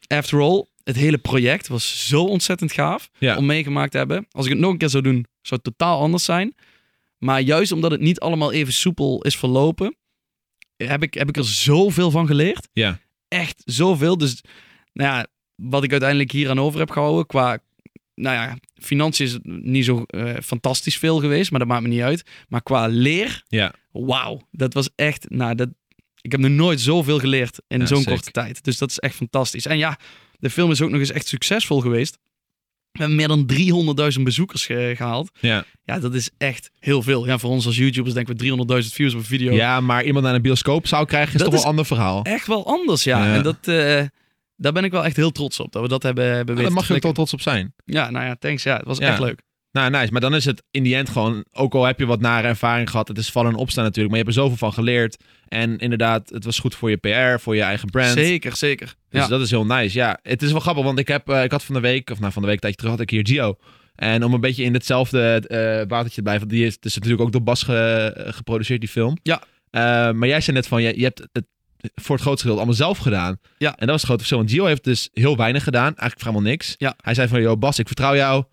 [0.07, 3.37] after all, het hele project was zo ontzettend gaaf Ja.
[3.37, 4.27] om meegemaakt te hebben.
[4.31, 6.55] Als ik het nog een keer zou doen, zou het totaal anders zijn.
[7.17, 9.95] Maar juist omdat het niet allemaal even soepel is verlopen,
[10.77, 12.67] heb ik, heb ik er zoveel van geleerd.
[12.73, 12.99] Ja.
[13.33, 14.17] Echt zoveel.
[14.17, 14.41] Dus
[14.93, 17.59] nou ja, wat ik uiteindelijk hier aan over heb gehouden qua...
[18.15, 22.01] Nou ja, financiën is niet zo eh, fantastisch veel geweest, maar dat maakt me niet
[22.01, 22.23] uit.
[22.47, 23.73] Maar qua leer, Ja.
[23.91, 25.29] wauw, dat was echt...
[25.29, 25.69] Nou, dat,
[26.21, 28.63] ik heb nog nooit zoveel geleerd in Ja, zo'n korte tijd.
[28.63, 29.65] Dus dat is echt fantastisch.
[29.65, 29.99] En ja,
[30.39, 32.17] de film is ook nog eens echt succesvol geweest.
[32.93, 33.45] We hebben meer dan
[34.17, 35.31] 300.000 bezoekers ge- gehaald.
[35.39, 35.65] Ja.
[35.83, 37.25] Ja, dat is echt heel veel.
[37.25, 38.39] Ja, voor ons als YouTubers denken we
[38.83, 39.53] 300.000 views op een video.
[39.53, 42.23] ja, maar iemand naar een bioscoop zou krijgen is Dat toch wel een ander verhaal.
[42.23, 43.25] Echt wel anders, ja.
[43.25, 43.33] Ja.
[43.35, 44.01] En dat, eh,
[44.55, 45.71] daar ben ik wel echt heel trots op.
[45.71, 47.73] Dat we dat hebben, hebben daar mag je ook wel trots op zijn.
[47.85, 48.63] Ja, nou ja, thanks.
[48.63, 49.07] Ja, het was Ja.
[49.09, 49.41] echt leuk.
[49.73, 50.11] Nou, nice.
[50.11, 52.89] Maar dan is het in die end gewoon, ook al heb je wat nare ervaring
[52.89, 55.17] gehad, het is vallen en opstaan natuurlijk, maar je hebt er zoveel van geleerd.
[55.47, 58.11] En inderdaad, het was goed voor je PR, voor je eigen brand.
[58.11, 58.95] Zeker, zeker.
[59.09, 59.27] Dus Ja.
[59.27, 59.97] dat is heel nice.
[59.97, 62.19] Ja, het is wel grappig, want ik, heb, eh, ik had van de week, of
[62.19, 63.55] nou van de week een tijdje terug, had ik hier Gio.
[63.95, 65.57] En om een beetje in hetzelfde eh
[65.87, 69.17] watertje te blijven, die is, het is natuurlijk ook door Bas ge- geproduceerd, die film.
[69.23, 69.41] Ja.
[69.69, 71.45] Eh, maar jij zei net van, je, je hebt het
[71.95, 73.39] voor het grootste deel allemaal zelf gedaan.
[73.57, 73.69] Ja.
[73.69, 76.41] En dat was het grote verschil, want Gio heeft dus heel weinig gedaan, eigenlijk vrijwel
[76.41, 76.75] niks.
[76.77, 76.93] Ja.
[77.01, 78.43] Hij zei van, yo Bas, ik vertrouw jou,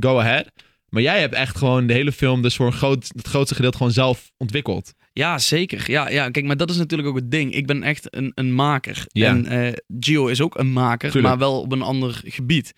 [0.00, 0.46] go ahead.
[0.94, 3.76] Maar jij hebt echt gewoon de hele film dus voor een groot, het grootste gedeelte
[3.76, 4.94] gewoon zelf ontwikkeld.
[5.12, 5.90] Ja, zeker.
[5.90, 7.54] Ja, ja, kijk, maar dat is natuurlijk ook het ding.
[7.54, 9.04] Ik ben echt een, een maker.
[9.08, 9.28] Ja.
[9.28, 11.34] En eh, Gio is ook een maker, Tuurlijk.
[11.34, 12.72] maar wel op een ander gebied.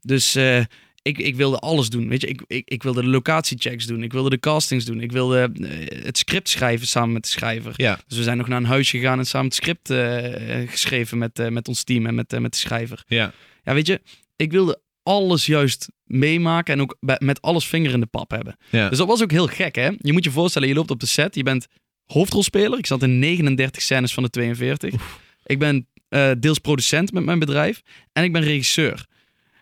[0.00, 0.58] Dus eh,
[1.02, 2.08] ik, ik wilde alles doen.
[2.08, 4.02] Weet je, ik, ik, ik wilde de locatiechecks doen.
[4.02, 5.00] Ik wilde de castings doen.
[5.00, 7.72] Ik wilde eh, het script schrijven samen met de schrijver.
[7.76, 8.00] Ja.
[8.06, 9.92] Dus we zijn nog naar een huisje gegaan en samen het script
[10.70, 13.04] geschreven met, met ons team en met, met de schrijver.
[13.06, 13.32] Ja.
[13.64, 14.00] Ja, weet je,
[14.36, 18.56] ik wilde alles juist meemaken en ook met alles vinger in de pap hebben.
[18.70, 18.88] Ja.
[18.88, 19.90] Dus dat was ook heel gek, hè?
[19.98, 21.66] Je moet je voorstellen, je loopt op de set, je bent
[22.06, 22.78] hoofdrolspeler.
[22.78, 24.94] Ik zat in 39 scènes van de 42.
[25.44, 27.82] Ik ben eh, deels producent met mijn bedrijf
[28.12, 29.06] en ik ben regisseur.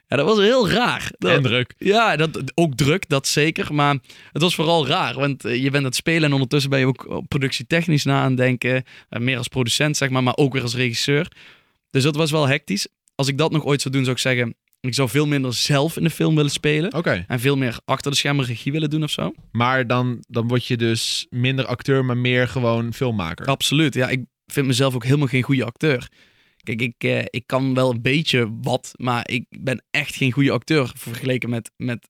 [0.07, 1.11] Ja, dat was heel raar.
[1.18, 1.74] Dat- En druk.
[1.78, 3.74] ja, dat, ook druk, dat zeker.
[3.74, 3.97] Maar
[4.32, 6.86] het was vooral raar, want eh, je bent aan het spelen en ondertussen ben je
[6.86, 8.84] ook op productietechnisch na aan het denken.
[9.09, 11.28] Eh, meer als producent, zeg maar, maar ook weer als regisseur.
[11.91, 12.88] Dus dat was wel hectisch.
[13.14, 15.97] Als ik dat nog ooit zou doen, zou ik zeggen, ik zou veel minder zelf
[15.97, 16.91] in de film willen spelen.
[17.26, 19.33] En veel meer achter de schermen regie willen doen of zo.
[19.53, 23.47] Maar dan, dan word je dus minder acteur, maar meer gewoon filmmaker.
[23.47, 23.95] Absoluut.
[23.95, 26.09] Ja, ik vind mezelf ook helemaal geen goede acteur.
[26.62, 30.51] Kijk, ik, eh, ik kan wel een beetje wat, maar ik ben echt geen goede
[30.51, 32.09] acteur vergeleken met, met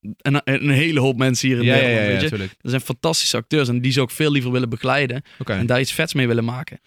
[0.00, 2.06] een, een hele hoop mensen hier in ja, Nederland.
[2.06, 2.56] ja, ja, weet je?
[2.60, 5.92] Er zijn fantastische acteurs en die zou ik veel liever willen begeleiden en daar iets
[5.92, 6.80] vets mee willen maken.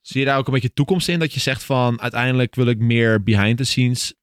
[0.00, 1.18] Zie je daar ook een beetje toekomst in?
[1.18, 4.14] Dat je zegt van uiteindelijk wil ik meer behind the scenes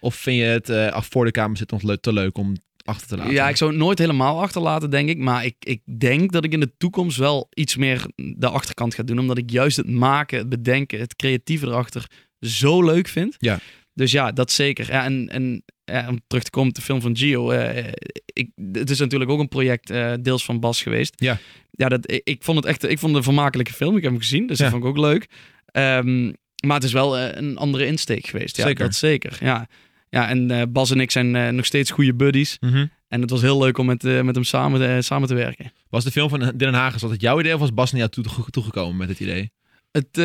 [0.00, 3.08] Of vind je het af voor de kamer zit nog le- te leuk om achter
[3.08, 3.32] te laten?
[3.32, 5.18] Ja, ik zou het nooit helemaal achterlaten, denk ik.
[5.18, 9.02] Maar ik, ik denk dat ik in de toekomst wel iets meer de achterkant ga
[9.02, 9.18] doen.
[9.18, 12.04] Omdat ik juist het maken, het bedenken, het creatieve erachter
[12.40, 13.34] zo leuk vind.
[13.38, 13.58] Ja.
[13.94, 14.90] Dus ja, dat zeker.
[14.90, 17.50] Ja, en en ja, om terug te komen op de film van Gio.
[17.50, 17.92] eh,
[18.32, 21.14] ik, het is natuurlijk ook een project eh, deels van Bas geweest.
[21.16, 21.38] Ja.
[21.70, 23.96] Ja, dat, ik, ik vond het echt ik vond het een vermakelijke film.
[23.96, 24.62] Ik heb hem gezien, dus Ja.
[24.64, 25.26] dat vond ik ook leuk.
[25.66, 26.32] Ehm,
[26.66, 28.56] maar het is wel eh, een andere insteek geweest.
[28.56, 28.84] Ja, Zeker.
[28.84, 29.38] dat zeker.
[29.40, 29.68] Ja,
[30.10, 32.56] ja en eh, Bas en ik zijn eh, nog steeds goede buddies.
[32.60, 32.86] Mhm.
[33.08, 35.72] En het was heel leuk om met, met hem samen, samen te werken.
[35.90, 38.10] Was de film van Dylan Hagen, was het jouw idee of was Bas naar jou
[38.12, 39.50] toe- toegekomen met het idee?
[39.90, 40.20] Het,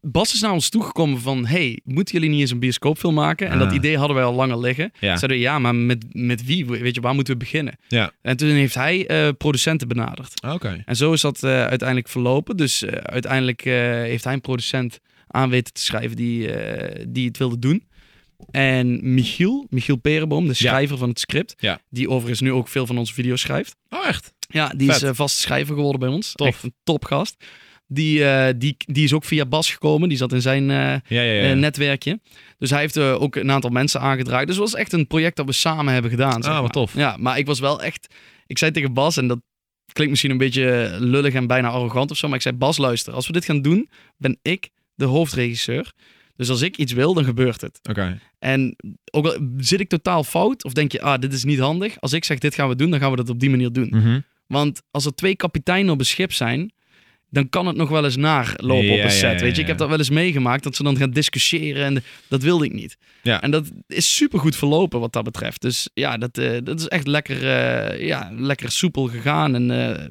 [0.00, 1.46] Bas is naar ons toegekomen van...
[1.46, 3.48] hey, moeten jullie niet eens een bioscoopfilm maken?
[3.48, 3.74] En dat Ah.
[3.74, 4.92] idee hadden wij al langer liggen.
[5.00, 5.16] Ja.
[5.16, 6.66] Zeiden we, ja, maar met, met wie?
[6.66, 7.78] Weet je, waar moeten we beginnen?
[7.88, 8.12] Ja.
[8.22, 9.06] En toen heeft hij
[9.38, 10.42] producenten benaderd.
[10.46, 10.82] Oké.
[10.84, 12.56] En zo is dat uiteindelijk verlopen.
[12.56, 15.00] Dus uiteindelijk heeft hij een producent
[15.30, 17.88] aan weten te schrijven die, eh, die het wilde doen.
[18.50, 21.54] En Michiel, Michiel Perenboom, de schrijver van het script...
[21.58, 21.80] Ja.
[21.88, 23.76] die overigens nu ook veel van onze video's schrijft...
[23.88, 24.32] Oh, echt?
[24.48, 26.32] Ja, die is eh, vast schrijver geworden bij ons.
[26.34, 26.46] Tof.
[26.46, 27.44] Echt een topgast.
[27.86, 30.08] Die, eh, die, die is ook via Bas gekomen.
[30.08, 31.54] Die zat in zijn Ja, ja, ja.
[31.54, 32.20] netwerkje.
[32.58, 34.46] Dus hij heeft ook een aantal mensen aangedraaid.
[34.46, 36.42] Dus het was echt een project dat we samen hebben gedaan.
[36.42, 36.94] Zeg Ah, wat tof.
[36.94, 38.14] Ja, maar ik was wel echt...
[38.46, 39.38] Ik zei tegen Bas, en dat
[39.92, 42.26] klinkt misschien een beetje lullig en bijna arrogant of zo.
[42.26, 43.12] Maar ik zei, Bas, luister.
[43.12, 44.70] Als we dit gaan doen, ben ik
[45.00, 45.92] de hoofdregisseur.
[46.36, 47.80] Dus als ik iets wil, dan gebeurt het.
[47.90, 48.20] Oké.
[48.38, 48.76] En
[49.10, 52.00] ook al zit ik totaal fout, of denk je, ah, dit is niet handig.
[52.00, 53.88] Als ik zeg, dit gaan we doen, dan gaan we dat op die manier doen.
[53.90, 54.20] Mhm.
[54.46, 56.72] Want als er twee kapiteinen op een schip zijn,
[57.30, 59.38] dan kan het nog wel eens naar lopen Ja, op een set.
[59.38, 62.02] ja, weet je, ik heb dat wel eens meegemaakt, dat ze dan gaan discussiëren en
[62.28, 62.96] dat wilde ik niet.
[63.22, 63.42] Ja.
[63.42, 65.60] En dat is super goed verlopen wat dat betreft.
[65.60, 69.54] Dus ja, dat, eh, dat is echt lekker, eh, ja, lekker soepel gegaan.
[69.54, 70.04] En eh,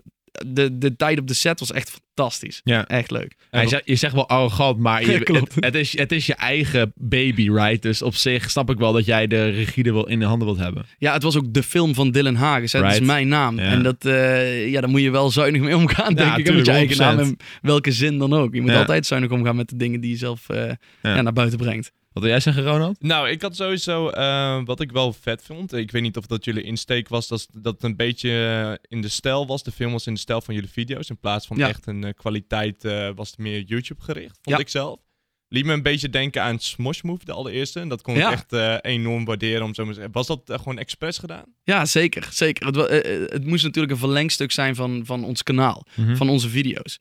[0.48, 2.62] de, de tijd op de set was echt fantastisch.
[2.64, 2.88] Ja.
[2.88, 3.36] Echt leuk.
[3.52, 5.56] Ja, je, zegt, je zegt wel arrogant, maar je, Ja, klopt.
[5.56, 7.82] Het, het, is, het is je eigen baby, right?
[7.82, 10.60] Dus op zich snap ik wel dat jij de regie wel in de handen wilt
[10.60, 10.86] hebben.
[10.98, 12.72] Ja, het was ook de film van Dylan Hagens.
[12.74, 12.80] hè.
[12.80, 13.12] Dat is Right.
[13.12, 13.56] mijn naam.
[13.58, 13.64] Ja.
[13.64, 16.54] En dat, eh, ja, daar moet je wel zuinig mee omgaan, denk ik.
[16.54, 17.22] Met je eigen naam 100%.
[17.30, 18.54] in welke zin dan ook.
[18.54, 18.80] Je moet Ja.
[18.80, 20.76] altijd zuinig omgaan met de dingen die je zelf eh, Ja.
[21.16, 21.92] ja, naar buiten brengt.
[22.14, 23.02] Wat wil jij zeggen, Ronald?
[23.02, 26.46] Nou, ik had sowieso, eh, wat ik wel vet vond, ik weet niet of dat
[26.46, 29.64] jullie insteek was, dat, dat het een beetje eh, in de stijl was.
[29.64, 31.10] De film was in de stijl van jullie video's.
[31.10, 31.68] In plaats van Ja.
[31.68, 32.84] echt een eh, kwaliteit
[33.16, 34.62] was het meer YouTube gericht, vond Ja.
[34.62, 35.00] ik zelf.
[35.48, 37.80] Liet me een beetje denken aan Smosh Move, de allereerste.
[37.80, 38.32] En dat kon Ja.
[38.32, 40.14] ik echt enorm waarderen, om zo maar te zeggen.
[40.18, 41.46] Was dat gewoon expres gedaan?
[41.64, 42.28] Ja, zeker.
[42.32, 42.66] zeker.
[42.68, 46.16] Het, het moest natuurlijk een verlengstuk zijn van, van ons kanaal, Mhm.
[46.16, 47.00] van onze video's.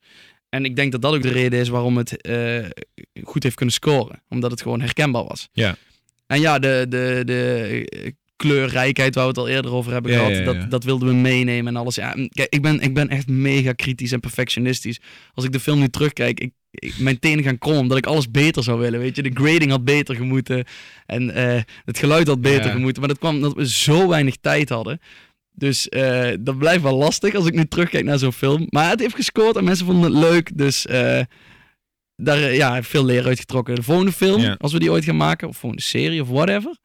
[0.49, 2.65] En ik denk dat dat ook de reden is waarom het eh,
[3.25, 4.23] goed heeft kunnen scoren.
[4.29, 5.49] Omdat het gewoon herkenbaar was.
[5.53, 5.77] Ja.
[6.27, 10.33] En ja, de, de, de kleurrijkheid waar we het al eerder over hebben Ja, gehad,
[10.33, 10.45] ja, ja.
[10.45, 11.95] Dat, dat wilden we meenemen en alles.
[11.95, 15.01] Ja, kijk, ik ben, ik ben echt mega kritisch en perfectionistisch.
[15.35, 18.31] Als ik de film nu terugkijk, ik, ik- mijn tenen gaan krommen omdat ik alles
[18.31, 19.01] beter zou willen.
[19.01, 20.65] Weet je, de grading had beter gemoeten
[21.07, 23.01] en eh, het geluid had beter gemoeten.
[23.01, 25.01] Maar dat kwam omdat we zo weinig tijd hadden.
[25.59, 28.67] Dus eh, dat blijft wel lastig als ik nu terugkijk naar zo'n film.
[28.71, 30.59] Maar het heeft gescoord en mensen vonden het leuk.
[30.59, 31.21] Dus eh,
[32.17, 33.75] daar ja, veel leer uitgetrokken.
[33.75, 34.55] De volgende film, Ja.
[34.59, 36.77] als we die ooit gaan maken, of volgende serie of whatever,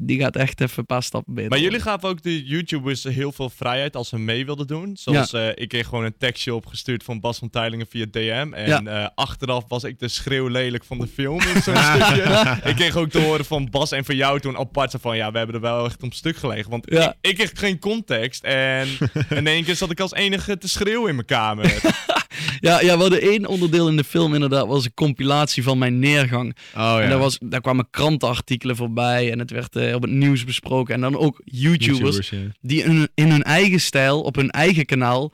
[0.00, 1.50] die gaat echt even een paar stappen beter.
[1.50, 4.96] Maar jullie gaven ook de YouTubers heel veel vrijheid als ze mee wilden doen.
[4.96, 8.52] Zoals eh, ik kreeg gewoon een tekstje opgestuurd van Bas van Teilingen via DM.
[8.54, 12.58] En eh, achteraf was ik de schreeuw lelijk van de film in zo'n stukje.
[12.64, 15.16] Ik kreeg ook te horen van Bas en van jou toen apart zo van...
[15.16, 16.70] Ja, we hebben er wel echt om stuk gelegen.
[16.70, 17.14] Want Ja.
[17.20, 18.44] ik, ik kreeg geen context.
[18.44, 18.88] En
[19.30, 21.74] in één keer zat ik als enige te schreeuwen in mijn kamer.
[22.60, 25.98] Ja, ja, we hadden één onderdeel in de film inderdaad, was een compilatie van mijn
[25.98, 26.56] neergang.
[26.56, 27.00] Oh ja.
[27.00, 30.94] En daar, was, daar kwamen krantenartikelen voorbij en het werd eh, op het nieuws besproken.
[30.94, 32.38] En dan ook YouTubers, ja.
[32.60, 35.32] die in, in hun eigen stijl, op hun eigen kanaal,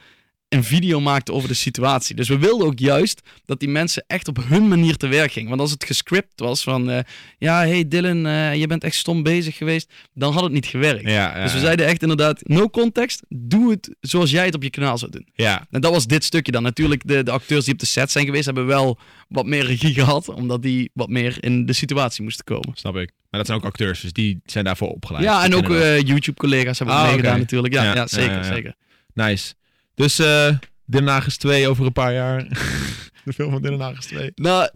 [0.48, 2.14] een video maakte over de situatie.
[2.14, 5.48] Dus we wilden ook juist dat die mensen echt op hun manier te werk gingen.
[5.48, 6.98] Want als het gescript was van, eh,
[7.38, 11.08] ja, hey Dylan, uh, je bent echt stom bezig geweest, dan had het niet gewerkt.
[11.08, 14.70] Ja, dus we zeiden echt inderdaad, no context, doe het zoals jij het op je
[14.70, 15.28] kanaal zou doen.
[15.34, 15.66] Ja.
[15.70, 16.62] En dat was dit stukje dan.
[16.62, 19.94] Natuurlijk, de, de acteurs die op de set zijn geweest, hebben wel wat meer regie
[20.00, 22.70] gehad, omdat die wat meer in de situatie moesten komen.
[22.74, 23.10] Snap ik.
[23.30, 25.24] Maar dat zijn ook acteurs, dus die zijn daarvoor opgeleid.
[25.24, 27.74] Ja, en ook uh, YouTube-collega's hebben ah, meegedaan natuurlijk.
[27.74, 28.74] Ja, ja, ja zeker, ja, zeker.
[29.14, 29.54] Nice.
[29.94, 32.44] Dus uh, Den Haag 2 over een paar jaar.
[33.24, 34.32] de film van Den Haag 2.
[34.34, 34.68] Nou,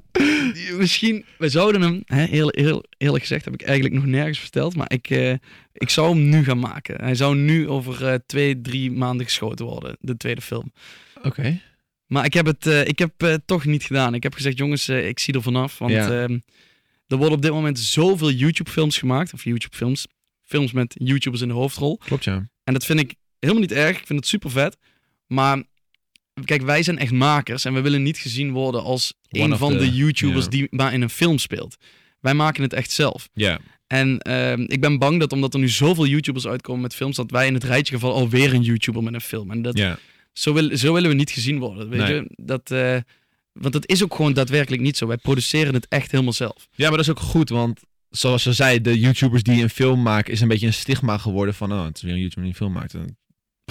[0.79, 4.77] misschien, we zouden hem, hè, heel, heel, eerlijk gezegd heb ik eigenlijk nog nergens verteld,
[4.77, 5.35] maar ik, uh,
[5.73, 7.01] ik zou hem nu gaan maken.
[7.01, 10.73] Hij zou nu over uh, twee, drie maanden geschoten worden, de tweede film.
[11.16, 11.27] Oké.
[11.27, 11.61] Okay.
[12.07, 14.14] Maar ik heb het uh, ik heb, toch niet gedaan.
[14.14, 16.23] Ik heb gezegd, jongens, ik zie er vanaf, want Ja.
[16.23, 16.39] ehm,
[17.07, 20.07] er worden op dit moment zoveel YouTube-films gemaakt, of YouTube-films,
[20.43, 21.97] films met YouTubers in de hoofdrol.
[21.97, 22.49] Klopt, ja.
[22.64, 23.99] En dat vind ik helemaal niet erg.
[23.99, 24.77] Ik vind het super vet.
[25.29, 25.62] Maar
[26.45, 29.72] kijk, wij zijn echt makers en we willen niet gezien worden als One een van
[29.72, 31.76] the- de YouTubers die maar in een film speelt.
[32.20, 33.29] Wij maken het echt zelf.
[33.33, 33.59] Ja.
[33.87, 37.31] En ehm, ik ben bang dat omdat er nu zoveel YouTubers uitkomen met films, dat
[37.31, 39.51] wij in het rijtje gevallen alweer een YouTuber met een film.
[39.51, 39.76] En dat,
[40.33, 41.89] zo, wil, zo willen we niet gezien worden.
[41.89, 42.14] Weet Nee.
[42.14, 42.31] je?
[42.37, 42.97] Dat, eh,
[43.53, 45.07] want dat is ook gewoon daadwerkelijk niet zo.
[45.07, 46.68] Wij produceren het echt helemaal zelf.
[46.74, 50.03] ja, maar dat is ook goed, want zoals je zei, de YouTubers die een film
[50.03, 52.51] maken, is een beetje een stigma geworden van, oh, het is weer een YouTuber die
[52.53, 52.95] een film maakt.
[52.95, 53.18] En-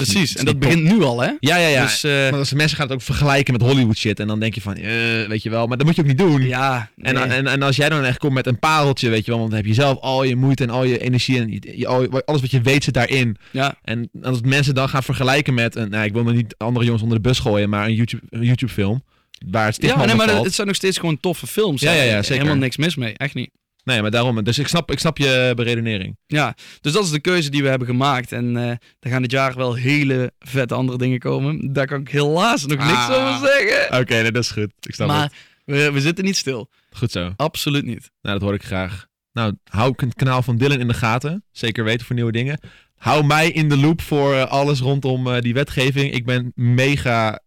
[0.04, 0.36] Precies.
[0.36, 1.32] En dat begint nu al, hè?
[1.40, 1.82] Ja, ja, ja.
[1.84, 4.56] Dus, eh, maar als mensen gaan het ook vergelijken met Hollywood shit en dan denk
[4.56, 6.42] je van, eh, weet je wel, maar dat moet je ook niet doen.
[6.42, 6.90] ja.
[7.02, 7.24] En, nee.
[7.24, 9.60] en, en als jij dan echt komt met een pareltje, weet je wel, want dan
[9.60, 12.24] heb je zelf al je moeite en al je energie en je- je- al je-
[12.26, 13.38] alles wat je weet zit daarin.
[13.52, 13.76] ja.
[13.84, 17.04] En als mensen dan gaan vergelijken met, een, nou, ik wil me niet andere jongens
[17.04, 19.04] onder de bus gooien, maar een YouTube, een YouTube film,
[19.52, 20.46] waar het Ja, nee, maar valt.
[20.46, 21.82] het zijn nog steeds gewoon toffe films.
[21.82, 22.34] Ja, ja, ja, zeker.
[22.38, 23.50] Helemaal niks mis mee, echt niet.
[23.88, 24.44] Nee, maar daarom.
[24.44, 26.18] Dus ik snap, ik snap je beredenering.
[26.26, 28.32] Ja, dus dat is de keuze die we hebben gemaakt.
[28.32, 28.70] En eh
[29.00, 31.74] er gaan dit jaar wel hele vette andere dingen komen.
[31.74, 33.10] Daar kan ik helaas nog niks Ah.
[33.12, 34.00] over zeggen.
[34.00, 34.72] Oké, nee, dat is goed.
[34.80, 35.34] Ik snap maar het.
[35.66, 36.70] we, we zitten niet stil.
[36.92, 37.34] Goed zo.
[37.36, 38.12] Absoluut niet.
[38.22, 39.06] Nou, dat hoor ik graag.
[39.34, 41.44] Nou, hou het kanaal van Dylan in de gaten.
[41.52, 42.60] Zeker weten voor nieuwe dingen.
[42.96, 46.14] Hou mij in de loop voor eh, alles rondom eh, die wetgeving.
[46.14, 47.40] Ik ben mega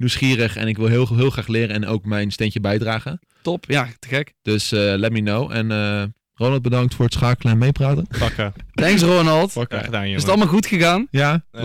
[0.00, 3.20] nieuwsgierig en ik wil heel, heel graag leren en ook mijn steentje bijdragen.
[3.42, 4.32] Top, ja, te gek.
[4.42, 5.52] Dus eh, let me know.
[5.52, 6.02] En eh,
[6.34, 8.06] Ronald, bedankt voor het schakelen en meepraten.
[8.18, 8.52] Pakken.
[8.74, 9.50] Thanks Ronald.
[9.52, 10.16] Graag gedaan, jongen.
[10.16, 11.06] Is het allemaal goed gegaan?
[11.10, 11.44] Ja?
[11.50, 11.64] Eh,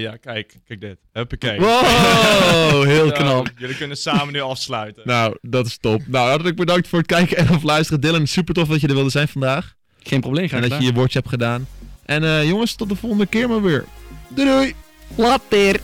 [0.00, 0.56] ja, kijk.
[0.66, 0.98] Kijk dit.
[1.12, 1.58] Huppakee.
[1.60, 3.50] Wow, heel knap.
[3.56, 5.02] jullie kunnen samen nu afsluiten.
[5.06, 6.02] Nou, dat is top.
[6.06, 8.00] Nou, hartelijk bedankt voor het kijken en of luisteren.
[8.00, 9.74] Dylan, super tof dat je er wilde zijn vandaag.
[10.02, 10.92] Geen probleem, graag en dat je gedaan.
[10.92, 11.66] je woordje hebt gedaan.
[12.04, 13.84] En eh, jongens, tot de volgende keer maar weer.
[14.28, 14.74] Doei doei!
[15.16, 15.80] Later.